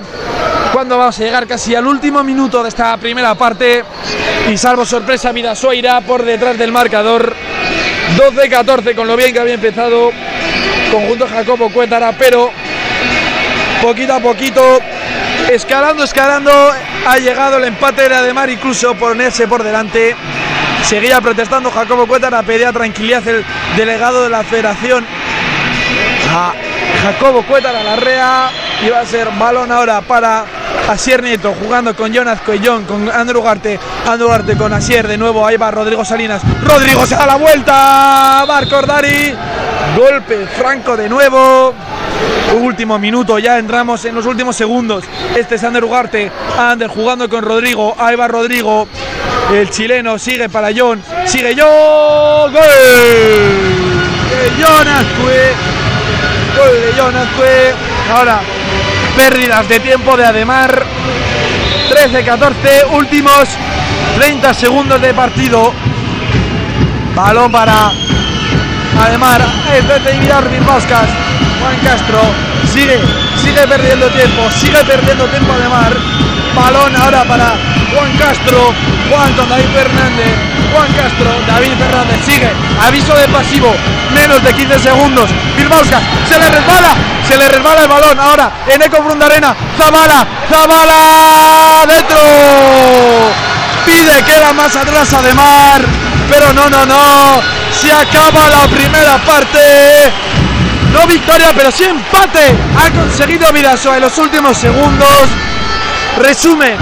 Cuando 0.72 0.98
vamos 0.98 1.18
a 1.18 1.24
llegar 1.24 1.46
casi 1.46 1.74
al 1.74 1.86
último 1.86 2.22
minuto 2.22 2.62
de 2.62 2.68
esta 2.68 2.96
primera 2.96 3.34
parte. 3.34 3.84
Y 4.50 4.56
salvo 4.56 4.84
sorpresa, 4.84 5.32
Vidasoa 5.32 5.74
irá 5.74 6.00
por 6.00 6.24
detrás 6.24 6.58
del 6.58 6.72
marcador. 6.72 7.34
12-14 8.16 8.94
con 8.94 9.06
lo 9.06 9.16
bien 9.16 9.32
que 9.32 9.40
había 9.40 9.54
empezado. 9.54 10.10
Conjunto 10.90 11.26
Jacobo 11.26 11.70
Cuétara, 11.70 12.12
pero 12.18 12.50
poquito 13.82 14.14
a 14.14 14.20
poquito, 14.20 14.80
escalando, 15.50 16.04
escalando, 16.04 16.50
ha 17.06 17.18
llegado 17.18 17.58
el 17.58 17.64
empate 17.64 18.08
de 18.08 18.14
Ademar, 18.14 18.48
incluso 18.50 18.94
ponerse 18.94 19.46
por 19.46 19.62
delante. 19.62 20.16
Seguía 20.88 21.20
protestando 21.20 21.70
Jacobo 21.70 22.06
Cuétara, 22.06 22.42
pedía 22.42 22.72
tranquilidad 22.72 23.26
el 23.28 23.44
delegado 23.76 24.22
de 24.22 24.30
la 24.30 24.42
federación 24.42 25.04
Jacobo 27.02 27.42
Cuétara 27.42 27.82
Larrea. 27.82 28.50
Y 28.84 28.90
va 28.90 29.00
a 29.00 29.06
ser 29.06 29.28
balón 29.38 29.72
ahora 29.72 30.00
para 30.00 30.44
Asier 30.88 31.22
Nieto 31.22 31.54
jugando 31.60 31.94
con 31.96 32.12
Jonas 32.12 32.40
Coellón, 32.40 32.84
con 32.84 33.10
Andrew 33.10 33.40
Ugarte. 33.40 33.78
Andrew 34.06 34.28
Ugarte 34.28 34.56
con 34.56 34.72
Asier 34.72 35.06
de 35.08 35.18
nuevo. 35.18 35.46
Ahí 35.46 35.56
va 35.56 35.70
Rodrigo 35.70 36.04
Salinas. 36.04 36.42
Rodrigo 36.62 37.06
se 37.06 37.16
da 37.16 37.26
la 37.26 37.36
vuelta. 37.36 38.44
Marco 38.46 38.76
Ordari. 38.76 39.34
Golpe 39.96 40.46
franco 40.46 40.96
de 40.96 41.08
nuevo. 41.08 41.74
Último 42.54 42.98
minuto, 42.98 43.38
ya 43.38 43.58
entramos 43.58 44.04
en 44.04 44.14
los 44.14 44.26
últimos 44.26 44.56
segundos. 44.56 45.04
Este 45.36 45.56
es 45.56 45.64
Ander 45.64 45.84
Ugarte. 45.84 46.30
Ander 46.58 46.88
jugando 46.88 47.28
con 47.28 47.42
Rodrigo. 47.42 47.94
Ahí 47.98 48.16
Rodrigo. 48.16 48.88
El 49.52 49.70
chileno 49.70 50.18
sigue 50.18 50.48
para 50.48 50.68
John. 50.76 51.02
Sigue 51.26 51.54
John. 51.56 52.52
¡Gol! 52.52 52.62
De 54.30 54.62
John 54.62 54.88
Azcue. 54.88 55.52
Gol 56.56 56.80
de 56.80 56.92
John 57.00 57.16
Azcue. 57.16 57.74
Ahora, 58.12 58.40
pérdidas 59.16 59.68
de 59.68 59.80
tiempo 59.80 60.16
de 60.16 60.24
Ademar. 60.24 60.84
13-14, 61.90 62.92
últimos 62.92 63.48
30 64.16 64.54
segundos 64.54 65.00
de 65.00 65.14
partido. 65.14 65.72
Balón 67.14 67.50
para 67.50 67.90
Ademar. 69.02 69.40
Efectividad 69.74 70.50
Birbauskas. 70.50 71.08
Juan 71.60 71.76
Castro 71.84 72.20
sigue, 72.72 72.98
sigue 73.36 73.66
perdiendo 73.66 74.08
tiempo, 74.10 74.50
sigue 74.50 74.84
perdiendo 74.84 75.24
tiempo 75.26 75.52
Ademar. 75.52 75.96
Balón 76.54 76.96
ahora 76.96 77.24
para 77.24 77.54
Juan 77.94 78.16
Castro. 78.18 78.72
Juan 79.10 79.32
con 79.34 79.48
David 79.48 79.68
Fernández. 79.72 80.34
Juan 80.72 80.92
Castro, 80.92 81.30
David 81.46 81.72
Fernández 81.78 82.18
sigue. 82.24 82.50
Aviso 82.86 83.14
de 83.14 83.28
pasivo. 83.28 83.74
Menos 84.14 84.42
de 84.42 84.52
15 84.52 84.78
segundos. 84.78 85.30
Bilbauskas 85.56 86.02
se 86.28 86.38
le 86.38 86.50
resbala. 86.50 86.94
Se 87.26 87.36
le 87.36 87.48
resbala 87.48 87.82
el 87.82 87.88
balón. 87.88 88.20
Ahora 88.20 88.52
en 88.66 88.82
Eco 88.82 88.98
Arena. 89.20 89.54
Zabala. 89.76 90.26
Zabala. 90.50 91.86
Dentro. 91.86 92.18
Pide 93.86 94.22
queda 94.22 94.52
más 94.52 94.74
atrás 94.76 95.12
Ademar. 95.12 95.82
Pero 96.28 96.52
no, 96.52 96.68
no, 96.68 96.84
no. 96.86 97.40
Se 97.70 97.92
acaba 97.92 98.48
la 98.50 98.66
primera 98.68 99.18
parte. 99.18 100.27
No 100.98 101.06
victoria, 101.06 101.52
pero 101.54 101.70
sí 101.70 101.84
empate. 101.84 102.56
Ha 102.76 102.90
conseguido 102.90 103.52
Vidasoa 103.52 103.96
en 103.96 104.02
los 104.02 104.18
últimos 104.18 104.56
segundos. 104.56 105.28
Resume, 106.18 106.76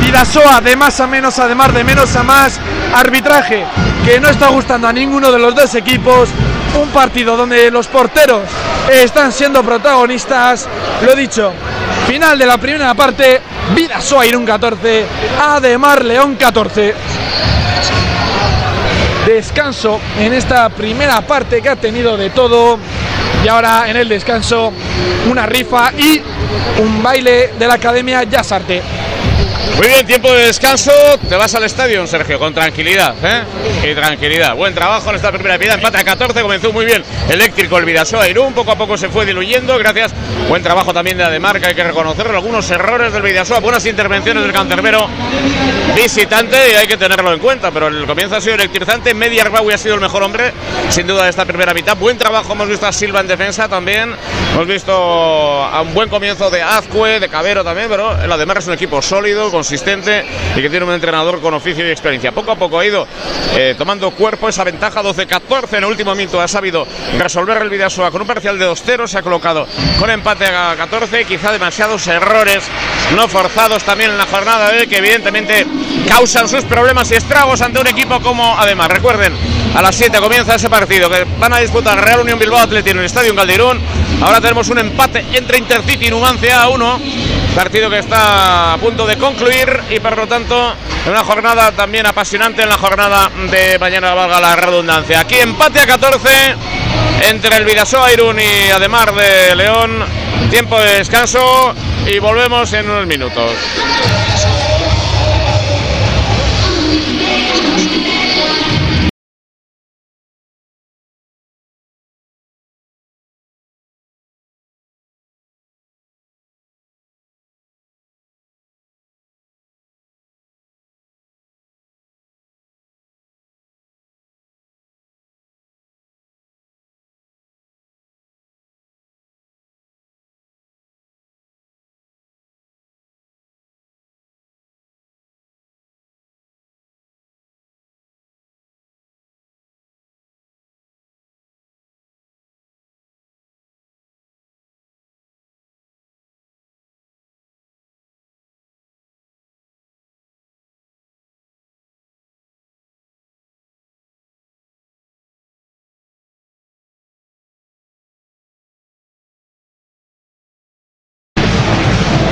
Vidasoa 0.00 0.60
de 0.60 0.74
más 0.74 0.98
a 0.98 1.06
menos, 1.06 1.38
además 1.38 1.72
de 1.72 1.84
menos 1.84 2.16
a 2.16 2.24
más. 2.24 2.58
Arbitraje 2.92 3.64
que 4.04 4.18
no 4.18 4.28
está 4.28 4.48
gustando 4.48 4.88
a 4.88 4.92
ninguno 4.92 5.30
de 5.30 5.38
los 5.38 5.54
dos 5.54 5.72
equipos. 5.76 6.30
Un 6.82 6.88
partido 6.88 7.36
donde 7.36 7.70
los 7.70 7.86
porteros 7.86 8.42
están 8.92 9.32
siendo 9.32 9.62
protagonistas. 9.62 10.68
Lo 11.06 11.14
dicho, 11.14 11.52
final 12.08 12.36
de 12.36 12.46
la 12.46 12.58
primera 12.58 12.92
parte. 12.94 13.40
Vidasoa 13.72 14.26
Irún 14.26 14.44
14, 14.44 15.06
Ademar 15.40 16.04
León 16.04 16.34
14 16.34 16.94
descanso 19.26 20.00
en 20.18 20.32
esta 20.32 20.68
primera 20.70 21.20
parte 21.20 21.62
que 21.62 21.68
ha 21.68 21.76
tenido 21.76 22.16
de 22.16 22.30
todo. 22.30 22.78
Y 23.44 23.48
ahora 23.48 23.88
en 23.88 23.96
el 23.96 24.08
descanso 24.08 24.72
una 25.30 25.46
rifa 25.46 25.92
y 25.96 26.20
un 26.82 27.02
baile 27.02 27.52
de 27.58 27.66
la 27.66 27.74
Academia 27.74 28.22
Yasarte. 28.24 28.82
Muy 29.76 29.88
bien, 29.88 30.06
tiempo 30.06 30.30
de 30.32 30.46
descanso. 30.46 30.92
Te 31.28 31.36
vas 31.36 31.54
al 31.54 31.64
estadio, 31.64 32.06
Sergio, 32.06 32.38
con 32.38 32.52
tranquilidad. 32.52 33.14
¿eh? 33.22 33.90
Y 33.90 33.94
tranquilidad. 33.94 34.54
Buen 34.54 34.74
trabajo 34.74 35.10
en 35.10 35.16
esta 35.16 35.32
primera 35.32 35.56
vida. 35.56 35.74
Empate 35.74 35.98
a 35.98 36.04
14, 36.04 36.42
comenzó 36.42 36.72
muy 36.72 36.84
bien. 36.84 37.02
Eléctrico, 37.28 37.78
el 37.78 37.84
Vidasoa 37.84 38.28
Irún. 38.28 38.52
Poco 38.52 38.72
a 38.72 38.76
poco 38.76 38.98
se 38.98 39.08
fue 39.08 39.24
diluyendo. 39.24 39.78
Gracias. 39.78 40.12
Buen 40.48 40.62
trabajo 40.62 40.92
también 40.92 41.16
de 41.16 41.24
Ademarca. 41.24 41.68
Hay 41.68 41.74
que 41.74 41.84
reconocerlo. 41.84 42.36
Algunos 42.36 42.70
errores 42.70 43.12
del 43.12 43.22
Vidasoa. 43.22 43.60
Buenas 43.60 43.86
intervenciones 43.86 44.42
del 44.42 44.52
canterbero 44.52 45.08
visitante 45.96 46.56
y 46.72 46.76
hay 46.76 46.86
que 46.86 46.96
tenerlo 46.96 47.32
en 47.32 47.38
cuenta. 47.38 47.70
Pero 47.70 47.88
el 47.88 48.06
comienzo 48.06 48.36
ha 48.36 48.40
sido 48.40 48.56
electrizante. 48.56 49.14
Media 49.14 49.42
Arbaui 49.42 49.72
ha 49.72 49.78
sido 49.78 49.94
el 49.94 50.00
mejor 50.00 50.22
hombre, 50.22 50.52
sin 50.90 51.06
duda, 51.06 51.24
de 51.24 51.30
esta 51.30 51.44
primera 51.44 51.72
mitad. 51.72 51.96
Buen 51.96 52.18
trabajo. 52.18 52.52
Hemos 52.52 52.68
visto 52.68 52.86
a 52.86 52.92
Silva 52.92 53.20
en 53.20 53.28
defensa 53.28 53.68
también. 53.68 54.14
Hemos 54.52 54.66
visto 54.66 54.92
a 54.92 55.80
un 55.80 55.94
buen 55.94 56.08
comienzo 56.08 56.50
de 56.50 56.62
Azcue, 56.62 57.20
de 57.20 57.28
Cabero 57.28 57.64
también. 57.64 57.88
Pero 57.88 58.20
el 58.20 58.30
Ademar 58.30 58.58
es 58.58 58.66
un 58.66 58.74
equipo 58.74 59.00
sólido, 59.00 59.50
con 59.50 59.59
consistente 59.60 60.24
y 60.56 60.62
que 60.62 60.70
tiene 60.70 60.86
un 60.86 60.92
entrenador 60.92 61.38
con 61.38 61.52
oficio 61.52 61.86
y 61.86 61.90
experiencia. 61.90 62.32
Poco 62.32 62.50
a 62.52 62.56
poco 62.56 62.78
ha 62.78 62.86
ido 62.86 63.06
eh, 63.54 63.74
tomando 63.76 64.10
cuerpo 64.12 64.48
esa 64.48 64.64
ventaja 64.64 65.02
12-14 65.02 65.76
en 65.76 65.84
el 65.84 65.90
último 65.90 66.14
minuto. 66.14 66.40
Ha 66.40 66.48
sabido 66.48 66.86
resolver 67.18 67.60
el 67.60 67.68
Vidasoa 67.68 68.10
con 68.10 68.22
un 68.22 68.26
parcial 68.26 68.58
de 68.58 68.66
2-0. 68.66 69.06
Se 69.06 69.18
ha 69.18 69.22
colocado 69.22 69.66
con 69.98 70.08
empate 70.08 70.46
a 70.46 70.74
14. 70.78 71.26
Quizá 71.26 71.52
demasiados 71.52 72.06
errores 72.06 72.64
no 73.14 73.28
forzados 73.28 73.82
también 73.82 74.12
en 74.12 74.16
la 74.16 74.24
jornada 74.24 74.72
de 74.72 74.86
que 74.86 74.96
evidentemente 74.96 75.66
causan 76.08 76.48
sus 76.48 76.64
problemas 76.64 77.10
y 77.10 77.16
estragos 77.16 77.60
ante 77.60 77.80
un 77.80 77.86
equipo 77.86 78.18
como 78.20 78.58
además. 78.58 78.88
Recuerden, 78.88 79.34
a 79.74 79.82
las 79.82 79.94
7 79.94 80.20
comienza 80.20 80.54
ese 80.54 80.70
partido 80.70 81.10
que 81.10 81.26
van 81.38 81.52
a 81.52 81.58
disputar 81.58 82.02
Real 82.02 82.20
Unión 82.20 82.38
Bilbao 82.38 82.60
Atleti 82.60 82.90
en 82.90 83.00
el 83.00 83.04
Estadio 83.04 83.34
Calderón. 83.34 83.78
Ahora 84.22 84.40
tenemos 84.40 84.70
un 84.70 84.78
empate 84.78 85.22
entre 85.34 85.58
Intercity 85.58 86.06
y 86.06 86.10
Numancia 86.10 86.62
a 86.62 86.70
1. 86.70 87.00
Partido 87.54 87.90
que 87.90 87.98
está 87.98 88.74
a 88.74 88.78
punto 88.78 89.06
de 89.06 89.18
concluir 89.18 89.80
y 89.90 90.00
por 90.00 90.16
lo 90.16 90.26
tanto 90.26 90.74
una 91.06 91.24
jornada 91.24 91.72
también 91.72 92.06
apasionante 92.06 92.62
en 92.62 92.68
la 92.68 92.78
jornada 92.78 93.30
de 93.50 93.78
mañana, 93.78 94.14
valga 94.14 94.40
la 94.40 94.56
redundancia. 94.56 95.20
Aquí 95.20 95.38
empate 95.38 95.80
a 95.80 95.86
14 95.86 96.28
entre 97.28 97.56
el 97.56 97.64
Vidasoa 97.64 98.12
Irún 98.12 98.38
y 98.40 98.70
Ademar 98.70 99.14
de 99.14 99.56
León. 99.56 100.04
Tiempo 100.50 100.78
de 100.78 100.98
descanso 100.98 101.74
y 102.06 102.18
volvemos 102.18 102.72
en 102.72 102.88
unos 102.88 103.06
minutos. 103.06 103.52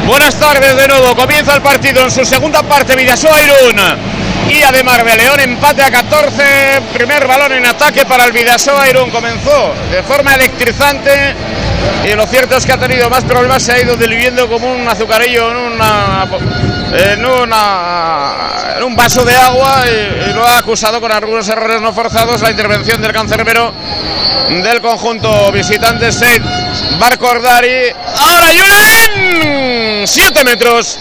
Buenas 0.09 0.41
tardes 0.41 0.75
de 0.75 0.89
nuevo. 0.89 1.15
Comienza 1.15 1.55
el 1.55 1.61
partido 1.61 2.03
en 2.03 2.11
su 2.11 2.25
segunda 2.25 2.63
parte. 2.63 2.97
Vidasoa 2.97 3.43
Irún 3.43 3.77
y 4.49 4.63
además 4.63 5.05
de 5.05 5.17
León. 5.19 5.39
Empate 5.39 5.83
a 5.83 5.91
14. 5.91 6.81
Primer 6.95 7.27
balón 7.27 7.53
en 7.53 7.67
ataque 7.67 8.07
para 8.07 8.25
el 8.25 8.33
Vidasoa 8.33 8.89
Irún. 8.89 9.11
Comenzó 9.11 9.75
de 9.91 10.03
forma 10.03 10.35
electrizante. 10.35 11.35
Y 12.11 12.15
lo 12.15 12.27
cierto 12.27 12.57
es 12.57 12.65
que 12.65 12.73
ha 12.73 12.79
tenido 12.79 13.11
más 13.11 13.23
problemas. 13.25 13.63
Se 13.63 13.73
ha 13.73 13.83
ido 13.83 13.97
diluyendo 13.97 14.49
como 14.49 14.73
un 14.73 14.89
azucarillo 14.89 15.51
en 15.51 15.57
una. 15.75 16.27
En, 16.93 17.25
una, 17.25 18.77
un 18.85 18.97
vaso 18.97 19.25
de 19.25 19.35
agua 19.35 19.85
y, 19.87 20.33
lo 20.33 20.47
ha 20.47 20.59
acusado 20.59 21.01
con 21.01 21.13
algunos 21.13 21.47
errores 21.49 21.81
no 21.81 21.93
forzados 21.93 22.41
la 22.41 22.51
intervención 22.51 23.03
del 23.03 23.13
cancerbero 23.13 23.75
del 24.49 24.81
conjunto 24.81 25.53
visitante 25.53 26.11
Seid 26.11 26.43
Barcordari. 26.99 27.93
Ahora 28.17 28.47
Julen, 28.47 30.07
7 30.07 30.45
metros. 30.45 30.99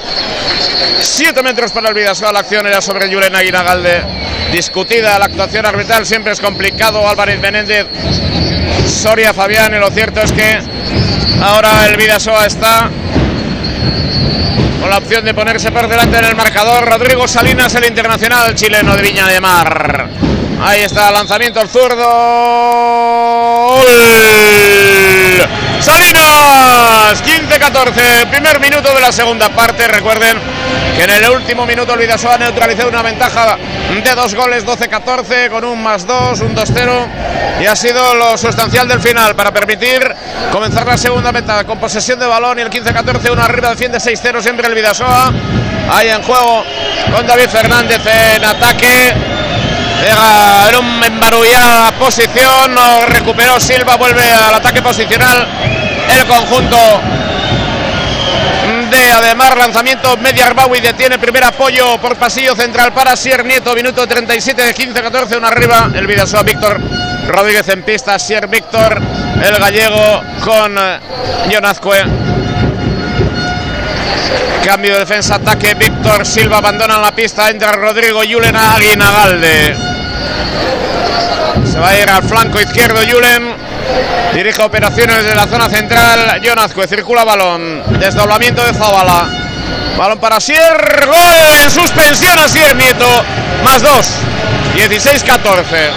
7 1.00 1.42
metros 1.44 1.72
para 1.72 1.90
el 1.90 1.96
Vidasoa. 1.96 2.32
La 2.34 2.40
acción 2.40 2.68
era 2.68 2.82
sobre 2.82 3.08
Julen 3.08 3.36
Aguinagalde. 3.36 4.04
Discutida 4.52 5.18
la 5.18 5.26
actuación 5.26 5.66
arbitral. 5.66 6.06
Siempre 6.06 6.34
es 6.34 6.42
complicado. 6.42 7.08
Álvarez 7.08 7.40
Benéndez, 7.40 7.88
Soria 8.88 9.34
Fabián. 9.34 9.74
Y 9.74 9.80
lo 9.80 9.90
cierto 9.92 10.22
es 10.22 10.32
que 10.32 10.60
ahora 11.42 11.88
el 11.88 11.96
Vidasoa 11.96 12.46
está 12.46 12.90
la 14.88 14.98
opción 14.98 15.24
de 15.26 15.34
ponerse 15.34 15.72
por 15.72 15.88
delante 15.88 16.18
en 16.18 16.26
el 16.26 16.36
marcador. 16.36 16.86
Rodrigo 16.88 17.28
Salinas, 17.28 17.74
el 17.76 17.86
internacional 17.86 18.54
chileno 18.56 18.96
de 18.96 19.02
Viña 19.02 19.28
de 19.28 19.40
Mar. 19.42 20.10
Ahí 20.62 20.82
está, 20.82 21.12
lanzamiento 21.12 21.60
al 21.60 21.70
zurdo. 21.70 22.06
Salinas, 25.80 27.24
15-14, 27.24 28.28
primer 28.30 28.60
minuto 28.60 28.94
de 28.94 29.02
la 29.02 29.12
segunda 29.12 29.50
parte. 29.50 29.88
Recuerden 29.88 30.38
que 30.96 31.04
en 31.04 31.10
el 31.10 31.30
último 31.30 31.66
minuto 31.66 31.94
el 31.94 32.00
Vidasoa 32.00 32.36
ha 32.36 32.38
neutralizado 32.38 32.90
una 32.90 33.02
ventaja 33.02 33.58
de 34.04 34.16
dos 34.16 34.36
goles, 34.36 34.66
12-14, 34.66 35.50
con 35.50 35.64
un 35.64 35.82
más 35.82 36.06
dos, 36.06 36.42
un 36.42 36.56
2-0. 36.56 37.08
Y 37.62 37.66
ha 37.66 37.76
sido 37.76 38.16
lo 38.16 38.38
sustancial 38.38 38.88
del 38.88 39.00
final 39.00 39.36
para 39.36 39.52
permitir 39.52 40.02
comenzar 40.52 40.86
la 40.86 40.98
segunda 40.98 41.32
meta 41.32 41.64
con 41.64 41.80
posesión 41.80 42.20
de 42.20 42.26
balón 42.26 42.60
y 42.60 42.62
el 42.62 42.70
15-14, 42.70 43.32
uno 43.32 43.44
arriba 43.44 43.70
defiende 43.70 44.00
6-0 44.00 44.42
siempre 44.42 44.68
el 44.68 44.76
Vidasoa. 44.76 45.32
Ahí 45.90 46.10
en 46.10 46.22
juego 46.22 46.64
con 47.16 47.26
David 47.26 47.50
Fernández 47.50 48.02
en 48.06 48.44
ataque. 48.44 49.14
Llega 50.02 50.70
en 50.70 50.76
un 50.76 51.04
embarullada 51.04 51.92
posición, 51.94 52.76
recuperó 53.08 53.60
Silva, 53.60 53.96
vuelve 53.96 54.32
al 54.32 54.54
ataque 54.54 54.82
posicional 54.82 55.48
el 56.10 56.26
conjunto 56.26 56.78
de 58.90 59.12
Ademar, 59.12 59.58
lanzamiento 59.58 60.16
media 60.18 60.48
Arbawi 60.48 60.80
detiene 60.80 61.18
primer 61.18 61.44
apoyo 61.44 61.98
por 61.98 62.16
pasillo 62.16 62.56
central 62.56 62.94
para 62.94 63.16
Sier 63.16 63.44
Nieto, 63.44 63.74
minuto 63.76 64.08
37 64.08 64.62
de 64.62 64.76
15-14, 64.76 65.38
una 65.38 65.50
arriba, 65.50 65.90
el 65.94 66.08
Vidasoa 66.08 66.44
Víctor 66.44 66.80
Rodríguez 67.28 67.68
en 67.70 67.84
pista, 67.84 68.18
Sier 68.20 68.48
Víctor, 68.48 69.02
el 69.44 69.58
gallego 69.58 70.22
con 70.44 70.76
Jonazcue. 71.52 72.37
Cambio 74.68 74.96
de 74.96 75.00
defensa, 75.00 75.36
ataque, 75.36 75.76
Víctor 75.76 76.26
Silva 76.26 76.58
abandona 76.58 76.98
la 76.98 77.16
pista, 77.16 77.50
entra 77.50 77.72
Rodrigo 77.72 78.22
Yulen 78.22 78.54
Aguinagalde. 78.54 79.74
Se 81.72 81.80
va 81.80 81.88
a 81.88 81.98
ir 81.98 82.10
al 82.10 82.22
flanco 82.24 82.60
izquierdo 82.60 83.02
Yulen. 83.02 83.56
Dirige 84.34 84.62
operaciones 84.62 85.24
de 85.24 85.34
la 85.36 85.48
zona 85.48 85.70
central. 85.70 86.42
Jonazcue 86.44 86.86
circula 86.86 87.24
balón. 87.24 87.82
Desdoblamiento 87.98 88.62
de 88.62 88.74
Zabala. 88.74 89.30
Balón 89.98 90.20
para 90.20 90.42
Sier. 90.42 91.06
Gol 91.06 91.64
en 91.64 91.72
suspensión 91.72 92.38
a 92.38 92.50
Sier 92.50 92.76
Nieto. 92.76 93.08
Más 93.64 93.82
dos. 93.82 94.06
16-14. 94.76 95.92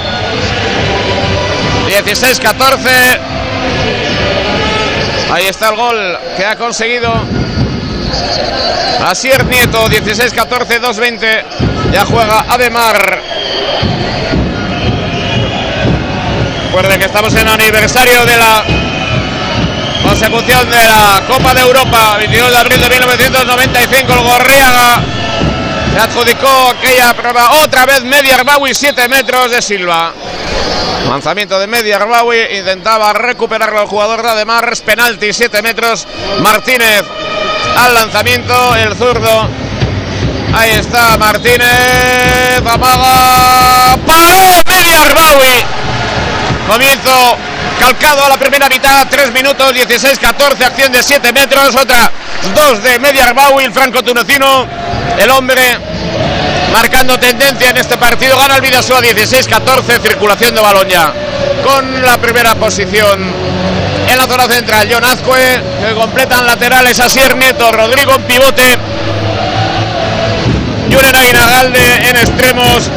16-14. 1.89 3.19
Ahí 5.33 5.49
está 5.49 5.71
el 5.71 5.75
gol 5.75 6.19
que 6.37 6.47
ha 6.47 6.55
conseguido 6.55 7.13
Asier 9.07 9.45
Nieto, 9.47 9.87
16-14, 9.89 10.81
2-20. 10.81 11.45
Ya 11.93 12.05
juega 12.05 12.45
Ademar. 12.49 13.23
Recuerden 16.67 17.01
que 17.01 17.07
estamos 17.07 17.35
en 17.35 17.49
aniversario 17.49 18.25
de 18.25 18.37
la 18.37 18.65
consecución 20.03 20.71
de 20.71 20.85
la 20.85 21.23
Copa 21.27 21.53
de 21.55 21.63
Europa, 21.63 22.17
22 22.19 22.51
de 22.51 22.57
abril 22.57 22.81
de 22.81 22.89
1995. 22.89 24.13
El 24.13 24.21
Gorriaga 24.21 25.03
se 25.93 25.99
adjudicó 25.99 26.71
aquella 26.71 27.13
prueba. 27.15 27.63
Otra 27.65 27.87
vez 27.87 28.05
Media 28.05 28.37
Arbawi, 28.37 28.75
7 28.75 29.09
metros 29.09 29.51
de 29.51 29.61
Silva. 29.61 30.13
Lanzamiento 31.11 31.59
de 31.59 31.67
Media 31.67 31.97
Arbawi, 31.97 32.39
intentaba 32.57 33.13
recuperarlo 33.13 33.83
el 33.83 33.89
jugador 33.89 34.23
de 34.23 34.29
Ademar. 34.29 34.73
Penalti, 34.87 35.33
7 35.33 35.61
metros. 35.61 36.07
Martínez 36.41 37.03
al 37.77 37.95
lanzamiento, 37.95 38.77
el 38.77 38.95
zurdo. 38.95 39.49
Ahí 40.55 40.71
está 40.71 41.19
Martínez, 41.19 42.63
amaga, 42.65 43.99
paró 44.07 44.63
Media 44.65 45.03
Arbawi. 45.03 45.65
Comienzo 46.69 47.37
calcado 47.81 48.25
a 48.27 48.29
la 48.29 48.37
primera 48.37 48.69
mitad, 48.69 49.05
3 49.11 49.33
minutos 49.33 49.75
16-14, 49.75 50.63
acción 50.65 50.93
de 50.93 51.03
7 51.03 51.33
metros, 51.33 51.75
otra 51.75 52.13
2 52.55 52.83
de 52.85 52.99
Media 53.01 53.25
Arbawi, 53.25 53.65
el 53.65 53.73
franco 53.73 54.05
tunecino, 54.05 54.65
el 55.19 55.29
hombre 55.31 55.77
marcando 56.73 57.19
tendencia 57.19 57.71
en 57.71 57.77
este 57.77 57.97
partido, 57.97 58.39
gana 58.39 58.57
el 58.57 58.63
Vidasoa 58.63 59.01
16-14, 59.01 60.01
circulación 60.01 60.55
de 60.55 60.61
balón 60.61 60.89
ya, 60.89 61.13
con 61.65 62.05
la 62.05 62.19
primera 62.19 62.55
posición 62.55 63.33
en 64.09 64.17
la 64.17 64.27
zona 64.27 64.45
central, 64.45 64.89
John 64.91 65.05
Azcue, 65.05 65.63
que 65.87 65.95
completan 65.95 66.47
laterales 66.47 66.99
Asier 66.99 67.37
Nieto, 67.37 67.71
Rodrigo 67.71 68.15
en 68.15 68.23
pivote, 68.23 68.79
Julen 70.91 71.17
Aguinagalde 71.17 72.09
en 72.09 72.17
extremos, 72.17 72.91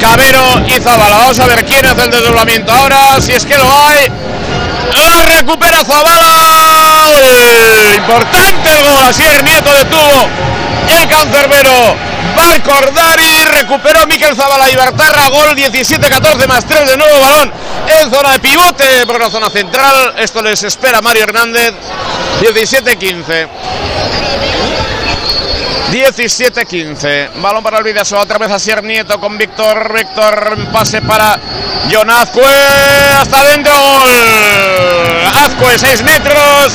Cabero 0.00 0.62
y 0.66 0.80
Zabala. 0.80 1.16
Vamos 1.18 1.38
a 1.38 1.46
ver 1.46 1.64
quién 1.64 1.86
hace 1.86 2.02
el 2.02 2.10
desdoblamiento 2.10 2.72
ahora, 2.72 3.20
si 3.20 3.32
es 3.32 3.46
que 3.46 3.56
lo 3.56 3.64
hay. 3.64 4.10
¡Ah, 4.94 5.22
recupera 5.38 5.84
Zabala! 5.84 7.06
Importante 7.96 8.70
el 8.72 8.82
gol, 8.82 9.02
Asier 9.08 9.44
Nieto 9.44 9.70
detuvo 9.72 10.28
el 11.00 11.08
cancerbero. 11.08 11.96
Acordar 12.38 13.18
y 13.20 13.44
recuperó 13.44 14.06
Miquel 14.06 14.36
Zabala 14.36 14.70
y 14.70 14.76
Bertarra. 14.76 15.28
Gol 15.28 15.56
17-14 15.56 16.46
más 16.46 16.66
3 16.66 16.88
de 16.88 16.96
nuevo 16.96 17.20
balón 17.20 17.52
en 17.88 18.10
zona 18.10 18.32
de 18.32 18.40
pivote 18.40 19.06
por 19.06 19.20
la 19.20 19.30
zona 19.30 19.50
central. 19.50 20.14
Esto 20.18 20.42
les 20.42 20.62
espera 20.62 21.00
Mario 21.00 21.24
Hernández. 21.24 21.74
17-15. 22.40 23.48
17-15. 25.92 27.40
Balón 27.40 27.62
para 27.62 27.78
el 27.78 27.84
Vidasoa. 27.84 28.22
Otra 28.22 28.38
vez 28.38 28.50
a 28.50 28.58
Sier 28.58 28.82
Nieto 28.82 29.18
con 29.20 29.38
Víctor. 29.38 29.92
Víctor. 29.92 30.56
Pase 30.72 31.00
para 31.02 31.38
John 31.90 32.10
Azcue. 32.10 32.44
Hasta 33.20 33.40
adentro. 33.40 33.72
Gol. 33.72 34.10
Azcue, 35.44 35.78
6 35.78 36.02
metros. 36.02 36.72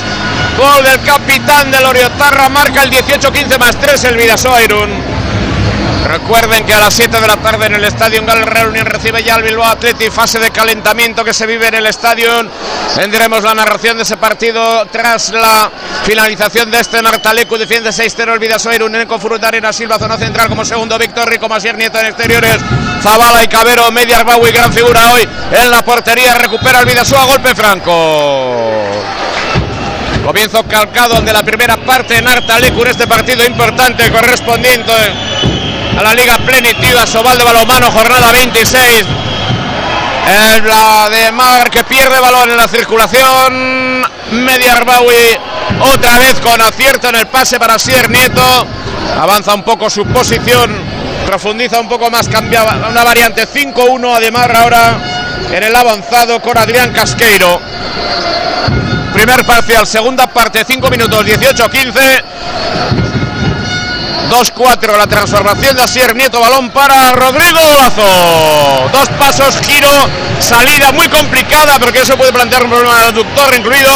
Gol 0.57 0.84
del 0.84 1.01
capitán 1.03 1.72
del 1.72 1.86
Oriotarra. 1.86 2.49
Marca 2.49 2.84
el 2.84 2.91
18-15 2.91 3.59
más 3.59 3.76
3 3.80 4.03
el 4.05 4.18
Vidasoa 4.18 4.64
Irún. 4.64 5.21
Recuerden 6.12 6.66
que 6.66 6.74
a 6.74 6.80
las 6.80 6.93
7 6.93 7.22
de 7.22 7.26
la 7.26 7.38
tarde 7.38 7.68
en 7.68 7.76
el 7.76 7.86
estadio 7.86 8.22
Gal 8.26 8.45
Real 8.45 8.74
recibe 8.74 9.24
ya 9.24 9.36
el 9.36 9.43
Bilbao 9.43 9.66
Atleti, 9.66 10.09
fase 10.09 10.39
de 10.39 10.51
calentamiento 10.51 11.24
que 11.24 11.34
se 11.34 11.45
vive 11.45 11.70
en 11.70 11.76
el 11.76 11.88
estadio. 11.88 12.28
Tendremos 12.93 13.41
la 13.43 13.53
narración 13.53 13.95
de 13.95 14.03
ese 14.03 14.18
partido 14.18 14.86
tras 14.88 15.30
la 15.30 15.72
finalización 16.03 16.70
de 16.70 16.82
este 16.82 17.01
Martalecu. 17.01 17.57
Defiende 17.57 17.91
6-0 17.91 18.34
el 18.34 18.39
Vidasoa 18.39 18.76
Irún 18.76 19.05
con 19.05 19.22
Frutarena 19.22 19.72
Silva, 19.72 19.97
zona 19.97 20.18
central 20.18 20.49
como 20.49 20.66
segundo 20.66 20.97
Víctor 20.97 21.30
Rico 21.30 21.47
Masier 21.47 21.78
Nieto 21.78 21.97
en 21.97 22.07
exteriores. 22.07 22.57
Zabala 23.01 23.41
y 23.45 23.47
Cabero, 23.47 23.89
media 23.93 24.18
Arbaui, 24.18 24.51
gran 24.51 24.74
figura 24.74 25.14
hoy 25.14 25.26
en 25.53 25.72
la 25.72 25.82
portería. 25.82 26.38
Recupera 26.38 26.82
el 26.82 26.88
Vidasoa, 26.88 27.24
golpe 27.24 27.55
franco. 27.55 28.82
Comienzo 30.26 30.62
calcado 30.68 31.22
de 31.22 31.32
la 31.32 31.41
primera 31.41 31.78
parte 31.78 32.18
en 32.18 32.28
en 32.28 32.88
este 32.88 33.07
partido 33.07 33.45
importante 33.45 34.12
correspondiente 34.12 34.91
a 35.98 36.04
la 36.04 36.14
Liga 36.14 36.38
Plenitud 36.38 37.06
Sobal 37.06 37.38
de 37.38 37.44
Balomano, 37.44 37.92
jornada 37.92 38.32
26. 38.32 39.06
El 40.28 40.68
la 40.68 41.10
de 41.10 41.32
Mar 41.32 41.70
que 41.70 41.84
pierde 41.84 42.20
balón 42.20 42.52
en 42.52 42.58
la 42.58 42.68
circulación. 42.68 44.02
Media 44.32 44.78
Arbawi 44.78 45.38
otra 45.94 46.18
vez 46.20 46.39
con 46.39 46.62
acierto 46.62 47.10
en 47.10 47.16
el 47.16 47.28
pase 47.28 47.60
para 47.60 47.78
Sier 47.78 48.10
Nieto. 48.10 48.68
Avanza 49.20 49.54
un 49.54 49.64
poco 49.64 49.89
su 49.89 50.06
posición, 50.06 50.72
profundiza 51.26 51.80
un 51.80 51.89
poco 51.89 52.10
más, 52.10 52.30
cambia 52.30 52.64
una 52.64 53.04
variante 53.04 53.48
5-1 53.48 54.16
Ademar 54.16 54.56
ahora 54.56 54.98
en 55.52 55.64
el 55.64 55.76
avanzado 55.76 56.42
con 56.42 56.58
Adrián 56.58 56.94
Casqueiro. 56.94 57.60
Primer 59.14 59.46
parcial, 59.46 59.86
segunda 59.86 60.28
parte, 60.28 60.64
5 60.66 60.89
minutos 60.89 61.26
18-15. 61.26 63.11
2-4 64.32 64.98
la 64.98 65.08
transformación 65.08 65.76
de 65.76 65.84
Asier 65.84 66.16
Nieto, 66.16 66.40
balón 66.40 66.70
para 66.70 67.12
Rodrigo 67.12 67.60
Lazo. 67.60 68.90
Dos 68.94 69.10
pasos, 69.20 69.60
giro, 69.60 69.90
salida 70.40 70.94
muy 70.94 71.10
complicada 71.10 71.78
porque 71.78 72.00
eso 72.00 72.16
puede 72.16 72.32
plantear 72.32 72.64
un 72.64 72.70
problema 72.70 72.96
al 72.96 73.08
aductor 73.08 73.54
incluido. 73.58 73.92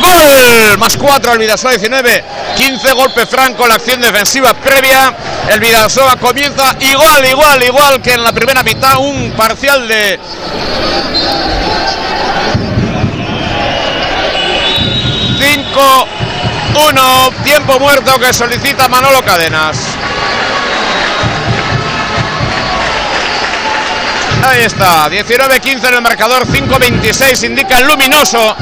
Gol, 0.00 0.78
más 0.78 0.96
4 0.96 1.30
al 1.30 1.38
Vidasoa 1.38 1.70
19, 1.70 2.24
15 2.56 2.92
golpe 2.92 3.24
franco, 3.26 3.68
la 3.68 3.76
acción 3.76 4.00
defensiva 4.00 4.52
previa. 4.52 5.14
El 5.48 5.60
Vidasoa 5.60 6.16
comienza 6.16 6.76
igual, 6.80 7.24
igual, 7.24 7.62
igual 7.62 8.02
que 8.02 8.14
en 8.14 8.24
la 8.24 8.32
primera 8.32 8.64
mitad, 8.64 8.98
un 8.98 9.30
parcial 9.36 9.86
de 9.86 10.18
5 15.38 16.08
1, 16.74 17.30
tiempo 17.44 17.78
muerto 17.78 18.18
que 18.18 18.32
solicita 18.32 18.88
Manolo 18.88 19.22
Cadenas. 19.22 19.78
Ahí 24.46 24.62
está, 24.62 25.10
19-15 25.10 25.88
en 25.88 25.94
el 25.94 26.02
marcador, 26.02 26.46
5-26 26.46 27.46
indica 27.46 27.78
el 27.78 27.86
luminoso. 27.86 28.56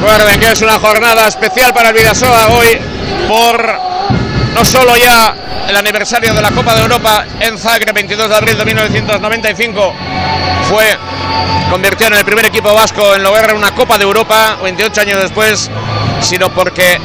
Recuerden 0.00 0.40
que 0.40 0.52
es 0.52 0.60
una 0.62 0.78
jornada 0.78 1.26
especial 1.26 1.72
para 1.72 1.88
el 1.88 1.94
Vidasoa 1.94 2.48
hoy 2.48 2.78
por 3.28 3.85
no 4.56 4.64
solo 4.64 4.96
ya 4.96 5.34
el 5.68 5.76
aniversario 5.76 6.32
de 6.32 6.40
la 6.40 6.50
Copa 6.50 6.74
de 6.74 6.80
Europa 6.80 7.26
en 7.40 7.58
Zagreb, 7.58 7.94
22 7.94 8.26
de 8.26 8.34
abril 8.36 8.56
de 8.56 8.64
1995, 8.64 9.94
fue 10.70 10.96
convirtió 11.70 12.06
en 12.06 12.14
el 12.14 12.24
primer 12.24 12.46
equipo 12.46 12.72
vasco 12.72 13.14
en 13.14 13.22
lograr 13.22 13.54
una 13.54 13.74
Copa 13.74 13.98
de 13.98 14.04
Europa 14.04 14.56
28 14.62 15.00
años 15.02 15.20
después, 15.20 15.70
sino 16.22 16.48
porque 16.48 16.98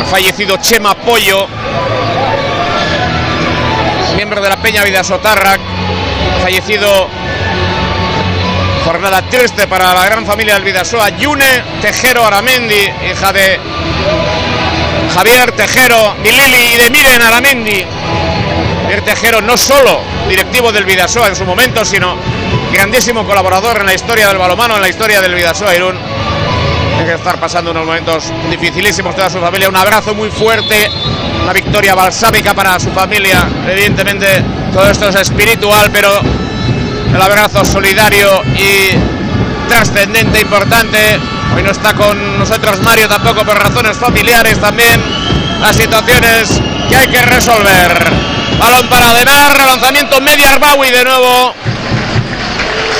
ha 0.00 0.04
fallecido 0.06 0.56
Chema 0.56 0.94
Pollo, 0.94 1.46
miembro 4.16 4.40
de 4.40 4.48
la 4.48 4.56
Peña 4.56 4.82
Vida 4.82 5.04
Sotarrac, 5.04 5.60
fallecido 6.42 7.10
jornada 8.82 9.20
triste 9.28 9.66
para 9.66 9.92
la 9.92 10.06
gran 10.06 10.24
familia 10.24 10.54
del 10.54 10.64
Vidasoa, 10.64 11.10
Yune 11.10 11.64
Tejero 11.82 12.24
Aramendi, 12.24 12.90
hija 13.10 13.30
de 13.30 13.60
Javier 15.14 15.52
Tejero, 15.52 16.16
Milili 16.16 16.74
y 16.74 16.76
de 16.76 16.90
Miren 16.90 17.22
Aramendi. 17.22 17.84
Javier 18.82 19.02
Tejero 19.02 19.40
no 19.40 19.56
solo 19.56 20.02
directivo 20.28 20.72
del 20.72 20.84
Vidasoa 20.84 21.28
en 21.28 21.36
su 21.36 21.44
momento, 21.44 21.84
sino 21.84 22.16
grandísimo 22.72 23.24
colaborador 23.24 23.78
en 23.78 23.86
la 23.86 23.94
historia 23.94 24.26
del 24.26 24.38
balomano, 24.38 24.74
en 24.74 24.80
la 24.80 24.88
historia 24.88 25.20
del 25.20 25.34
Vidasoa 25.34 25.72
Irún. 25.72 25.96
Tiene 26.96 27.06
que 27.06 27.14
estar 27.14 27.38
pasando 27.38 27.70
unos 27.70 27.86
momentos 27.86 28.32
dificilísimos 28.50 29.14
toda 29.14 29.30
su 29.30 29.38
familia. 29.38 29.68
Un 29.68 29.76
abrazo 29.76 30.14
muy 30.14 30.30
fuerte, 30.30 30.90
una 31.42 31.52
victoria 31.52 31.94
balsámica 31.94 32.52
para 32.52 32.80
su 32.80 32.90
familia. 32.90 33.48
Evidentemente, 33.68 34.42
todo 34.72 34.90
esto 34.90 35.08
es 35.10 35.14
espiritual, 35.14 35.90
pero 35.92 36.10
el 37.14 37.22
abrazo 37.22 37.64
solidario 37.64 38.42
y 38.56 39.68
trascendente, 39.68 40.40
importante. 40.40 41.20
Hoy 41.54 41.62
no 41.62 41.70
está 41.70 41.94
con 41.94 42.38
nosotros 42.38 42.80
Mario 42.82 43.08
tampoco 43.08 43.44
por 43.44 43.56
razones 43.56 43.96
familiares 43.96 44.60
también. 44.60 45.00
Las 45.60 45.76
situaciones 45.76 46.48
que 46.88 46.96
hay 46.96 47.06
que 47.06 47.22
resolver. 47.22 47.92
Balón 48.58 48.88
para 48.88 49.14
Demar, 49.14 49.56
lanzamiento 49.56 50.20
media 50.20 50.50
Arbawi 50.50 50.90
de 50.90 51.04
nuevo. 51.04 51.54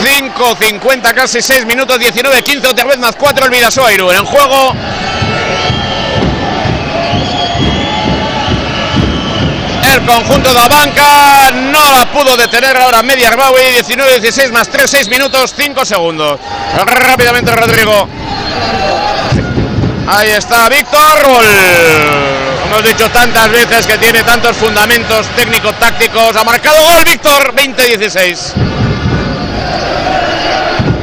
5, 0.05 0.57
50, 0.61 1.14
casi 1.14 1.42
6 1.42 1.66
minutos, 1.66 1.98
19, 1.98 2.42
15, 2.42 2.68
otra 2.68 2.84
vez 2.84 2.98
más 2.98 3.16
4 3.16 3.46
el 3.46 3.50
Vidasoiru. 3.50 4.12
En 4.12 4.24
juego 4.24 4.74
el 9.92 10.07
conjunto 10.07 10.48
de 10.48 10.55
la 10.55 10.68
banca 10.68 11.50
no 11.50 11.90
la 11.90 12.07
pudo 12.12 12.36
detener 12.36 12.76
ahora 12.76 13.02
media 13.02 13.28
Arbawi 13.28 13.62
19 13.72 14.20
16 14.20 14.50
más 14.50 14.68
3 14.68 14.90
6 14.90 15.09
minutos 15.09 15.55
5 15.57 15.84
segundos 15.84 16.40
rápidamente 16.84 17.55
Rodrigo 17.55 18.09
ahí 20.06 20.30
está 20.30 20.68
Víctor. 20.68 21.26
Gol. 21.26 21.44
Hemos 22.66 22.84
dicho 22.84 23.08
tantas 23.10 23.50
veces 23.50 23.86
que 23.86 23.98
tiene 23.98 24.22
tantos 24.22 24.56
fundamentos 24.56 25.26
técnicos 25.36 25.74
tácticos. 25.78 26.36
Ha 26.36 26.44
marcado 26.44 26.76
gol 26.80 27.04
Víctor. 27.04 27.54
20 27.54 27.98
16 27.98 28.54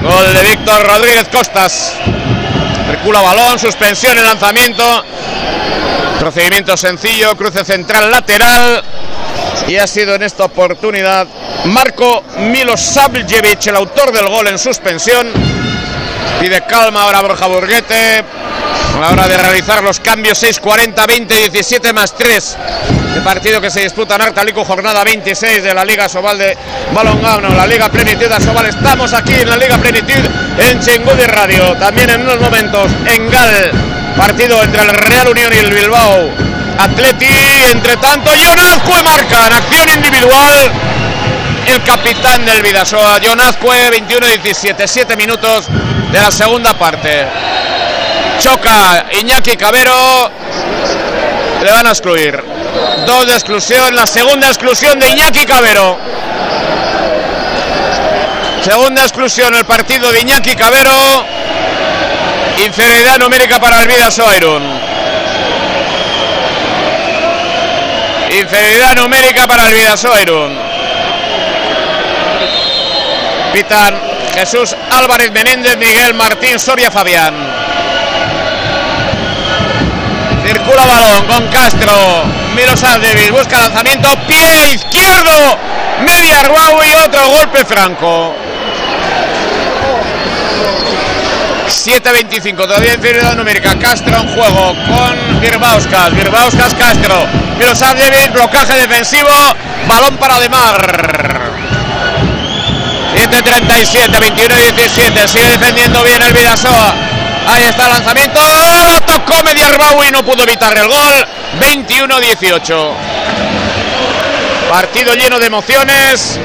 gol 0.01 0.33
de 0.33 0.43
Víctor 0.43 0.85
Rodríguez 0.85 1.27
Costas. 1.29 1.93
Recula 2.89 3.21
balón 3.21 3.59
suspensión 3.59 4.17
en 4.17 4.25
lanzamiento. 4.25 4.83
Procedimiento 6.19 6.75
sencillo, 6.77 7.35
cruce 7.35 7.63
central 7.63 8.11
lateral. 8.11 8.83
Y 9.67 9.77
ha 9.77 9.87
sido 9.87 10.15
en 10.15 10.23
esta 10.23 10.45
oportunidad 10.45 11.27
Marco 11.65 12.23
Milosavljevic, 12.37 13.67
el 13.67 13.75
autor 13.75 14.11
del 14.11 14.27
gol 14.27 14.47
en 14.47 14.57
suspensión. 14.57 15.50
Pide 16.39 16.61
calma 16.61 17.03
ahora 17.03 17.21
Borja 17.21 17.47
Burguete. 17.47 18.23
A 18.95 18.99
la 18.99 19.09
hora 19.11 19.27
de 19.27 19.37
realizar 19.37 19.83
los 19.83 19.99
cambios 19.99 20.41
6-40, 20.43 21.07
20, 21.07 21.35
17 21.35 21.93
más 21.93 22.13
3. 22.15 22.57
El 23.15 23.23
partido 23.23 23.61
que 23.61 23.69
se 23.69 23.81
disputa 23.81 24.15
en 24.15 24.21
Artalico, 24.21 24.63
jornada 24.65 25.03
26 25.03 25.63
de 25.63 25.73
la 25.73 25.85
Liga 25.85 26.09
Sobal 26.09 26.37
de 26.37 26.57
Balongano, 26.93 27.49
la 27.49 27.67
Liga 27.67 27.89
Plenitud 27.89 28.27
de 28.27 28.41
Sobal. 28.41 28.65
Estamos 28.67 29.13
aquí 29.13 29.33
en 29.33 29.49
la 29.49 29.57
Liga 29.57 29.77
Plenitud 29.77 30.29
en 30.57 30.79
Chengudi 30.79 31.25
Radio. 31.25 31.73
También 31.77 32.09
en 32.09 32.21
unos 32.21 32.39
momentos 32.39 32.91
en 33.05 33.29
Gal 33.29 33.71
Partido 34.17 34.61
entre 34.61 34.83
el 34.83 34.89
Real 34.89 35.29
Unión 35.29 35.51
y 35.53 35.57
el 35.57 35.73
Bilbao. 35.73 36.29
Atleti, 36.79 37.27
entre 37.71 37.97
tanto, 37.97 38.31
Jonazcue 38.31 39.03
marca 39.03 39.47
en 39.47 39.53
acción 39.53 39.89
individual. 39.95 40.71
El 41.67 41.83
capitán 41.83 42.45
del 42.45 42.61
Vidasoa, 42.61 43.19
Jonazcue, 43.19 43.91
21-17, 43.91 44.87
7 44.87 45.15
minutos 45.15 45.67
de 46.11 46.19
la 46.19 46.31
segunda 46.31 46.73
parte. 46.73 47.25
Choca 48.39 49.05
Iñaki 49.19 49.55
Cabero, 49.55 50.29
le 51.63 51.71
van 51.71 51.87
a 51.87 51.89
excluir. 51.89 52.43
Dos 53.05 53.27
de 53.27 53.33
exclusión, 53.33 53.95
la 53.95 54.07
segunda 54.07 54.47
exclusión 54.47 54.99
de 54.99 55.09
Iñaki 55.09 55.45
Cabero. 55.45 55.97
Segunda 58.63 59.01
exclusión 59.03 59.55
el 59.55 59.65
partido 59.65 60.11
de 60.11 60.21
Iñaki 60.21 60.55
Cabero. 60.55 60.91
Inferioridad 62.65 63.17
numérica 63.17 63.59
para 63.59 63.81
el 63.81 63.87
Vidasoa 63.87 64.35
Irún. 64.35 64.63
Inferioridad 68.31 68.95
numérica 68.95 69.47
para 69.47 69.67
el 69.67 69.73
Vidasoa 69.75 70.21
Irún. 70.21 70.59
Pitan 73.53 74.10
Jesús 74.33 74.75
Álvarez 74.89 75.31
Menéndez, 75.31 75.77
Miguel 75.77 76.13
Martín 76.13 76.59
Soria 76.59 76.89
Fabián. 76.89 77.33
Circula 80.45 80.85
balón 80.85 81.25
con 81.25 81.47
Castro. 81.47 82.23
Miros 82.55 82.81
Davis 82.81 83.31
busca 83.31 83.59
lanzamiento. 83.59 84.09
Pie 84.27 84.73
izquierdo. 84.73 85.57
Media 86.05 86.41
y 86.89 86.93
otro 87.05 87.27
golpe 87.29 87.63
franco. 87.65 88.35
7-25, 91.67 92.55
todavía 92.55 92.95
inferioridad 92.95 93.35
numérica. 93.35 93.77
Castro 93.79 94.15
en 94.15 94.27
juego 94.33 94.75
con 94.87 95.41
Birbauskas. 95.41 96.13
Birbauskas 96.15 96.73
Castro. 96.73 97.25
Milosavljevic, 97.57 98.33
blocaje 98.33 98.73
defensivo. 98.73 99.29
Balón 99.87 100.17
para 100.17 100.39
Demar. 100.39 101.50
7-37, 103.31 104.09
21-17. 104.09 105.27
Sigue 105.27 105.47
defendiendo 105.47 106.03
bien 106.03 106.21
el 106.21 106.33
Vidasoa. 106.33 106.93
Ahí 107.47 107.63
está 107.63 107.85
el 107.85 107.89
lanzamiento. 107.91 108.39
Lo 108.39 109.01
tocó 109.01 109.43
Mediarbaui 109.43 110.07
y 110.07 110.11
no 110.11 110.23
pudo 110.23 110.43
evitar 110.43 110.77
el 110.77 110.87
gol. 110.87 111.27
21-18. 111.59 112.91
Partido 114.69 115.13
lleno 115.15 115.39
de 115.39 115.45
emociones. 115.47 116.39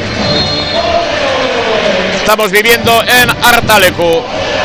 Estamos 2.16 2.50
viviendo 2.50 3.02
en 3.02 3.30
Artalecu 3.30 4.24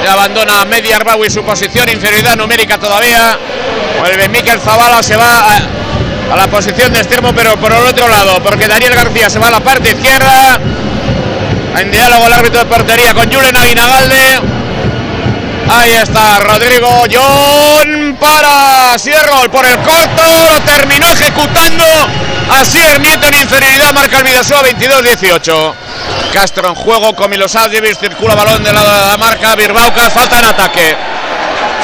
abandona 0.10 0.66
Media 0.66 0.96
Arbaui 0.98 1.30
su 1.30 1.44
posición, 1.44 1.90
inferioridad 1.90 2.36
numérica 2.36 2.78
todavía. 2.78 3.38
Vuelve 4.00 4.30
Miquel 4.30 4.60
Zavala, 4.60 5.04
se 5.04 5.16
va 5.16 5.56
a, 5.56 6.36
la 6.36 6.48
posición 6.48 6.92
de 6.94 7.00
extremo, 7.00 7.34
pero 7.34 7.58
por 7.58 7.72
el 7.72 7.86
otro 7.86 8.08
lado, 8.08 8.42
porque 8.44 8.68
Daniel 8.68 8.96
García 8.96 9.30
se 9.30 9.40
va 9.40 9.50
a 9.50 9.52
la 9.52 9.60
parte 9.60 9.92
izquierda. 9.92 10.60
En 11.78 11.90
diálogo 11.90 12.28
el 12.28 12.34
árbitro 12.34 12.60
de 12.60 12.66
portería 12.66 13.14
con 13.14 13.32
Julen 13.32 13.56
Aguinagalde. 13.56 14.42
Ahí 15.70 15.92
está 15.94 16.40
Rodrigo 16.40 17.04
John 17.10 18.18
para 18.20 18.98
Sierrol 18.98 19.50
por 19.50 19.66
el 19.66 19.78
corto, 19.78 20.22
lo 20.52 20.62
terminó 20.62 21.08
ejecutando. 21.08 21.86
Así 22.50 22.80
Nieto 23.00 23.28
en 23.28 23.36
inferioridad 23.36 23.94
marca 23.94 24.18
el 24.18 24.26
Vidasoa 24.26 24.64
22-18. 24.64 25.74
Castro 26.34 26.68
en 26.68 26.76
juego 26.76 27.16
con 27.16 27.30
Milosavljevic, 27.30 27.98
circula 27.98 28.36
balón 28.36 28.64
del 28.64 28.76
lado 28.76 28.94
de 28.94 29.12
la 29.12 29.18
marca, 29.18 29.56
Birbaucas, 29.56 30.12
falta 30.12 30.40
en 30.40 30.46
ataque. 30.46 30.98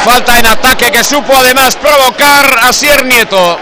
Falta 0.04 0.38
en 0.38 0.48
ataque 0.48 0.92
que 0.92 1.04
supo 1.04 1.36
además 1.36 1.78
provocar 1.78 2.60
a 2.62 2.74
Sier 2.74 3.06
Nieto. 3.06 3.58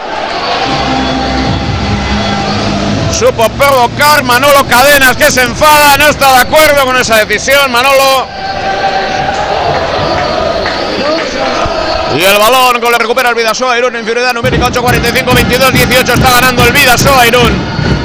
Supo 3.17 3.47
provocar 3.47 4.23
Manolo 4.23 4.67
Cadenas 4.67 5.15
que 5.15 5.31
se 5.31 5.41
enfada, 5.41 5.95
no 5.97 6.09
está 6.09 6.33
de 6.33 6.39
acuerdo 6.39 6.85
con 6.85 6.97
esa 6.97 7.15
decisión. 7.23 7.71
Manolo 7.71 8.27
Y 12.17 12.23
el 12.23 12.37
balón 12.37 12.81
que 12.81 12.89
le 12.89 12.97
recupera 12.97 13.29
el 13.29 13.35
Vidasoa 13.35 13.77
Irún, 13.77 13.95
inferioridad 13.95 14.33
numérica 14.33 14.67
8-45, 14.67 15.25
22-18 15.27 16.13
está 16.13 16.29
ganando 16.29 16.65
el 16.65 16.73
Vidasoa 16.73 17.25
Irún. 17.27 17.51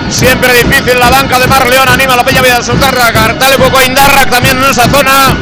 Siempre 0.08 0.52
difícil 0.62 0.98
la 0.98 1.10
banca 1.10 1.40
de 1.40 1.46
Marleón, 1.48 1.88
anima 1.88 2.14
a 2.14 2.16
la 2.16 2.24
Peña 2.24 2.42
Vidasotarra, 2.42 3.12
Cartal 3.12 3.56
poco 3.56 3.82
Indarra 3.82 4.26
también 4.26 4.58
en 4.58 4.70
esa 4.70 4.88
zona. 4.88 5.36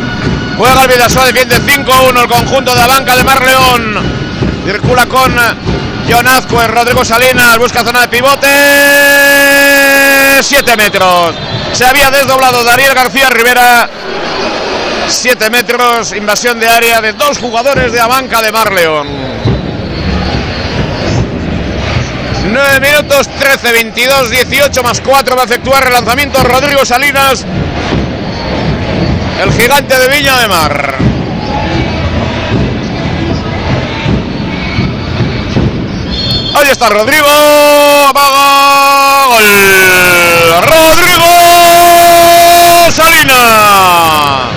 Juega 0.57 0.83
el 0.83 0.89
Vidasoa, 0.89 1.27
defiende 1.27 1.57
5-1 1.61 2.23
el 2.23 2.29
conjunto 2.29 2.75
de 2.75 2.81
la 2.81 2.87
banca 2.87 3.17
de 3.17 3.25
Marleón. 3.25 4.19
Circula 4.65 5.07
con 5.07 5.35
Jonazco, 6.09 6.67
Rodrigo 6.67 7.05
Salinas, 7.05 7.59
busca 7.59 7.85
zona 7.85 8.01
de 8.03 8.09
pivote. 8.09 8.49
7 10.43 10.77
metros. 10.77 11.35
Se 11.73 11.85
había 11.85 12.11
desdoblado 12.11 12.65
Daniel 12.65 12.95
García 12.95 13.29
Rivera 13.29 13.89
7 15.09 15.51
metros, 15.51 16.13
invasión 16.13 16.61
de 16.61 16.69
área 16.69 17.01
de 17.01 17.15
dos 17.15 17.39
jugadores 17.39 17.93
de 17.93 18.01
Abanca 18.01 18.43
de 18.43 18.53
Marleón. 18.53 19.09
9 22.51 22.81
minutos 22.81 23.29
13, 23.39 23.73
22, 23.73 24.31
18 24.31 24.83
más 24.83 25.01
4 25.01 25.37
va 25.37 25.43
a 25.43 25.45
efectuar 25.45 25.87
el 25.87 25.93
lanzamiento 25.93 26.43
Rodrigo 26.43 26.85
Salinas, 26.85 27.45
el 29.43 29.53
gigante 29.53 29.99
de 29.99 30.09
Viña 30.09 30.41
de 30.41 30.49
Mar. 30.49 30.99
Ahí 36.55 36.71
está 36.71 36.89
Rodrigo, 36.89 37.29
gol. 38.15 39.45
Rodrigo 40.61 41.27
Salinas. 42.91 44.49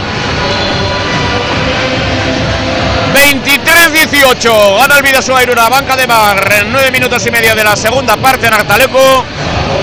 23-18. 3.13 4.77
Gana 4.79 4.97
el 4.97 5.03
Vidasoa 5.03 5.41
una 5.51 5.69
banca 5.69 5.95
de 5.95 6.07
mar 6.07 6.49
en 6.59 6.71
9 6.71 6.91
minutos 6.91 7.25
y 7.25 7.31
medio 7.31 7.55
de 7.55 7.63
la 7.63 7.75
segunda 7.75 8.17
parte 8.17 8.47
en 8.47 8.53
Artaleco. 8.53 9.25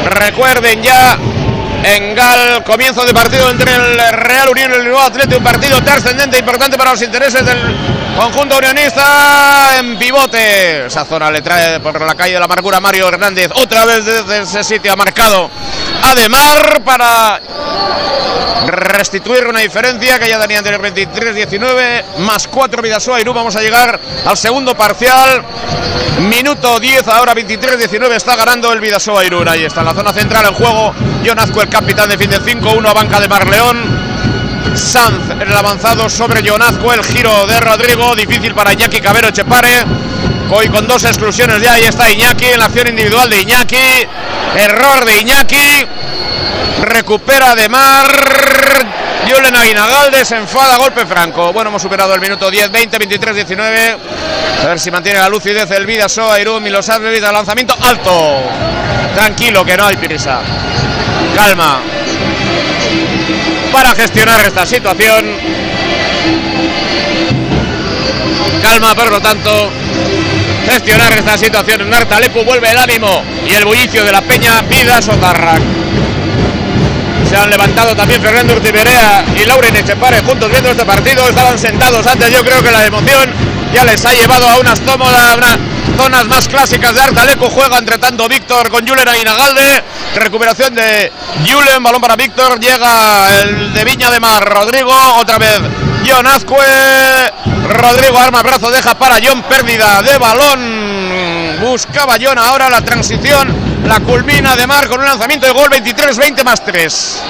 Recuerden 0.06 0.82
ya 0.82 1.18
en 1.84 2.14
Gal, 2.14 2.64
comienzo 2.64 3.04
de 3.04 3.14
partido 3.14 3.48
entre 3.50 3.74
el 3.74 3.98
Real 4.12 4.48
Unión 4.48 4.72
y 4.72 4.74
el 4.74 4.84
Nuevo 4.84 5.00
Atlético, 5.00 5.38
un 5.38 5.44
partido 5.44 5.80
trascendente 5.82 6.38
importante 6.38 6.76
para 6.76 6.90
los 6.92 7.02
intereses 7.02 7.44
del 7.44 7.76
Conjunto 8.18 8.58
unionista 8.58 9.78
en 9.78 9.96
pivote. 9.96 10.86
Esa 10.86 11.04
zona 11.04 11.30
le 11.30 11.40
trae 11.40 11.78
por 11.78 12.00
la 12.00 12.16
calle 12.16 12.32
de 12.32 12.38
la 12.40 12.46
amargura 12.46 12.80
Mario 12.80 13.06
Hernández. 13.06 13.48
Otra 13.54 13.84
vez 13.84 14.04
desde 14.04 14.40
ese 14.40 14.64
sitio 14.64 14.92
ha 14.92 14.96
marcado 14.96 15.48
Ademar 16.02 16.82
para 16.84 17.40
restituir 18.66 19.46
una 19.46 19.60
diferencia 19.60 20.18
que 20.18 20.28
ya 20.28 20.40
tenía 20.40 20.58
anterior 20.58 20.82
23-19 20.82 22.18
más 22.18 22.46
4 22.48 22.82
Vidasoa 22.82 23.20
Irún. 23.20 23.34
Vamos 23.34 23.56
a 23.56 23.60
llegar 23.60 23.98
al 24.26 24.36
segundo 24.36 24.76
parcial. 24.76 25.42
Minuto 26.20 26.80
10, 26.80 27.06
ahora 27.08 27.34
23-19 27.34 28.12
está 28.12 28.36
ganando 28.36 28.72
el 28.72 28.80
Vidasoa 28.80 29.24
Irún. 29.24 29.48
Ahí 29.48 29.64
está 29.64 29.80
en 29.80 29.86
la 29.86 29.94
zona 29.94 30.12
central 30.12 30.46
en 30.46 30.54
juego. 30.54 30.94
Jonazco, 31.24 31.62
el 31.62 31.68
capitán 31.68 32.08
de 32.08 32.18
fin 32.18 32.30
de 32.30 32.40
5-1 32.40 32.88
a 32.88 32.94
banca 32.94 33.20
de 33.20 33.28
Marleón. 33.28 34.08
Sanz 34.74 35.30
el 35.40 35.56
avanzado 35.56 36.08
sobre 36.08 36.42
Jonazco, 36.42 36.92
el 36.92 37.02
giro 37.04 37.46
de 37.46 37.58
Rodrigo, 37.60 38.14
difícil 38.14 38.54
para 38.54 38.72
Iñaki 38.72 39.00
Cabero 39.00 39.30
Chepare. 39.30 39.84
Hoy 40.50 40.68
con 40.68 40.86
dos 40.86 41.04
exclusiones 41.04 41.60
ya, 41.60 41.74
ahí 41.74 41.84
está 41.84 42.10
Iñaki 42.10 42.46
en 42.46 42.58
la 42.58 42.66
acción 42.66 42.88
individual 42.88 43.28
de 43.28 43.42
Iñaki. 43.42 44.06
Error 44.56 45.04
de 45.04 45.20
Iñaki. 45.20 45.86
Recupera 46.82 47.54
de 47.54 47.68
Mar. 47.68 48.06
Julen 49.28 49.54
Aguinagalde 49.54 50.24
se 50.24 50.36
enfada, 50.36 50.78
golpe 50.78 51.04
franco. 51.04 51.52
Bueno, 51.52 51.68
hemos 51.68 51.82
superado 51.82 52.14
el 52.14 52.20
minuto 52.20 52.50
10, 52.50 52.70
20, 52.70 52.98
23, 52.98 53.34
19. 53.36 53.96
A 54.62 54.66
ver 54.68 54.80
si 54.80 54.90
mantiene 54.90 55.18
la 55.18 55.28
lucidez 55.28 55.70
el 55.70 55.84
Vidasoa, 55.84 56.40
Irún 56.40 56.64
árbitros 56.64 56.88
al 56.88 57.34
lanzamiento 57.34 57.74
alto. 57.82 58.40
Tranquilo, 59.14 59.64
que 59.66 59.76
no 59.76 59.84
hay 59.84 59.96
prisa. 59.96 60.40
Calma. 61.36 61.82
Para 63.70 63.94
gestionar 63.94 64.40
esta 64.40 64.64
situación. 64.64 65.26
Calma, 68.62 68.94
por 68.94 69.10
lo 69.10 69.20
tanto, 69.20 69.70
gestionar 70.68 71.12
esta 71.16 71.38
situación 71.38 71.80
en 71.80 71.94
Artalecu 71.94 72.44
vuelve 72.44 72.70
el 72.70 72.78
ánimo 72.78 73.22
y 73.46 73.54
el 73.54 73.64
bullicio 73.64 74.04
de 74.04 74.12
la 74.12 74.20
Peña 74.20 74.60
Vida 74.62 75.00
Sotarrac. 75.00 75.60
Se 77.28 77.36
han 77.36 77.50
levantado 77.50 77.94
también 77.94 78.20
Fernando 78.22 78.54
Urtiberea 78.54 79.24
y 79.36 79.44
Lauren 79.44 79.76
Echepare 79.76 80.20
juntos 80.20 80.50
viendo 80.50 80.70
este 80.70 80.84
partido. 80.84 81.26
Estaban 81.28 81.58
sentados 81.58 82.06
antes. 82.06 82.30
Yo 82.30 82.42
creo 82.44 82.62
que 82.62 82.70
la 82.70 82.86
emoción 82.86 83.30
ya 83.72 83.84
les 83.84 84.04
ha 84.04 84.14
llevado 84.14 84.48
a 84.48 84.58
unas 84.58 84.80
tómodas, 84.80 85.36
unas 85.36 85.58
zonas 85.98 86.26
más 86.26 86.48
clásicas 86.48 86.94
de 86.94 87.02
Artaleco. 87.02 87.50
Juega 87.50 87.78
entre 87.78 87.98
tanto 87.98 88.28
Víctor 88.28 88.70
con 88.70 88.86
Julen 88.86 89.08
Aguinagalde. 89.08 89.84
Recuperación 90.16 90.74
de 90.74 91.12
Julen, 91.46 91.82
balón 91.82 92.00
para 92.00 92.16
Víctor. 92.16 92.58
Llega 92.60 93.40
el 93.40 93.74
de 93.74 93.84
Viña 93.84 94.10
de 94.10 94.20
Mar, 94.20 94.42
Rodrigo. 94.44 94.94
Otra 95.18 95.36
vez 95.36 95.60
John 96.08 96.26
Azcue. 96.26 96.56
Rodrigo 97.68 98.18
arma 98.18 98.42
brazo, 98.42 98.70
deja 98.70 98.94
para 98.94 99.16
John. 99.22 99.42
Pérdida 99.42 100.02
de 100.02 100.16
balón. 100.16 101.58
Buscaba 101.60 102.14
John 102.20 102.38
ahora 102.38 102.70
la 102.70 102.80
transición. 102.82 103.54
La 103.84 104.00
culmina 104.00 104.56
de 104.56 104.66
Mar 104.66 104.88
con 104.88 105.00
un 105.00 105.06
lanzamiento 105.06 105.46
de 105.46 105.52
gol 105.52 105.70
23-20 105.70 106.44
más 106.44 106.64
3. 106.64 107.22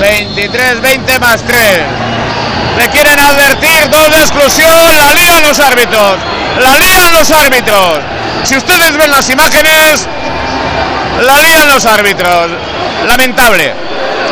23-20 0.00 1.20
más 1.20 1.42
3. 1.42 1.78
Le 2.78 2.88
quieren 2.88 3.18
advertir 3.18 3.88
dos 3.90 4.10
de 4.10 4.20
exclusión. 4.20 4.96
La 4.96 5.12
lían 5.14 5.42
los 5.42 5.58
árbitros. 5.58 6.16
La 6.60 6.78
lían 6.78 7.12
los 7.12 7.30
árbitros. 7.30 7.98
Si 8.44 8.56
ustedes 8.56 8.96
ven 8.96 9.10
las 9.10 9.28
imágenes, 9.28 10.06
la 11.22 11.40
lían 11.40 11.68
los 11.68 11.84
árbitros. 11.86 12.50
Lamentable. 13.06 13.89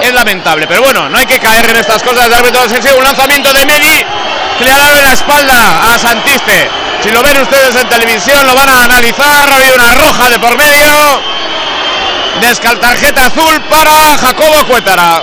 Es 0.09 0.15
lamentable. 0.15 0.67
Pero 0.67 0.81
bueno, 0.81 1.07
no 1.11 1.19
hay 1.19 1.27
que 1.27 1.39
caer 1.39 1.69
en 1.69 1.77
estas 1.77 2.03
cosas 2.03 2.31
de 2.31 2.35
árbitros. 2.35 2.73
Es 2.73 2.95
un 2.95 3.05
lanzamiento 3.05 3.53
de 3.53 3.67
Medi 3.67 4.07
que 4.59 4.65
le 4.65 4.73
ha 4.73 4.79
dado 4.79 5.03
la 5.03 5.13
espalda 5.13 5.95
a 5.95 5.99
Santiste. 5.99 6.71
Si 7.03 7.11
lo 7.11 7.23
ven 7.23 7.37
ustedes 7.43 7.77
en 7.77 7.87
televisión, 7.89 8.47
lo 8.47 8.55
van 8.55 8.71
a 8.71 8.85
analizar. 8.85 9.51
Ha 9.51 9.57
habido 9.57 9.75
una 9.75 9.93
roja 9.93 10.31
de 10.31 10.39
por 10.39 10.57
medio. 10.57 11.23
Descal 12.41 12.81
tarjeta 12.81 13.27
azul 13.27 13.61
para 13.69 14.17
Jacobo 14.17 14.67
Cuétara. 14.67 15.23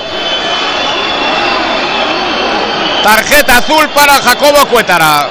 Tarjeta 3.02 3.58
azul 3.58 3.90
para 3.90 4.22
Jacobo 4.22 4.68
Cuétara. 4.68 5.30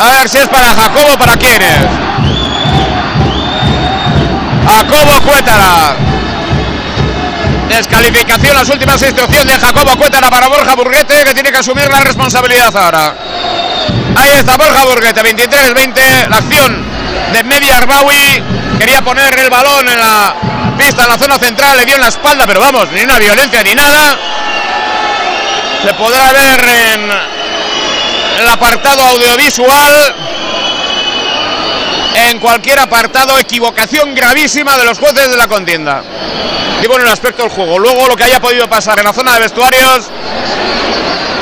A 0.00 0.10
ver 0.18 0.28
si 0.28 0.38
es 0.38 0.48
para 0.48 0.74
Jacobo, 0.74 1.16
¿para 1.18 1.36
quién 1.36 1.62
es? 1.62 1.99
Jacobo 4.70 5.20
Cuétara. 5.22 5.96
Descalificación, 7.68 8.54
las 8.56 8.68
últimas 8.68 9.02
instrucciones 9.02 9.46
de 9.46 9.66
Jacobo 9.66 9.96
Cuétara 9.96 10.30
para 10.30 10.48
Borja 10.48 10.74
Burguete, 10.74 11.24
que 11.24 11.34
tiene 11.34 11.50
que 11.50 11.58
asumir 11.58 11.88
la 11.90 12.00
responsabilidad 12.00 12.74
ahora. 12.76 13.14
Ahí 14.16 14.30
está 14.38 14.56
Borja 14.56 14.84
Burguete, 14.84 15.22
23-20, 15.22 16.28
la 16.28 16.36
acción 16.36 16.84
de 17.32 17.44
Media 17.44 17.78
Arbawi. 17.78 18.42
Quería 18.78 19.02
poner 19.02 19.38
el 19.38 19.50
balón 19.50 19.88
en 19.88 19.98
la 19.98 20.34
pista, 20.78 21.02
en 21.04 21.08
la 21.10 21.18
zona 21.18 21.38
central, 21.38 21.76
le 21.76 21.84
dio 21.84 21.96
en 21.96 22.00
la 22.00 22.08
espalda, 22.08 22.44
pero 22.46 22.60
vamos, 22.60 22.90
ni 22.92 23.02
una 23.02 23.18
violencia 23.18 23.62
ni 23.62 23.74
nada. 23.74 24.16
Se 25.84 25.94
podrá 25.94 26.32
ver 26.32 26.60
en 26.94 27.10
el 28.40 28.48
apartado 28.48 29.02
audiovisual. 29.02 30.14
En 32.14 32.38
cualquier 32.38 32.78
apartado, 32.78 33.38
equivocación 33.38 34.14
gravísima 34.14 34.76
de 34.76 34.84
los 34.84 34.98
jueces 34.98 35.30
de 35.30 35.36
la 35.36 35.48
contienda. 35.48 36.02
Digo 36.80 36.96
en 36.96 37.02
el 37.02 37.08
aspecto 37.08 37.42
del 37.42 37.52
juego. 37.52 37.78
Luego 37.78 38.08
lo 38.08 38.16
que 38.16 38.24
haya 38.24 38.40
podido 38.40 38.68
pasar 38.68 38.98
en 38.98 39.04
la 39.04 39.12
zona 39.12 39.34
de 39.34 39.40
vestuarios 39.40 40.10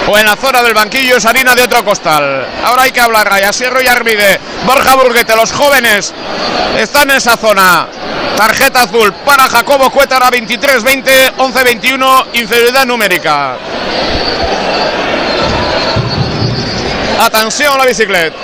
o 0.08 0.18
en 0.18 0.24
la 0.24 0.36
zona 0.36 0.62
del 0.62 0.74
banquillo 0.74 1.16
es 1.16 1.26
harina 1.26 1.54
de 1.54 1.62
otro 1.62 1.84
costal. 1.84 2.46
Ahora 2.64 2.82
hay 2.82 2.92
que 2.92 3.00
hablar, 3.00 3.28
Raya 3.28 3.52
Sierro 3.52 3.82
y 3.82 3.86
Armide, 3.86 4.40
Borja 4.64 4.94
Burguete, 4.96 5.36
los 5.36 5.52
jóvenes 5.52 6.14
están 6.78 7.10
en 7.10 7.18
esa 7.18 7.36
zona. 7.36 7.88
Tarjeta 8.36 8.82
azul 8.82 9.12
para 9.24 9.48
Jacobo 9.48 9.90
Cuétara, 9.90 10.30
23-20, 10.30 11.34
11-21, 11.36 12.26
inferioridad 12.34 12.86
numérica. 12.86 13.56
Atención 17.20 17.74
a 17.74 17.78
la 17.78 17.84
bicicleta. 17.84 18.36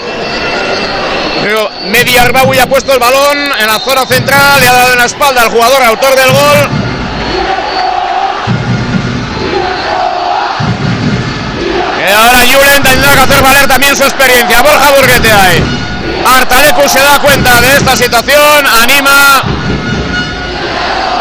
Media 1.87 2.23
Arbaui 2.23 2.59
ha 2.59 2.67
puesto 2.67 2.93
el 2.93 2.99
balón 2.99 3.39
en 3.59 3.67
la 3.67 3.79
zona 3.79 4.07
central, 4.07 4.61
le 4.61 4.67
ha 4.67 4.73
dado 4.73 4.93
en 4.93 4.99
la 4.99 5.05
espalda 5.05 5.43
al 5.43 5.51
jugador 5.51 5.83
autor 5.83 6.17
del 6.17 6.31
gol. 6.31 6.85
Y 12.09 12.13
ahora 12.13 12.39
Julen 12.41 12.83
tendrá 12.83 13.15
que 13.15 13.21
hacer 13.21 13.43
valer 13.43 13.67
también 13.67 13.97
su 13.97 14.03
experiencia. 14.03 14.63
Borja 14.63 14.93
Burguete 14.93 15.33
ahí. 15.33 15.63
Artalecu 16.27 16.89
se 16.89 17.01
da 17.01 17.19
cuenta 17.19 17.61
de 17.61 17.77
esta 17.77 17.97
situación, 17.97 18.67
anima. 18.67 19.43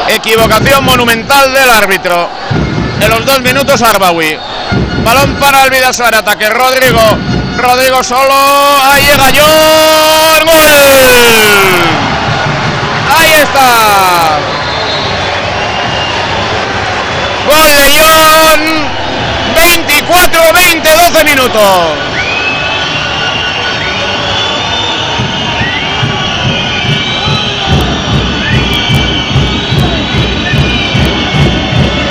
Equivocación 0.07 0.83
monumental 0.83 1.53
del 1.53 1.69
árbitro. 1.69 2.29
En 2.99 3.09
los 3.09 3.25
dos 3.25 3.41
minutos 3.41 3.81
Arbaui. 3.81 4.37
Balón 5.03 5.35
para 5.35 5.63
el 5.63 5.69
Vidasoa 5.69 6.09
en 6.09 6.15
ataque. 6.15 6.49
Rodrigo. 6.49 7.01
Rodrigo 7.57 8.03
solo. 8.03 8.33
Ahí 8.83 9.05
llega 9.05 9.25
John. 9.33 10.45
¡Gol! 10.45 11.93
Ahí 13.17 13.31
está. 13.31 14.39
Gol 17.47 17.75
de 17.77 17.99
John. 17.99 18.93
24-20, 19.55 20.81
12 20.81 21.25
minutos. 21.25 21.97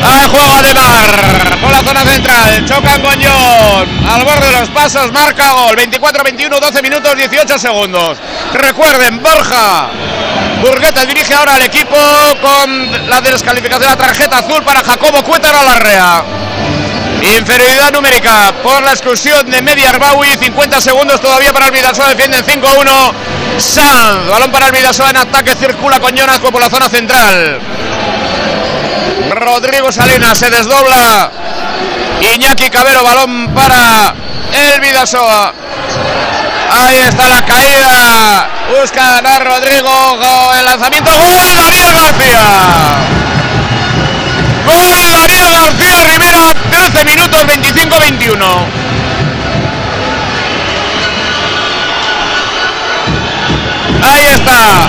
A 0.05 0.28
juego 0.28 0.62
de 0.62 0.74
mar 0.74 1.32
por 1.63 1.71
la 1.71 1.83
zona 1.83 2.01
central. 2.03 2.65
Chocan 2.67 3.01
con 3.01 3.15
John. 3.15 4.07
Al 4.11 4.25
borde 4.25 4.47
de 4.47 4.61
los 4.61 4.69
pasos, 4.71 5.13
marca 5.13 5.53
gol. 5.53 5.77
24-21, 5.77 6.61
12 6.61 6.83
minutos, 6.83 7.17
18 7.17 7.59
segundos. 7.59 8.19
Recuerden, 8.53 9.23
Borja. 9.23 9.89
Burgueta 10.61 11.05
dirige 11.07 11.35
ahora 11.35 11.55
al 11.55 11.63
equipo 11.63 11.97
con 12.41 13.09
la 13.09 13.21
descalificación 13.21 13.81
de 13.81 13.89
la 13.89 13.97
tarjeta 13.97 14.39
azul 14.39 14.63
para 14.63 14.83
Jacobo 14.85 15.23
Cuétaro 15.25 15.63
Larrea. 15.65 16.25
Inferioridad 17.39 17.93
numérica 17.93 18.53
por 18.63 18.83
la 18.83 18.93
exclusión 18.93 19.49
de 19.51 19.63
Media 19.63 19.91
Arbaui. 19.91 20.29
50 20.37 20.81
segundos 20.81 21.21
todavía 21.21 21.53
para 21.53 21.67
el 21.67 21.73
Vidasoa. 21.73 22.09
Defiende 22.09 22.45
5-1. 22.45 23.13
Sanz. 23.59 24.29
Balón 24.29 24.51
para 24.51 24.67
el 24.67 24.73
Vidasoa 24.73 25.11
en 25.11 25.17
ataque. 25.19 25.55
Circula 25.55 26.01
con 26.01 26.17
Jonasco 26.17 26.51
por 26.51 26.61
la 26.61 26.69
zona 26.69 26.89
central. 26.89 27.61
Rodrigo 29.31 29.93
Salinas 29.93 30.39
se 30.39 30.51
desdobla. 30.51 31.31
Iñaki 32.35 32.70
Cabero. 32.70 33.03
Balón 33.03 33.53
para 33.55 34.14
el 34.53 34.81
Vidasoa. 34.81 35.53
Ahí 36.70 36.99
está 36.99 37.29
la 37.29 37.43
caída. 37.43 38.49
Busca 38.81 39.07
ganar 39.07 39.45
Rodrigo. 39.45 40.18
El 40.59 40.64
lanzamiento. 40.64 41.11
¡Gol! 41.11 41.57
Daniel 41.57 41.95
García. 41.95 42.41
Gol 44.64 45.11
Daniel 45.12 45.53
García 45.53 45.97
Rivera, 46.07 46.55
13 46.70 47.05
minutos 47.05 47.47
25-21. 47.47 48.83
Ahí 54.03 54.27
está. 54.27 54.89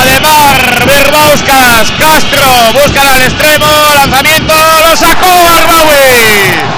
Ademar, 0.00 0.86
Berbauskas, 0.86 1.90
Castro, 1.98 2.72
buscan 2.72 3.06
al 3.06 3.20
extremo, 3.20 3.66
lanzamiento, 3.94 4.54
lo 4.54 4.96
sacó 4.96 5.26
Arbawi. 5.26 6.70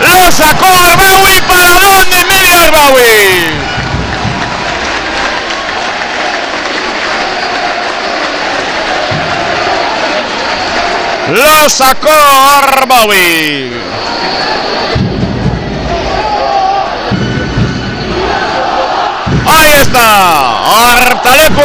Lo 0.00 0.30
sacó 0.30 0.66
Arbawi, 0.66 1.40
paradón 1.48 2.10
de 2.10 2.24
medio 2.24 2.60
Arbawi. 2.60 3.78
Lo 11.34 11.68
sacó 11.68 12.08
Arbawi. 12.08 13.72
Ahí 19.46 19.72
está. 19.80 20.58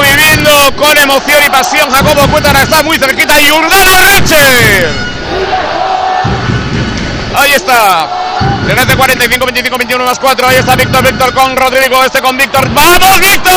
Viviendo 0.04 0.13
con 0.84 0.98
emoción 0.98 1.42
y 1.46 1.50
pasión. 1.50 1.90
Jacobo 1.90 2.28
Cuétara 2.28 2.62
está 2.62 2.84
muy 2.84 2.98
cerquita. 2.98 3.40
Y 3.42 3.52
Urdana 3.52 3.98
Reche. 4.00 4.36
Ahí 7.36 7.54
está. 7.54 8.10
13, 8.68 8.96
45, 8.96 9.46
25, 9.46 9.78
21 9.78 10.06
más 10.06 10.20
4. 10.20 10.48
Ahí 10.48 10.58
está 10.58 10.76
Víctor, 10.76 11.04
Víctor 11.04 11.34
con 11.34 11.56
Rodrigo. 11.56 12.04
Este 12.04 12.22
con 12.22 12.38
Víctor. 12.38 12.70
¡Vamos, 12.70 13.20
Víctor! 13.20 13.54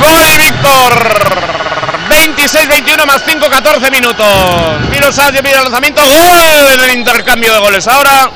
Gol 0.00 0.38
Víctor. 0.38 1.20
26-21 2.10 3.06
más 3.06 3.22
5, 3.24 3.48
14 3.48 3.90
minutos. 3.92 4.26
Miro 4.90 5.12
Sánchez 5.12 5.42
pide 5.42 5.54
el 5.54 5.62
lanzamiento. 5.62 6.02
Gol 6.02 6.82
el 6.84 6.98
intercambio 6.98 7.52
de 7.52 7.58
goles. 7.60 7.86
Ahora 7.86 8.28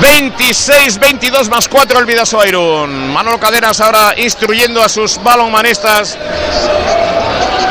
26-22 0.00 1.48
más 1.48 1.68
4 1.68 1.98
el 1.98 2.06
Vidaso 2.06 2.44
Irún. 2.44 3.12
Manolo 3.12 3.38
Cadenas 3.38 3.80
ahora 3.80 4.14
instruyendo 4.16 4.82
a 4.82 4.88
sus 4.88 5.22
balonmanistas. 5.22 6.18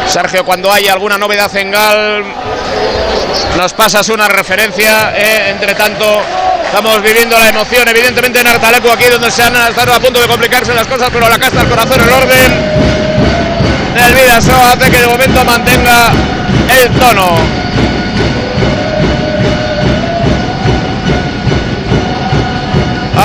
Sergio, 0.07 0.43
cuando 0.45 0.71
hay 0.71 0.87
alguna 0.87 1.17
novedad 1.17 1.55
en 1.55 1.71
Gal, 1.71 2.23
nos 3.57 3.73
pasas 3.73 4.09
una 4.09 4.27
referencia. 4.27 5.13
Eh, 5.15 5.51
entre 5.51 5.75
tanto, 5.75 6.21
estamos 6.65 7.01
viviendo 7.01 7.37
la 7.37 7.49
emoción, 7.49 7.87
evidentemente, 7.87 8.39
en 8.39 8.47
Artaleco, 8.47 8.91
aquí 8.91 9.05
donde 9.05 9.31
se 9.31 9.43
han 9.43 9.55
estado 9.55 9.93
a 9.93 9.99
punto 9.99 10.19
de 10.19 10.27
complicarse 10.27 10.73
las 10.73 10.87
cosas, 10.87 11.09
pero 11.11 11.27
la 11.29 11.37
casta, 11.37 11.61
el 11.61 11.67
corazón, 11.67 12.01
el 12.01 12.11
orden 12.11 12.73
del 13.95 14.13
Vidaso 14.15 14.53
hace 14.53 14.89
que 14.89 15.01
de 15.01 15.07
momento 15.07 15.43
mantenga 15.45 16.11
el 16.81 16.89
tono. 16.99 17.62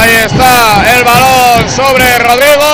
Ahí 0.09 0.16
está 0.24 0.96
el 0.96 1.04
balón 1.04 1.68
sobre 1.68 2.18
Rodrigo. 2.18 2.64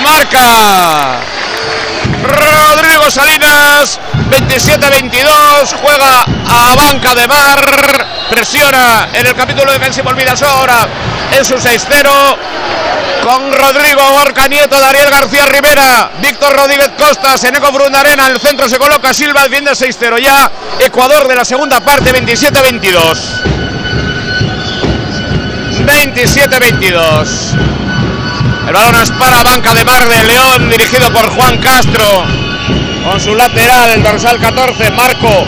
Marca 0.00 1.20
Rodrigo 2.24 3.08
Salinas, 3.08 4.00
27-22, 4.30 5.76
juega 5.80 6.24
a 6.24 6.74
banca 6.74 7.14
de 7.14 7.28
mar, 7.28 8.06
presiona 8.30 9.10
en 9.12 9.28
el 9.28 9.34
capítulo 9.36 9.70
defensivo 9.70 10.10
el 10.10 10.16
Vidaso 10.16 10.48
ahora 10.48 10.88
en 11.38 11.44
su 11.44 11.54
6-0 11.54 12.36
con 13.26 13.52
Rodrigo 13.52 14.02
Gorka 14.12 14.46
Nieto, 14.46 14.78
Dariel 14.78 15.10
García 15.10 15.46
Rivera, 15.46 16.12
Víctor 16.22 16.54
Rodríguez 16.54 16.92
Costa, 16.96 17.36
Seneco 17.36 17.72
Brundarena, 17.72 18.26
en 18.26 18.34
el 18.34 18.40
centro 18.40 18.68
se 18.68 18.78
coloca 18.78 19.12
Silva, 19.12 19.42
defiende 19.42 19.72
6-0 19.72 20.20
ya, 20.22 20.48
Ecuador 20.78 21.26
de 21.26 21.34
la 21.34 21.44
segunda 21.44 21.80
parte, 21.80 22.12
27-22. 22.12 23.18
27-22. 25.84 27.28
El 28.68 28.72
balón 28.72 28.94
es 29.02 29.10
para 29.10 29.42
Banca 29.42 29.74
de 29.74 29.84
Mar 29.84 30.06
de 30.08 30.22
León, 30.22 30.70
dirigido 30.70 31.12
por 31.12 31.28
Juan 31.30 31.58
Castro. 31.58 32.24
Con 33.04 33.20
su 33.20 33.34
lateral, 33.34 33.90
el 33.90 34.04
dorsal 34.04 34.38
14, 34.38 34.88
Marco 34.92 35.44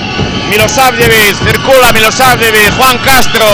Milosavljevic. 0.50 1.36
Circula 1.44 1.92
Milosavljevic, 1.92 2.76
Juan 2.76 2.98
Castro. 2.98 3.46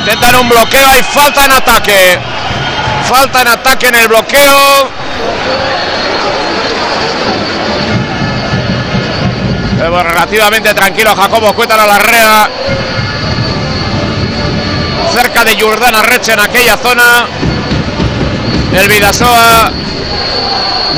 Intentan 0.00 0.34
un 0.36 0.50
bloqueo, 0.50 0.86
hay 0.86 1.02
falta 1.02 1.46
en 1.46 1.52
ataque. 1.52 2.33
Falta 3.08 3.42
en 3.42 3.48
ataque 3.48 3.88
en 3.88 3.94
el 3.96 4.08
bloqueo. 4.08 4.90
Relativamente 9.78 10.72
tranquilo 10.72 11.14
Jacobo 11.14 11.52
Cuétara 11.52 11.86
Larrea. 11.86 12.48
Cerca 15.12 15.44
de 15.44 15.60
Jordana 15.60 16.02
Reche 16.02 16.32
en 16.32 16.40
aquella 16.40 16.76
zona. 16.76 17.26
El 18.72 18.88
Vidasoa 18.88 19.70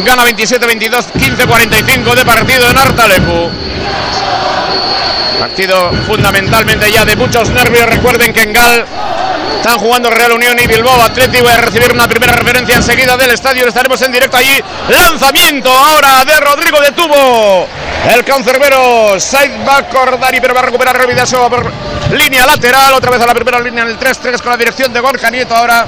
gana 0.04 0.24
27-22, 0.24 1.12
15-45 1.12 2.14
de 2.14 2.24
partido 2.24 2.70
en 2.70 2.78
Artalecu. 2.78 3.50
Partido 5.40 5.90
fundamentalmente 6.06 6.90
ya 6.90 7.04
de 7.04 7.16
muchos 7.16 7.50
nervios. 7.50 7.86
Recuerden 7.86 8.32
que 8.32 8.42
en 8.42 8.52
Gal 8.52 8.86
están 9.56 9.78
jugando 9.78 10.10
Real 10.10 10.32
Unión 10.32 10.58
y 10.58 10.66
Bilbao 10.66 11.02
Atlético. 11.02 11.44
Voy 11.44 11.52
a 11.52 11.60
recibir 11.60 11.92
una 11.92 12.06
primera 12.08 12.34
referencia 12.34 12.76
enseguida 12.76 13.16
del 13.16 13.30
estadio. 13.30 13.66
Estaremos 13.66 14.00
en 14.02 14.12
directo 14.12 14.36
allí. 14.36 14.62
Lanzamiento 14.88 15.70
ahora 15.70 16.24
de 16.24 16.40
Rodrigo 16.40 16.80
de 16.80 16.92
Tubo. 16.92 17.66
El 18.12 18.24
cancerbero 18.24 19.18
sideback 19.18 19.88
Cordari, 19.90 20.40
pero 20.40 20.54
va 20.54 20.60
a 20.60 20.64
recuperar 20.64 20.96
Revidaso 20.96 21.48
por 21.48 21.70
línea 22.12 22.46
lateral. 22.46 22.94
Otra 22.94 23.10
vez 23.10 23.20
a 23.20 23.26
la 23.26 23.34
primera 23.34 23.58
línea 23.58 23.82
en 23.82 23.90
el 23.90 23.98
3-3 23.98 24.40
con 24.40 24.52
la 24.52 24.56
dirección 24.56 24.92
de 24.92 25.00
Gorka 25.00 25.30
Nieto. 25.30 25.54
Ahora 25.54 25.86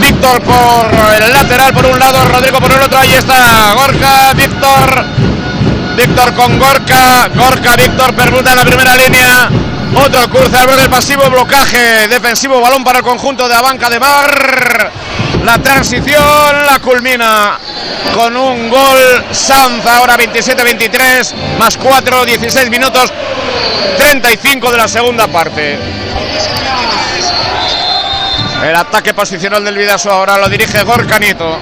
Víctor 0.00 0.42
por 0.42 1.12
el 1.22 1.32
lateral 1.32 1.72
por 1.72 1.86
un 1.86 1.98
lado, 1.98 2.24
Rodrigo 2.24 2.60
por 2.60 2.72
el 2.72 2.82
otro. 2.82 2.98
Ahí 2.98 3.12
está 3.12 3.74
Gorka, 3.74 4.32
Víctor. 4.34 5.04
Víctor 5.96 6.34
con 6.34 6.58
Gorka. 6.58 7.28
Gorka, 7.34 7.76
Víctor 7.76 8.14
permuta 8.14 8.50
en 8.50 8.56
la 8.56 8.64
primera 8.64 8.96
línea. 8.96 9.65
Otro 10.04 10.28
cruce 10.28 10.56
al 10.56 10.76
del 10.76 10.90
pasivo, 10.90 11.28
blocaje 11.30 12.08
defensivo, 12.08 12.60
balón 12.60 12.84
para 12.84 12.98
el 12.98 13.04
conjunto 13.04 13.48
de 13.48 13.54
la 13.54 13.62
banca 13.62 13.88
de 13.88 13.98
Bar. 13.98 14.92
La 15.44 15.58
transición 15.58 16.66
la 16.66 16.78
culmina 16.80 17.58
con 18.14 18.36
un 18.36 18.68
gol 18.68 19.24
Sanz 19.30 19.86
ahora 19.86 20.16
27-23 20.16 21.34
más 21.58 21.76
4, 21.76 22.24
16 22.24 22.70
minutos 22.70 23.12
35 23.96 24.70
de 24.70 24.76
la 24.76 24.88
segunda 24.88 25.28
parte. 25.28 25.78
El 28.64 28.74
ataque 28.74 29.14
posicional 29.14 29.64
del 29.64 29.76
Vidaso 29.76 30.10
ahora 30.10 30.38
lo 30.38 30.48
dirige 30.48 30.82
Gorka 30.82 31.18
Nieto. 31.18 31.58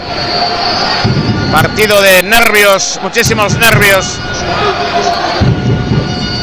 Partido 1.52 2.00
de 2.00 2.22
nervios, 2.22 2.98
muchísimos 3.02 3.56
nervios. 3.56 4.18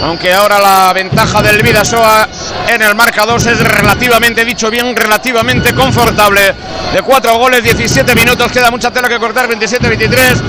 Aunque 0.04 0.34
ahora 0.34 0.60
la 0.60 0.94
ventaja 0.94 1.42
del 1.42 1.62
Vidasoa 1.62 2.28
en 2.68 2.82
el 2.82 2.96
marcador 2.96 3.40
es 3.40 3.60
relativamente, 3.60 4.44
dicho 4.44 4.70
bien, 4.70 4.96
relativamente 4.96 5.74
confortable. 5.76 6.56
De 6.94 7.02
cuatro 7.04 7.38
goles, 7.38 7.64
17 7.64 8.16
minutos, 8.16 8.52
queda 8.52 8.72
mucha 8.72 8.92
tela 8.92 9.08
que 9.08 9.20
cortar, 9.20 9.48
27-23. 9.48 10.42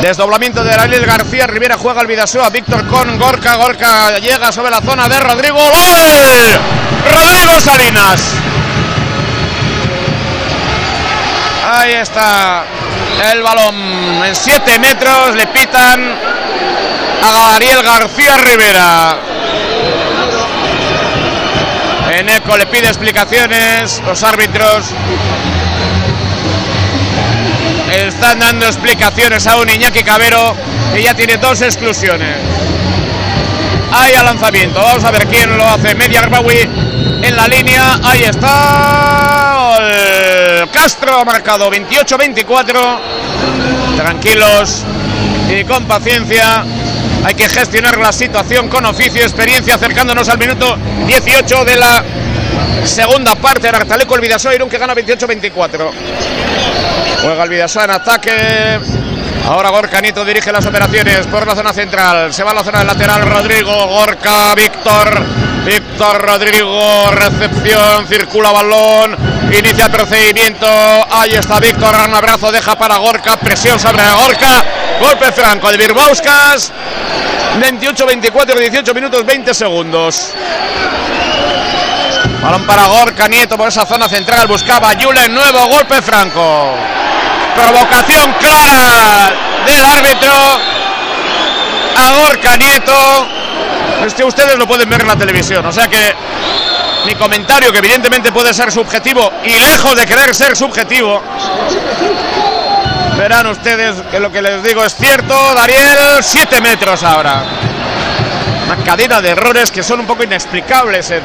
Desdoblamiento 0.00 0.64
de 0.64 0.72
Ariel 0.72 1.04
García, 1.04 1.46
Rivera 1.46 1.76
juega 1.76 2.00
el 2.00 2.06
Vidasoa, 2.06 2.48
Víctor 2.50 2.86
con 2.86 3.18
Gorka, 3.18 3.56
Gorka 3.56 4.18
llega 4.18 4.50
sobre 4.50 4.70
la 4.70 4.80
zona 4.80 5.08
de 5.08 5.20
Rodrigo, 5.20 5.58
¡Gol! 5.58 6.60
Rodrigo 7.10 7.60
Salinas. 7.60 8.22
Ahí 11.70 11.92
está 11.92 12.64
el 13.32 13.42
balón 13.42 14.24
en 14.24 14.34
7 14.34 14.78
metros, 14.78 15.34
le 15.34 15.46
pitan 15.46 16.00
a 17.22 17.54
Ariel 17.54 17.82
García 17.82 18.36
Rivera. 18.38 19.16
Eneco 22.18 22.56
le 22.56 22.66
pide 22.66 22.86
explicaciones, 22.88 24.02
los 24.06 24.22
árbitros 24.22 24.94
están 27.92 28.38
dando 28.38 28.66
explicaciones 28.66 29.46
a 29.46 29.56
un 29.56 29.68
Iñaki 29.68 30.02
Cabero 30.02 30.56
que 30.92 31.02
ya 31.02 31.14
tiene 31.14 31.36
dos 31.36 31.60
exclusiones. 31.62 32.38
Hay 33.92 34.14
al 34.14 34.24
lanzamiento, 34.26 34.80
vamos 34.80 35.04
a 35.04 35.10
ver 35.10 35.26
quién 35.26 35.56
lo 35.56 35.68
hace. 35.68 35.94
Media 35.94 36.20
Arbawi 36.20 36.68
en 37.22 37.36
la 37.36 37.46
línea, 37.46 38.00
ahí 38.02 38.24
está. 38.24 39.78
Castro 40.70 41.18
ha 41.18 41.24
marcado 41.24 41.70
28-24. 41.70 42.98
Tranquilos 43.96 44.84
y 45.48 45.64
con 45.64 45.84
paciencia. 45.84 46.64
Hay 47.24 47.34
que 47.34 47.48
gestionar 47.48 47.96
la 47.98 48.12
situación 48.12 48.68
con 48.68 48.84
oficio, 48.84 49.22
experiencia, 49.22 49.76
acercándonos 49.76 50.28
al 50.28 50.38
minuto 50.38 50.76
18 51.06 51.64
de 51.64 51.76
la 51.76 52.04
segunda 52.84 53.34
parte 53.34 53.68
Artaleco 53.68 54.14
el 54.14 54.20
Vidasoa 54.20 54.54
Irún 54.54 54.68
que 54.68 54.78
gana 54.78 54.94
28-24. 54.94 55.90
Juega 57.22 57.44
el 57.44 57.50
Vidasoa 57.50 57.84
en 57.84 57.90
ataque. 57.90 58.32
Ahora 59.46 59.70
Gorka 59.70 60.00
Nieto 60.00 60.24
dirige 60.24 60.52
las 60.52 60.64
operaciones 60.66 61.26
por 61.26 61.46
la 61.46 61.54
zona 61.54 61.72
central. 61.72 62.32
Se 62.32 62.42
va 62.42 62.50
a 62.50 62.54
la 62.54 62.64
zona 62.64 62.84
lateral 62.84 63.22
Rodrigo, 63.22 63.86
Gorka, 63.88 64.54
Víctor. 64.54 65.53
Víctor 65.64 66.20
Rodrigo, 66.20 67.10
recepción, 67.12 68.06
circula 68.06 68.52
balón, 68.52 69.16
inicia 69.50 69.86
el 69.86 69.90
procedimiento. 69.90 70.66
Ahí 71.10 71.34
está 71.34 71.58
Víctor, 71.58 71.94
un 72.06 72.14
abrazo, 72.14 72.52
deja 72.52 72.76
para 72.76 72.98
Gorka, 72.98 73.38
presión 73.38 73.78
sobre 73.78 74.04
Gorka. 74.12 74.62
Golpe 75.00 75.32
franco 75.32 75.70
de 75.70 75.78
Birbauskas. 75.78 76.70
28, 77.58 78.06
24, 78.06 78.60
18 78.60 78.94
minutos, 78.94 79.24
20 79.24 79.54
segundos. 79.54 80.32
Balón 82.42 82.66
para 82.66 82.84
Gorka 82.86 83.26
Nieto 83.26 83.56
por 83.56 83.68
esa 83.68 83.86
zona 83.86 84.06
central. 84.06 84.46
Buscaba 84.46 84.90
Julen, 85.00 85.32
nuevo 85.32 85.66
golpe 85.68 86.02
franco. 86.02 86.74
Provocación 87.56 88.34
clara 88.38 89.32
del 89.64 89.84
árbitro 89.84 90.32
a 91.96 92.10
Gorka 92.18 92.56
Nieto. 92.56 93.43
Es 94.06 94.12
que 94.12 94.24
ustedes 94.24 94.58
lo 94.58 94.66
pueden 94.66 94.88
ver 94.90 95.00
en 95.00 95.08
la 95.08 95.16
televisión, 95.16 95.64
o 95.64 95.72
sea 95.72 95.88
que 95.88 96.14
mi 97.06 97.14
comentario, 97.14 97.72
que 97.72 97.78
evidentemente 97.78 98.32
puede 98.32 98.52
ser 98.52 98.70
subjetivo 98.70 99.32
y 99.44 99.58
lejos 99.58 99.96
de 99.96 100.06
querer 100.06 100.34
ser 100.34 100.54
subjetivo, 100.54 101.22
verán 103.16 103.46
ustedes 103.46 103.96
que 104.10 104.20
lo 104.20 104.30
que 104.30 104.42
les 104.42 104.62
digo 104.62 104.84
es 104.84 104.94
cierto. 104.94 105.34
Dariel, 105.54 105.98
7 106.20 106.60
metros 106.60 107.02
ahora. 107.02 107.44
Una 108.66 108.76
cadena 108.84 109.22
de 109.22 109.30
errores 109.30 109.70
que 109.70 109.82
son 109.82 110.00
un 110.00 110.06
poco 110.06 110.22
inexplicables 110.22 111.10
en 111.10 111.22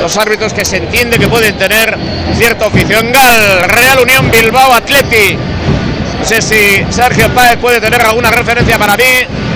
los 0.00 0.16
árbitros 0.16 0.54
que 0.54 0.64
se 0.64 0.78
entiende 0.78 1.18
que 1.18 1.28
pueden 1.28 1.58
tener 1.58 1.98
cierto 2.36 2.68
oficio. 2.68 3.00
En 3.00 3.12
Gal, 3.12 3.68
Real 3.68 3.98
Unión 4.00 4.30
Bilbao 4.30 4.72
Atleti. 4.72 5.36
No 6.18 6.24
sé 6.24 6.40
si 6.40 6.84
Sergio 6.90 7.28
Páez 7.34 7.58
puede 7.58 7.80
tener 7.80 8.00
alguna 8.00 8.30
referencia 8.30 8.78
para 8.78 8.96
mí. 8.96 9.47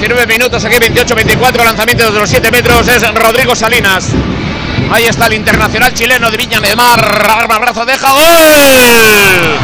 19 0.00 0.26
minutos 0.26 0.64
aquí, 0.64 0.76
28-24, 0.76 1.62
lanzamiento 1.62 2.10
de 2.10 2.20
los 2.20 2.30
7 2.30 2.50
metros 2.50 2.88
es 2.88 3.06
Rodrigo 3.14 3.54
Salinas. 3.54 4.08
Ahí 4.90 5.04
está 5.04 5.26
el 5.26 5.34
internacional 5.34 5.92
chileno 5.92 6.30
de 6.30 6.38
Viña 6.38 6.58
de 6.58 6.74
Mar. 6.74 6.98
Arma, 7.38 7.58
brazo, 7.58 7.84
deja 7.84 8.10
gol. 8.10 9.58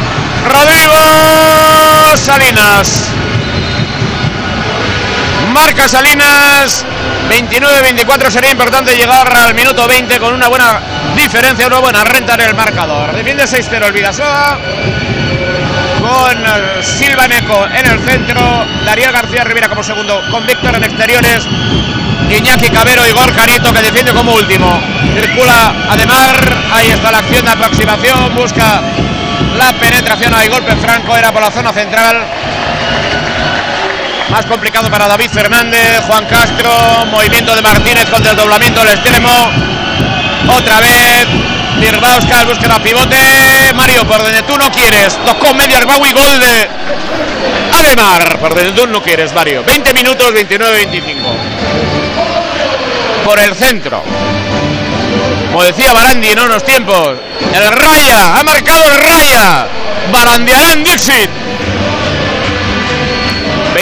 Rodrigo 0.47 2.17
Salinas. 2.17 3.09
Marca 5.53 5.89
Salinas. 5.89 6.85
29-24 7.31 8.29
sería 8.29 8.51
importante 8.51 8.95
llegar 8.95 9.35
al 9.35 9.55
minuto 9.55 9.87
20 9.87 10.19
con 10.19 10.35
una 10.35 10.49
buena 10.49 10.79
diferencia, 11.15 11.65
una 11.65 11.79
buena 11.79 12.03
renta 12.03 12.35
en 12.35 12.41
el 12.41 12.53
marcador. 12.53 13.11
Defiende 13.15 13.45
6-0 13.45 13.87
el 13.87 13.91
Vidasoa 13.91 14.59
con 16.17 16.83
Silva 16.83 17.27
Neco 17.27 17.67
en 17.67 17.85
el 17.85 17.99
centro, 17.99 18.65
Darío 18.85 19.11
García 19.11 19.43
Rivera 19.43 19.69
como 19.69 19.83
segundo, 19.83 20.19
con 20.31 20.45
Víctor 20.47 20.75
en 20.75 20.83
exteriores, 20.83 21.47
Iñaki 22.29 22.69
Cabero 22.69 23.05
y 23.05 23.11
Gorka 23.11 23.45
Nieto 23.45 23.71
que 23.71 23.81
defiende 23.81 24.13
como 24.13 24.33
último. 24.33 24.81
Circula 25.13 25.75
Ademar, 25.89 26.63
ahí 26.73 26.89
está 26.89 27.11
la 27.11 27.19
acción 27.19 27.45
de 27.45 27.51
aproximación, 27.51 28.33
busca 28.35 28.81
la 29.57 29.73
penetración, 29.73 30.33
hay 30.33 30.47
golpe 30.49 30.75
franco, 30.77 31.15
era 31.15 31.31
por 31.31 31.41
la 31.41 31.51
zona 31.51 31.71
central. 31.71 32.17
Más 34.29 34.45
complicado 34.47 34.89
para 34.89 35.07
David 35.07 35.29
Fernández, 35.29 36.01
Juan 36.07 36.25
Castro, 36.25 37.05
movimiento 37.11 37.55
de 37.55 37.61
Martínez 37.61 38.05
con 38.09 38.23
desdoblamiento 38.23 38.81
al 38.81 38.87
extremo. 38.87 39.29
Otra 40.49 40.79
vez, 40.79 41.27
Busca 42.47 42.67
la 42.67 42.81
pivote. 42.81 43.17
Mario, 43.75 44.05
por 44.07 44.23
donde 44.23 44.41
tú 44.43 44.57
no 44.57 44.71
quieres. 44.71 45.17
Tocó 45.25 45.53
media 45.53 45.79
y 45.79 46.13
gol 46.13 46.39
de 46.39 46.69
Ademar. 47.73 48.39
Por 48.39 48.55
donde 48.55 48.71
tú 48.71 48.87
no 48.87 49.01
quieres, 49.01 49.33
Mario. 49.33 49.63
20 49.65 49.93
minutos, 49.93 50.31
29-25. 50.33 51.15
Por 53.25 53.39
el 53.39 53.53
centro. 53.55 54.03
Como 55.51 55.63
decía 55.63 55.93
Barandi 55.93 56.29
en 56.29 56.39
unos 56.39 56.63
tiempos. 56.63 57.17
El 57.53 57.71
Raya. 57.71 58.37
Ha 58.37 58.43
marcado 58.43 58.83
el 58.89 58.97
Raya. 58.97 59.67
Barandiarán 60.11 60.83
Dixit. 60.83 61.29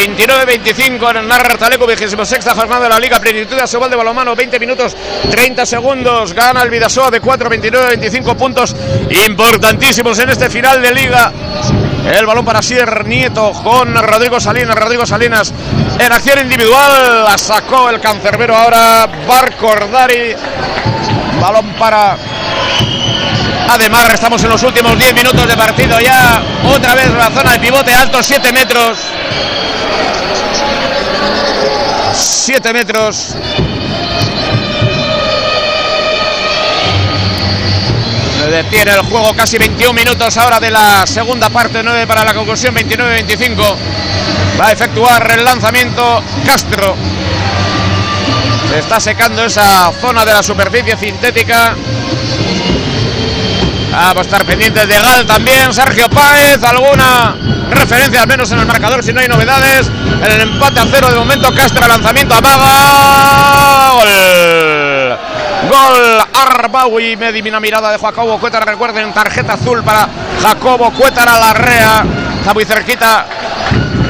29-25 0.05 1.17
en 1.17 1.27
Narra 1.27 1.57
Taleco, 1.57 1.87
26 1.87 2.15
jornada 2.53 2.83
de 2.83 2.89
la 2.89 2.99
Liga 2.99 3.19
Plenitud 3.19 3.57
Asobal 3.57 3.89
de 3.89 3.95
Balomano, 3.95 4.35
20 4.35 4.59
minutos 4.59 4.95
30 5.31 5.65
segundos. 5.65 6.33
Gana 6.33 6.61
el 6.61 6.69
Vidasoa 6.69 7.09
de 7.09 7.19
4, 7.19 7.49
29, 7.49 7.87
25 7.87 8.35
puntos 8.35 8.75
importantísimos 9.25 10.19
en 10.19 10.29
este 10.29 10.49
final 10.49 10.81
de 10.81 10.93
Liga. 10.93 11.31
El 12.13 12.25
balón 12.27 12.45
para 12.45 12.61
Sier 12.61 13.05
Nieto 13.07 13.51
con 13.63 13.95
Rodrigo 13.95 14.39
Salinas. 14.39 14.75
Rodrigo 14.75 15.07
Salinas 15.07 15.51
en 15.97 16.11
acción 16.11 16.39
individual. 16.39 17.25
La 17.25 17.37
sacó 17.37 17.89
el 17.89 17.99
cancerbero 17.99 18.55
ahora. 18.55 19.07
Barcordari. 19.27 20.35
Balón 21.41 21.73
para 21.79 22.15
Ademar. 23.69 24.11
Estamos 24.13 24.43
en 24.43 24.51
los 24.51 24.61
últimos 24.61 24.99
10 24.99 25.15
minutos 25.15 25.47
de 25.47 25.57
partido 25.57 25.99
ya. 25.99 26.43
Otra 26.67 26.93
vez 26.93 27.11
la 27.11 27.31
zona 27.31 27.53
de 27.53 27.59
pivote 27.59 27.91
alto, 27.91 28.21
7 28.21 28.53
metros. 28.53 28.99
7 32.15 32.73
metros. 32.73 33.35
Se 38.39 38.51
detiene 38.51 38.91
el 38.91 39.01
juego 39.01 39.33
casi 39.35 39.57
21 39.57 39.93
minutos 39.93 40.37
ahora 40.37 40.59
de 40.59 40.69
la 40.69 41.05
segunda 41.05 41.49
parte, 41.49 41.81
9 41.83 42.07
para 42.07 42.23
la 42.23 42.33
conclusión, 42.33 42.75
29-25. 42.75 43.75
Va 44.59 44.67
a 44.67 44.71
efectuar 44.71 45.31
el 45.31 45.43
lanzamiento 45.43 46.23
Castro. 46.45 46.95
Se 48.69 48.79
está 48.79 48.99
secando 48.99 49.43
esa 49.45 49.91
zona 49.99 50.23
de 50.23 50.33
la 50.33 50.43
superficie 50.43 50.97
sintética. 50.97 51.75
Vamos 53.91 54.17
a 54.17 54.21
estar 54.21 54.45
pendientes 54.45 54.87
de 54.87 54.99
Gal 54.99 55.25
también. 55.25 55.73
Sergio 55.73 56.09
Páez, 56.09 56.61
alguna 56.63 57.54
referencia 57.71 58.21
al 58.21 58.27
menos 58.27 58.51
en 58.51 58.59
el 58.59 58.65
marcador 58.65 59.03
si 59.03 59.13
no 59.13 59.19
hay 59.19 59.27
novedades. 59.27 59.89
En 60.23 60.31
el 60.31 60.41
empate 60.41 60.79
a 60.79 60.85
cero 60.91 61.09
de 61.09 61.17
momento 61.17 61.53
Castro 61.53 61.87
lanzamiento 61.87 62.35
amaga. 62.35 63.91
Gol. 63.93 65.19
Gol 65.69 66.23
Arbaui. 66.33 67.15
Me 67.17 67.31
divina 67.31 67.59
mirada 67.59 67.91
de 67.91 67.99
Jacobo 67.99 68.39
Cuétara. 68.39 68.65
Recuerden, 68.65 69.13
tarjeta 69.13 69.53
azul 69.53 69.83
para 69.83 70.07
Jacobo 70.41 70.91
Cuétara 70.91 71.39
Larrea. 71.39 72.05
Está 72.39 72.53
muy 72.53 72.65
cerquita 72.65 73.25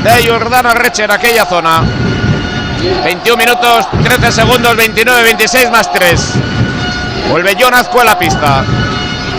de 0.03 0.27
Jordana 0.27 0.73
Recher, 0.73 1.11
aquella 1.11 1.45
zona. 1.45 1.84
21 3.03 3.38
minutos, 3.38 3.88
13 4.03 4.32
segundos, 4.32 4.76
29, 4.76 5.23
26 5.23 5.72
más 5.72 5.91
3. 5.91 6.34
Vuelve 7.30 7.56
Jonas 7.56 7.90
a 7.99 8.03
la 8.03 8.19
pista. 8.19 8.64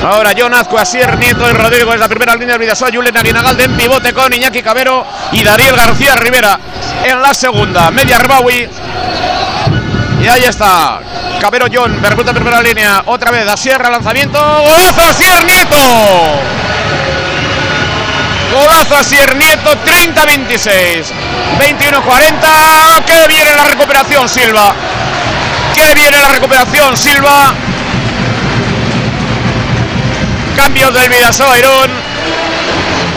Ahora 0.07 0.33
John 0.39 0.55
Asier 0.55 1.19
Nieto 1.19 1.51
y 1.51 1.53
Rodrigo 1.53 1.93
es 1.93 1.99
la 1.99 2.07
primera 2.07 2.37
línea 2.37 2.53
del 2.53 2.61
Vidasoa, 2.61 2.91
Julen 2.95 3.16
Aguinagalde 3.16 3.65
en 3.65 3.77
pivote 3.77 4.15
con 4.15 4.33
Iñaki 4.33 4.62
Cabero 4.62 5.05
y 5.33 5.43
Dariel 5.43 5.74
García 5.74 6.15
Rivera 6.15 6.61
en 7.03 7.20
la 7.20 7.35
segunda. 7.35 7.91
Media 7.91 8.15
Arbaui. 8.15 8.69
Y 10.23 10.28
ahí 10.28 10.45
está. 10.45 11.01
Cabero 11.41 11.66
John, 11.73 12.01
Bermuda 12.01 12.33
primera 12.33 12.62
línea. 12.62 13.03
Otra 13.07 13.33
vez 13.33 13.49
Asier, 13.49 13.81
lanzamiento. 13.81 14.39
¡Golazo 14.39 15.03
Asier 15.11 15.45
Nieto! 15.45 15.77
Golazo 18.55 18.97
Asier 18.99 19.35
Nieto, 19.35 19.73
30-26. 19.85 21.07
21-40. 21.59 23.05
¡Qué 23.05 23.27
viene 23.27 23.57
la 23.57 23.65
recuperación, 23.65 24.28
Silva! 24.28 24.73
¡Qué 25.74 25.95
viene 25.97 26.16
la 26.16 26.28
recuperación, 26.28 26.97
Silva! 26.97 27.53
Cambios 30.57 30.93
del 30.95 31.09
Vidasoa 31.09 31.59
Irún. 31.59 31.91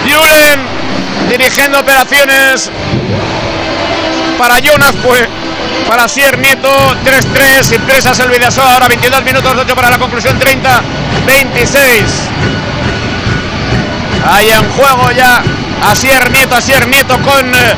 Julen 0.03 0.59
dirigiendo 1.29 1.79
operaciones 1.79 2.69
para 4.37 4.59
Jonas, 4.59 4.93
pues 5.03 5.27
para 5.87 6.07
Sier 6.07 6.37
Nieto, 6.37 6.69
3-3, 7.03 7.75
impresas 7.75 8.19
el 8.19 8.29
Vidasoa, 8.29 8.73
ahora 8.73 8.87
22 8.87 9.23
minutos 9.23 9.53
8 9.57 9.75
para 9.75 9.89
la 9.89 9.97
conclusión, 9.97 10.37
30, 10.37 10.81
26. 11.25 12.03
Ahí 14.31 14.49
en 14.49 14.69
juego 14.71 15.11
ya 15.11 15.41
Asier 15.89 16.31
Nieto, 16.31 16.55
Asier 16.55 16.87
Nieto 16.87 17.19
con 17.21 17.55
eh, 17.55 17.75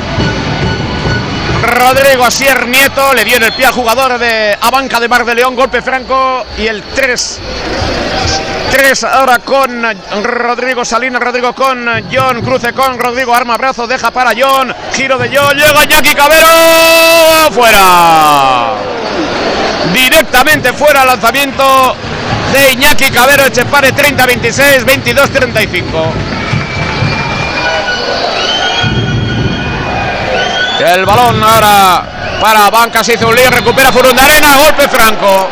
Rodrigo 1.61 2.25
Asier 2.25 2.67
Nieto, 2.67 3.13
le 3.13 3.21
en 3.21 3.43
el 3.43 3.53
pie 3.53 3.65
al 3.67 3.73
jugador 3.73 4.17
de 4.17 4.57
Abanca 4.59 4.99
de 4.99 5.07
Mar 5.07 5.25
de 5.25 5.35
León, 5.35 5.55
golpe 5.55 5.81
franco 5.81 6.45
y 6.57 6.67
el 6.67 6.81
3 6.83 7.39
3 8.71 9.03
ahora 9.03 9.39
con 9.39 9.83
Rodrigo 10.23 10.85
Salinas, 10.85 11.21
Rodrigo 11.21 11.53
con 11.53 11.85
John, 12.11 12.41
cruce 12.41 12.73
con 12.73 12.97
Rodrigo, 12.97 13.35
arma 13.35 13.57
brazo, 13.57 13.85
deja 13.85 14.11
para 14.11 14.31
John, 14.37 14.73
giro 14.93 15.17
de 15.17 15.29
John, 15.35 15.55
llega 15.55 15.83
Jackie 15.83 16.15
Cabero, 16.15 17.51
fuera. 17.51 18.73
directamente 19.93 20.73
fuera 20.73 21.05
lanzamiento 21.05 21.95
de 22.53 22.71
Iñaki 22.73 23.11
Cabero 23.11 23.45
Echepare 23.45 23.93
30-26, 23.93 24.85
22-35. 24.85 26.40
El 30.81 31.05
balón 31.05 31.43
ahora 31.43 32.39
para 32.41 32.69
Banca, 32.71 33.03
se 33.03 33.13
hizo 33.13 33.27
un 33.27 33.35
lío, 33.35 33.51
recupera 33.51 33.91
Furundarena, 33.91 34.57
golpe 34.57 34.87
franco. 34.87 35.47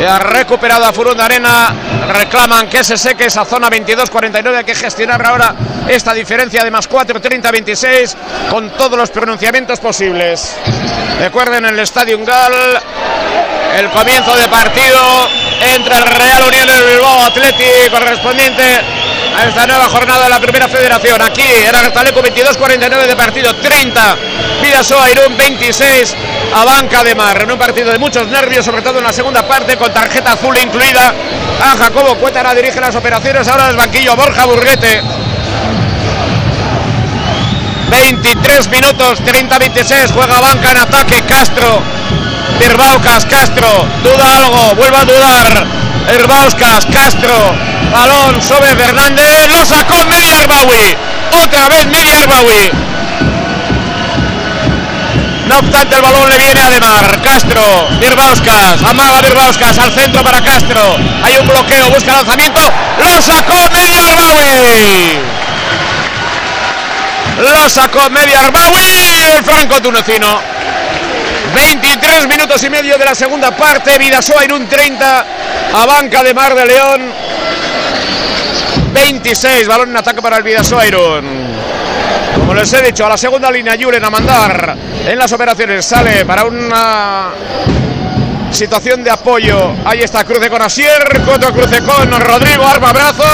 Y 0.00 0.04
ha 0.04 0.18
recuperado 0.18 0.84
a 0.86 0.92
Furundarena, 0.92 1.72
reclaman 2.08 2.68
que 2.68 2.82
se 2.82 2.96
seque 2.96 3.26
esa 3.26 3.44
zona 3.44 3.70
22-49, 3.70 4.56
hay 4.56 4.64
que 4.64 4.74
gestionar 4.74 5.24
ahora 5.24 5.54
esta 5.86 6.12
diferencia 6.12 6.64
de 6.64 6.70
más 6.72 6.88
4, 6.88 7.20
30-26 7.20 8.14
con 8.50 8.70
todos 8.70 8.98
los 8.98 9.10
pronunciamientos 9.10 9.78
posibles. 9.78 10.56
Recuerden 11.20 11.66
el 11.66 11.78
Estadio 11.78 12.18
Gal, 12.24 12.52
el 13.78 13.88
comienzo 13.90 14.34
de 14.34 14.48
partido 14.48 15.28
entre 15.76 15.96
el 15.96 16.06
Real 16.06 16.42
Unión 16.42 16.68
y 16.68 16.72
el 16.72 16.94
Bilbao 16.94 17.26
Atleti 17.26 17.88
correspondiente 17.88 18.64
a 19.36 19.44
esta 19.48 19.66
nueva 19.66 19.88
jornada 19.88 20.24
de 20.24 20.30
la 20.30 20.40
primera 20.40 20.68
federación. 20.68 21.20
Aquí 21.22 21.42
era 21.42 21.92
Taleco 21.92 22.22
22-49 22.22 23.06
de 23.06 23.16
partido, 23.16 23.54
30 23.56 24.16
Vidasoa 24.62 25.10
Irún 25.10 25.36
26 25.36 26.16
a 26.54 26.64
Banca 26.64 27.02
de 27.04 27.14
Mar. 27.14 27.42
En 27.42 27.50
un 27.50 27.58
partido 27.58 27.90
de 27.90 27.98
muchos 27.98 28.28
nervios, 28.28 28.64
sobre 28.64 28.82
todo 28.82 28.98
en 28.98 29.04
la 29.04 29.12
segunda 29.12 29.46
parte, 29.46 29.76
con 29.76 29.92
tarjeta 29.92 30.32
azul 30.32 30.56
incluida. 30.56 31.14
A 31.60 31.76
Jacobo 31.76 32.16
Cuétara 32.16 32.54
dirige 32.54 32.80
las 32.80 32.94
operaciones, 32.94 33.46
ahora 33.48 33.70
es 33.70 33.76
banquillo 33.76 34.16
Borja 34.16 34.44
Burguete. 34.46 35.02
23 37.90 38.68
minutos, 38.70 39.22
30-26, 39.22 40.12
juega 40.12 40.40
Banca 40.40 40.70
en 40.70 40.78
ataque, 40.78 41.22
Castro. 41.22 41.82
Birbauskas, 42.58 43.24
Castro, 43.26 43.68
duda 44.02 44.38
algo, 44.38 44.74
vuelve 44.76 44.96
a 44.96 45.04
dudar. 45.04 45.66
Herbauskas, 46.08 46.86
Castro, 46.86 47.54
balón 47.94 48.42
sobre 48.42 48.74
Fernández, 48.74 49.48
lo 49.48 49.64
sacó 49.64 50.04
Media 50.06 50.38
Arbawi, 50.38 50.96
otra 51.42 51.68
vez 51.68 51.86
Media 51.86 52.18
Arbawi. 52.18 52.70
No 55.46 55.58
obstante, 55.58 55.96
el 55.96 56.02
balón 56.02 56.28
le 56.28 56.38
viene 56.38 56.60
a 56.60 56.70
Demar. 56.70 57.22
Castro, 57.22 57.88
Birbauskas, 58.00 58.82
amaga 58.82 59.20
Birbauskas 59.20 59.78
al 59.78 59.92
centro 59.92 60.22
para 60.22 60.42
Castro. 60.42 60.96
Hay 61.22 61.36
un 61.36 61.46
bloqueo, 61.46 61.90
busca 61.90 62.12
lanzamiento, 62.12 62.60
lo 62.98 63.22
sacó 63.22 63.70
Media 63.70 64.08
Arbawi. 64.08 65.20
Lo 67.38 67.68
sacó 67.68 68.10
Media 68.10 68.40
Arbawi, 68.40 69.36
el 69.36 69.44
franco 69.44 69.80
tunecino. 69.80 70.40
23 71.54 72.26
minutos 72.26 72.62
y 72.64 72.70
medio 72.70 72.98
de 72.98 73.04
la 73.04 73.14
segunda 73.14 73.52
parte. 73.52 73.98
Vidasoa 73.98 74.44
en 74.44 74.52
un 74.52 74.66
30 74.66 75.26
a 75.74 75.86
banca 75.86 76.22
de 76.22 76.34
Mar 76.34 76.54
de 76.54 76.66
León. 76.66 77.33
26, 78.94 79.66
balón 79.66 79.90
en 79.90 79.96
ataque 79.96 80.22
para 80.22 80.36
el 80.36 80.44
Vidasoa. 80.44 80.84
Como 82.36 82.54
les 82.54 82.72
he 82.72 82.80
dicho, 82.80 83.04
a 83.04 83.08
la 83.08 83.18
segunda 83.18 83.50
línea 83.50 83.76
Julen 83.80 84.04
a 84.04 84.10
mandar 84.10 84.76
en 85.06 85.18
las 85.18 85.32
operaciones. 85.32 85.84
Sale 85.84 86.24
para 86.24 86.44
una 86.44 87.30
situación 88.52 89.02
de 89.02 89.10
apoyo. 89.10 89.72
Ahí 89.84 90.00
está 90.00 90.24
cruce 90.24 90.48
con 90.48 90.62
Asier, 90.62 91.22
otro 91.26 91.52
cruce 91.52 91.82
con 91.82 92.08
Rodrigo, 92.20 92.64
arma 92.64 92.92
brazo, 92.92 93.24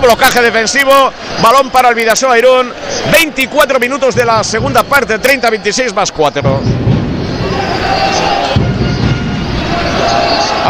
blocaje 0.00 0.40
defensivo, 0.40 1.12
balón 1.42 1.70
para 1.70 1.88
el 1.88 1.96
Vidasoa 1.96 2.38
Irún. 2.38 2.72
24 3.10 3.80
minutos 3.80 4.14
de 4.14 4.24
la 4.24 4.44
segunda 4.44 4.84
parte, 4.84 5.20
30-26 5.20 5.94
más 5.94 6.12
4. 6.12 6.60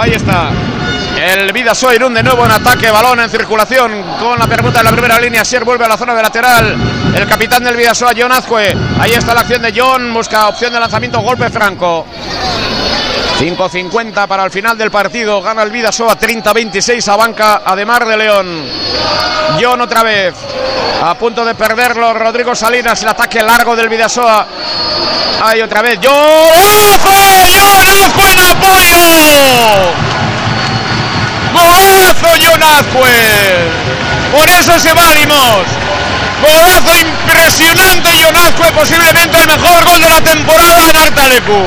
Ahí 0.00 0.12
está. 0.12 0.50
El 1.18 1.52
Vida 1.52 1.72
Irún 1.94 2.14
de 2.14 2.22
nuevo 2.22 2.46
en 2.46 2.52
ataque, 2.52 2.92
balón 2.92 3.18
en 3.18 3.28
circulación 3.28 4.04
con 4.20 4.38
la 4.38 4.46
permuta 4.46 4.78
en 4.78 4.84
la 4.84 4.92
primera 4.92 5.18
línea. 5.18 5.44
Sier 5.44 5.64
vuelve 5.64 5.84
a 5.84 5.88
la 5.88 5.96
zona 5.96 6.14
de 6.14 6.22
lateral. 6.22 6.76
El 7.12 7.26
capitán 7.26 7.64
del 7.64 7.76
Vidasoa, 7.76 8.12
John 8.16 8.30
Azcue. 8.30 8.72
Ahí 9.00 9.12
está 9.12 9.34
la 9.34 9.40
acción 9.40 9.60
de 9.60 9.72
John, 9.76 10.14
busca 10.14 10.46
opción 10.46 10.72
de 10.72 10.78
lanzamiento, 10.78 11.20
golpe 11.20 11.50
franco. 11.50 12.06
5.50 13.40 14.28
para 14.28 14.44
el 14.44 14.52
final 14.52 14.78
del 14.78 14.92
partido. 14.92 15.42
Gana 15.42 15.64
el 15.64 15.72
Vidasoa 15.72 16.16
30-26 16.16 17.08
a 17.08 17.16
banca 17.16 17.62
Ademar 17.64 18.06
de 18.06 18.16
León. 18.16 18.64
John 19.60 19.80
otra 19.80 20.04
vez. 20.04 20.34
A 21.02 21.14
punto 21.14 21.44
de 21.44 21.56
perderlo. 21.56 22.14
Rodrigo 22.14 22.54
Salinas, 22.54 23.02
el 23.02 23.08
ataque 23.08 23.42
largo 23.42 23.74
del 23.74 23.88
Vidasoa. 23.88 24.46
Ahí 25.42 25.60
otra 25.62 25.82
vez. 25.82 25.98
¡Golazo! 26.00 27.08
¡John 27.56 27.88
Azcue 28.04 28.32
en 28.32 28.38
apoyo! 28.38 30.17
Golazo 31.66 32.28
John 32.40 32.62
Por 34.32 34.48
eso 34.48 34.78
se 34.78 34.94
va 34.94 35.14
Limos. 35.14 35.66
Golazo 36.42 36.96
impresionante 37.00 38.10
John 38.22 38.36
Azcue, 38.36 38.72
posiblemente 38.72 39.38
el 39.38 39.46
mejor 39.46 39.84
gol 39.84 40.00
de 40.00 40.08
la 40.08 40.20
temporada 40.20 40.90
en 40.90 40.96
Artalecu. 40.96 41.62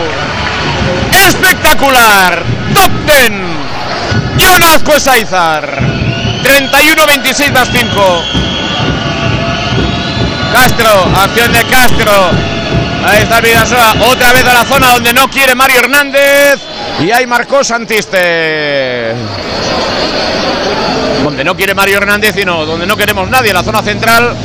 Espectacular. 1.27 2.43
Top 2.73 2.91
10. 3.05 3.31
John 4.39 4.63
Azcue 4.63 4.99
Saizar. 4.99 5.81
31-26 6.43 7.51
más 7.51 7.69
5. 7.71 8.23
Castro, 10.53 11.11
acción 11.15 11.51
de 11.53 11.63
Castro. 11.65 12.31
Ahí 13.05 13.23
está 13.23 13.41
Vidasoa, 13.41 13.95
otra 14.09 14.31
vez 14.33 14.45
a 14.45 14.53
la 14.53 14.65
zona 14.65 14.89
donde 14.89 15.13
no 15.13 15.29
quiere 15.29 15.55
Mario 15.55 15.79
Hernández. 15.79 16.59
Y 17.01 17.11
ahí 17.11 17.25
marcó 17.25 17.63
Santiste. 17.63 19.13
Donde 21.23 21.43
no 21.43 21.55
quiere 21.55 21.73
Mario 21.73 21.97
Hernández 21.97 22.35
y 22.37 22.45
no, 22.45 22.65
donde 22.65 22.85
no 22.85 22.95
queremos 22.95 23.29
nadie, 23.29 23.53
la 23.53 23.63
zona 23.63 23.81
central 23.81 24.35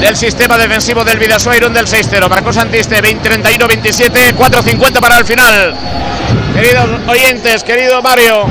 del 0.00 0.16
sistema 0.16 0.56
defensivo 0.58 1.04
del 1.04 1.18
Vidasoa 1.18 1.56
Irún 1.56 1.74
del 1.74 1.86
6-0. 1.86 2.28
Marcó 2.28 2.52
Santiste, 2.52 3.02
20-31-27, 3.02 4.34
4-50 4.34 5.00
para 5.00 5.18
el 5.18 5.24
final. 5.24 5.74
Queridos 6.54 6.88
oyentes, 7.06 7.62
querido 7.62 8.00
Mario. 8.00 8.46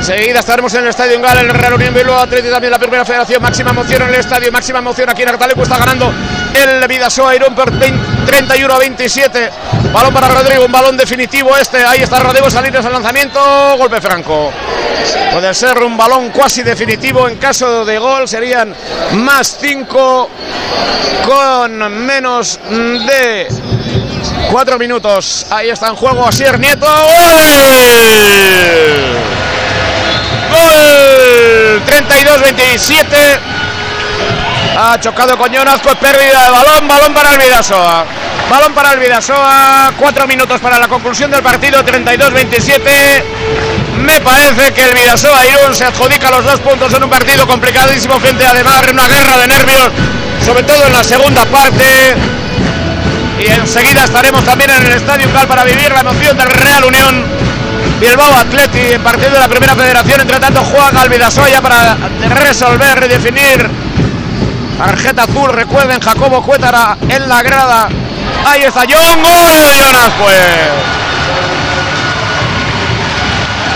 Seguida 0.00 0.38
estaremos 0.38 0.72
en 0.74 0.82
el 0.82 0.88
Estadio 0.88 1.14
en 1.14 1.22
Gala, 1.22 1.40
el 1.40 1.50
Real 1.50 1.74
Unión 1.74 1.92
Bilbao 1.92 2.20
Atlético 2.20 2.52
también 2.52 2.70
la 2.70 2.78
primera 2.78 3.04
federación. 3.04 3.42
Máxima 3.42 3.70
emoción 3.70 4.02
en 4.02 4.08
el 4.08 4.14
estadio, 4.14 4.52
máxima 4.52 4.78
emoción 4.78 5.10
aquí 5.10 5.22
en 5.22 5.28
Artaleco. 5.28 5.62
Está 5.62 5.76
ganando 5.76 6.12
el 6.54 6.86
Vidasoa 6.86 7.34
Irún 7.34 7.54
por 7.54 7.70
31 7.70 8.74
a 8.74 8.78
27. 8.78 9.50
Balón 9.92 10.12
para 10.12 10.28
Rodrigo, 10.28 10.66
un 10.66 10.72
balón 10.72 10.96
definitivo 10.96 11.56
este. 11.56 11.84
Ahí 11.84 12.02
está 12.02 12.20
Rodrigo 12.20 12.50
Salinas 12.50 12.84
al 12.84 12.92
lanzamiento. 12.92 13.40
Golpe 13.78 14.00
franco. 14.00 14.52
Puede 15.32 15.54
ser 15.54 15.82
un 15.82 15.96
balón 15.96 16.30
cuasi 16.30 16.62
definitivo. 16.62 17.26
En 17.26 17.36
caso 17.36 17.84
de 17.84 17.98
gol 17.98 18.28
serían 18.28 18.74
más 19.12 19.56
5 19.60 20.30
con 21.24 22.06
menos 22.06 22.60
de 22.68 23.48
4 24.50 24.78
minutos. 24.78 25.46
Ahí 25.50 25.70
está 25.70 25.88
en 25.88 25.96
juego 25.96 26.26
Asier 26.26 26.58
Nieto. 26.58 26.86
Gol 30.50 31.82
32-27. 31.86 33.38
Ha 34.80 35.00
chocado 35.00 35.36
con 35.36 35.52
Jonazco, 35.52 35.90
es 35.90 35.96
pérdida 35.96 36.44
de 36.44 36.50
balón, 36.50 36.86
balón 36.86 37.14
para 37.14 37.32
el 37.32 37.38
Vidasoa. 37.38 38.17
Balón 38.48 38.72
para 38.72 38.92
el 38.92 38.98
Vidasoa, 38.98 39.92
cuatro 39.98 40.26
minutos 40.26 40.58
para 40.60 40.78
la 40.78 40.88
conclusión 40.88 41.30
del 41.30 41.42
partido, 41.42 41.84
32-27. 41.84 43.22
Me 44.00 44.20
parece 44.20 44.72
que 44.72 44.84
el 44.84 44.94
Vidasoa 44.94 45.46
Irún 45.46 45.74
se 45.74 45.84
adjudica 45.84 46.30
los 46.30 46.44
dos 46.44 46.58
puntos 46.60 46.92
en 46.94 47.04
un 47.04 47.10
partido 47.10 47.46
complicadísimo 47.46 48.18
frente 48.18 48.46
a 48.46 48.54
Demar, 48.54 48.90
una 48.90 49.06
guerra 49.06 49.38
de 49.38 49.46
nervios, 49.48 49.90
sobre 50.44 50.62
todo 50.62 50.82
en 50.86 50.92
la 50.92 51.04
segunda 51.04 51.44
parte. 51.44 52.16
Y 53.38 53.50
enseguida 53.50 54.04
estaremos 54.04 54.42
también 54.44 54.70
en 54.70 54.86
el 54.86 54.92
Estadio 54.92 55.30
Cal 55.32 55.46
para 55.46 55.64
vivir 55.64 55.92
la 55.92 56.00
emoción 56.00 56.36
del 56.36 56.50
Real 56.50 56.84
Unión 56.84 57.24
Bilbao 58.00 58.34
Atleti 58.34 58.94
en 58.94 59.02
partido 59.02 59.32
de 59.32 59.40
la 59.40 59.48
primera 59.48 59.74
federación. 59.74 60.22
Entre 60.22 60.40
tanto, 60.40 60.64
juega 60.64 61.02
al 61.02 61.08
Vidasoya 61.08 61.60
para 61.60 61.96
resolver, 62.30 62.98
redefinir. 62.98 63.68
Tarjeta 64.78 65.24
azul, 65.24 65.52
recuerden, 65.52 66.00
Jacobo 66.00 66.42
Cuétara 66.42 66.96
en 67.08 67.28
la 67.28 67.42
grada. 67.42 67.88
Ahí 68.44 68.62
está 68.62 68.80
John, 68.80 69.22
gol 69.22 69.62
de 69.62 69.82
Jonazcue. 69.82 70.88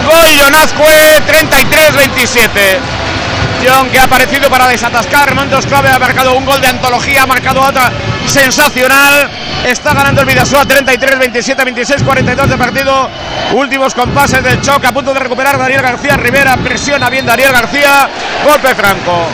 Gol 0.06 0.26
Jonazcue, 0.38 1.22
33-27. 1.26 3.02
John 3.64 3.88
que 3.90 3.98
ha 3.98 4.04
aparecido 4.04 4.50
para 4.50 4.66
desatascar 4.66 5.34
momentos 5.34 5.66
clave, 5.66 5.88
ha 5.90 5.98
marcado 5.98 6.34
un 6.34 6.44
gol 6.44 6.60
de 6.60 6.68
antología, 6.68 7.22
ha 7.22 7.26
marcado 7.26 7.60
otra 7.62 7.92
sensacional. 8.26 9.30
Está 9.64 9.94
ganando 9.94 10.22
el 10.22 10.26
Vidasoa 10.26 10.64
33, 10.64 11.18
27, 11.18 11.64
26, 11.64 12.02
42 12.02 12.48
de 12.48 12.56
partido. 12.56 13.08
Últimos 13.52 13.94
compases 13.94 14.42
del 14.42 14.60
choque 14.60 14.88
a 14.88 14.92
punto 14.92 15.14
de 15.14 15.20
recuperar 15.20 15.56
Daniel 15.56 15.82
García 15.82 16.16
Rivera. 16.16 16.56
Presiona 16.56 17.08
bien 17.08 17.24
Daniel 17.24 17.52
García. 17.52 18.08
Golpe 18.44 18.74
franco. 18.74 19.28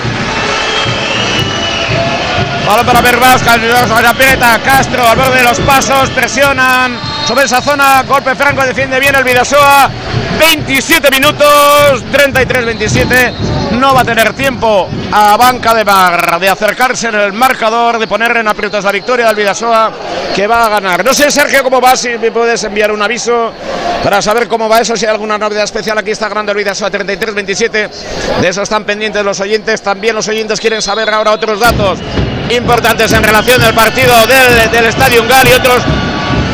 Balón 2.69 2.85
para 2.85 3.01
Verbas, 3.01 3.43
la 3.47 4.59
Castro 4.63 5.09
al 5.09 5.17
borde 5.17 5.39
de 5.39 5.43
los 5.43 5.59
pasos, 5.61 6.11
presionan, 6.11 6.99
sobre 7.27 7.47
esa 7.47 7.63
zona. 7.63 8.03
Golpe 8.03 8.35
franco, 8.35 8.63
defiende 8.63 9.01
bien 9.01 9.15
el 9.15 9.25
Vidasoa. 9.25 9.91
27 10.39 11.11
minutos, 11.11 12.05
33-27. 12.13 13.33
No 13.79 13.95
va 13.95 14.03
a 14.03 14.05
tener 14.05 14.35
tiempo 14.35 14.87
a 15.11 15.39
Banca 15.39 15.73
de 15.73 15.83
Mar 15.83 16.39
de 16.39 16.51
acercarse 16.51 17.09
en 17.09 17.15
el 17.15 17.33
marcador, 17.33 17.99
de 17.99 18.07
poner 18.07 18.37
en 18.37 18.47
aprietos 18.47 18.85
la 18.85 18.93
victoria 18.93 19.29
del 19.29 19.37
Vidasoa, 19.37 19.91
que 20.37 20.47
va 20.47 20.67
a 20.67 20.69
ganar. 20.69 21.03
No 21.03 21.15
sé, 21.15 21.31
Sergio, 21.31 21.63
cómo 21.63 21.81
va, 21.81 21.97
si 21.97 22.19
me 22.19 22.31
puedes 22.31 22.63
enviar 22.65 22.93
un 22.93 23.01
aviso 23.01 23.51
para 24.05 24.21
saber 24.21 24.47
cómo 24.47 24.69
va 24.69 24.81
eso, 24.81 24.95
si 24.95 25.07
hay 25.07 25.13
alguna 25.13 25.39
novedad 25.39 25.65
especial. 25.65 25.97
Aquí 25.97 26.11
está 26.11 26.29
ganando 26.29 26.53
el 26.53 26.59
Vidasoa 26.59 26.91
33-27. 26.91 27.91
De 28.43 28.49
eso 28.49 28.61
están 28.61 28.85
pendientes 28.85 29.25
los 29.25 29.41
oyentes. 29.41 29.81
También 29.81 30.15
los 30.15 30.29
oyentes 30.29 30.61
quieren 30.61 30.83
saber 30.83 31.09
ahora 31.09 31.33
otros 31.33 31.59
datos 31.59 31.99
importantes 32.51 33.13
en 33.13 33.23
relación 33.23 33.63
al 33.63 33.75
partido 33.75 34.15
del, 34.27 34.71
del 34.71 34.87
Estadio 34.87 35.23
Ungal 35.23 35.47
y 35.49 35.53
otros 35.53 35.83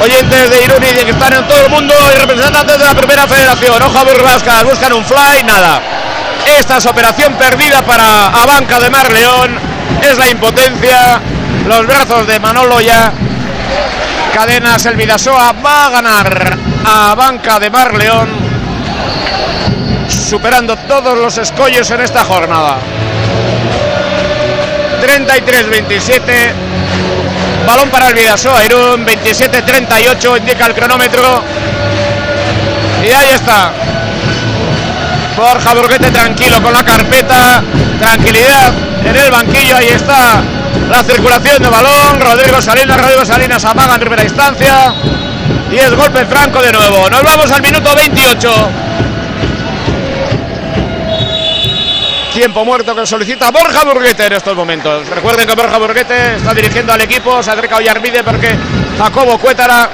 oyentes 0.00 0.50
de 0.50 0.64
Irún 0.64 0.84
y 0.84 1.04
que 1.04 1.10
están 1.10 1.32
en 1.32 1.46
todo 1.46 1.60
el 1.60 1.70
mundo 1.70 1.94
y 2.12 2.18
representantes 2.18 2.78
de 2.78 2.84
la 2.84 2.94
primera 2.94 3.26
federación. 3.26 3.82
Ojo 3.82 3.98
a 3.98 4.04
Burrascas, 4.04 4.64
buscan 4.64 4.92
un 4.92 5.04
fly, 5.04 5.42
nada. 5.44 5.80
Esta 6.58 6.76
es 6.76 6.86
operación 6.86 7.34
perdida 7.34 7.82
para 7.82 8.26
Abanca 8.28 8.80
de 8.80 8.90
Mar 8.90 9.10
León. 9.10 9.58
Es 10.02 10.18
la 10.18 10.28
impotencia, 10.28 11.20
los 11.66 11.86
brazos 11.86 12.26
de 12.26 12.38
Manolo 12.38 12.80
ya. 12.80 13.12
Cadenas, 14.32 14.84
el 14.86 14.96
Vidasoa 14.96 15.52
va 15.64 15.86
a 15.86 15.90
ganar 15.90 16.58
a 16.84 17.14
Banca 17.14 17.58
de 17.58 17.70
Mar 17.70 17.94
León, 17.94 18.28
superando 20.08 20.76
todos 20.76 21.16
los 21.16 21.38
escollos 21.38 21.88
en 21.92 22.00
esta 22.00 22.24
jornada. 22.24 22.78
33-27. 25.05 26.52
Balón 27.66 27.90
para 27.90 28.09
el 28.09 28.14
Vidasoa, 28.14 28.64
Irún, 28.64 29.06
27-38, 29.06 30.39
indica 30.39 30.66
el 30.66 30.74
cronómetro. 30.74 31.43
Y 33.02 33.10
ahí 33.10 33.31
está. 33.35 33.72
Borja 35.36 35.74
Burguete 35.74 36.10
tranquilo 36.10 36.62
con 36.62 36.72
la 36.72 36.82
carpeta. 36.82 37.62
Tranquilidad 37.98 38.72
en 39.05 39.16
el 39.16 39.31
banquillo, 39.31 39.76
ahí 39.76 39.89
está 39.89 40.43
la 40.90 41.02
circulación 41.02 41.62
de 41.62 41.68
balón. 41.68 42.20
Rodrigo 42.20 42.62
Salinas, 42.62 43.01
Rodrigo 43.01 43.24
Salinas 43.24 43.64
apaga 43.64 43.94
en 43.94 44.01
primera 44.01 44.22
instancia. 44.22 44.94
Y 45.70 45.76
es 45.76 45.90
golpe 45.94 46.24
franco 46.26 46.62
de 46.62 46.72
nuevo. 46.72 47.10
Nos 47.10 47.22
vamos 47.22 47.51
al 47.51 47.62
minuto 47.62 47.94
28. 47.94 48.70
Tiempo 52.35 52.65
muerto 52.65 52.97
que 52.97 53.06
solicita 53.06 53.52
Borja 53.52 53.85
Burguete 53.85 54.27
en 54.27 54.32
estos 54.32 54.56
momentos. 54.56 55.09
Recuerden 55.09 55.47
que 55.47 55.55
Borja 55.55 55.78
Burguete 55.78 56.35
está 56.35 56.52
dirigiendo 56.52 56.93
al 56.93 57.01
equipo. 57.01 57.40
Se 57.44 57.52
acerca 57.52 57.77
Ollarvide 57.77 58.24
porque 58.24 58.48
Jacobo 58.98 59.39
Cuétara 59.39 59.89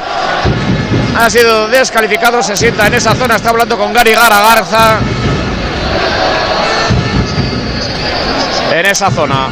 ha 1.18 1.28
sido 1.28 1.68
descalificado. 1.68 2.42
Se 2.42 2.56
sienta 2.56 2.86
en 2.86 2.94
esa 2.94 3.14
zona. 3.14 3.36
Está 3.36 3.50
hablando 3.50 3.76
con 3.76 3.92
Gary 3.92 4.12
Gara 4.12 4.40
Garza. 4.40 5.00
En 8.72 8.86
esa 8.86 9.10
zona. 9.10 9.50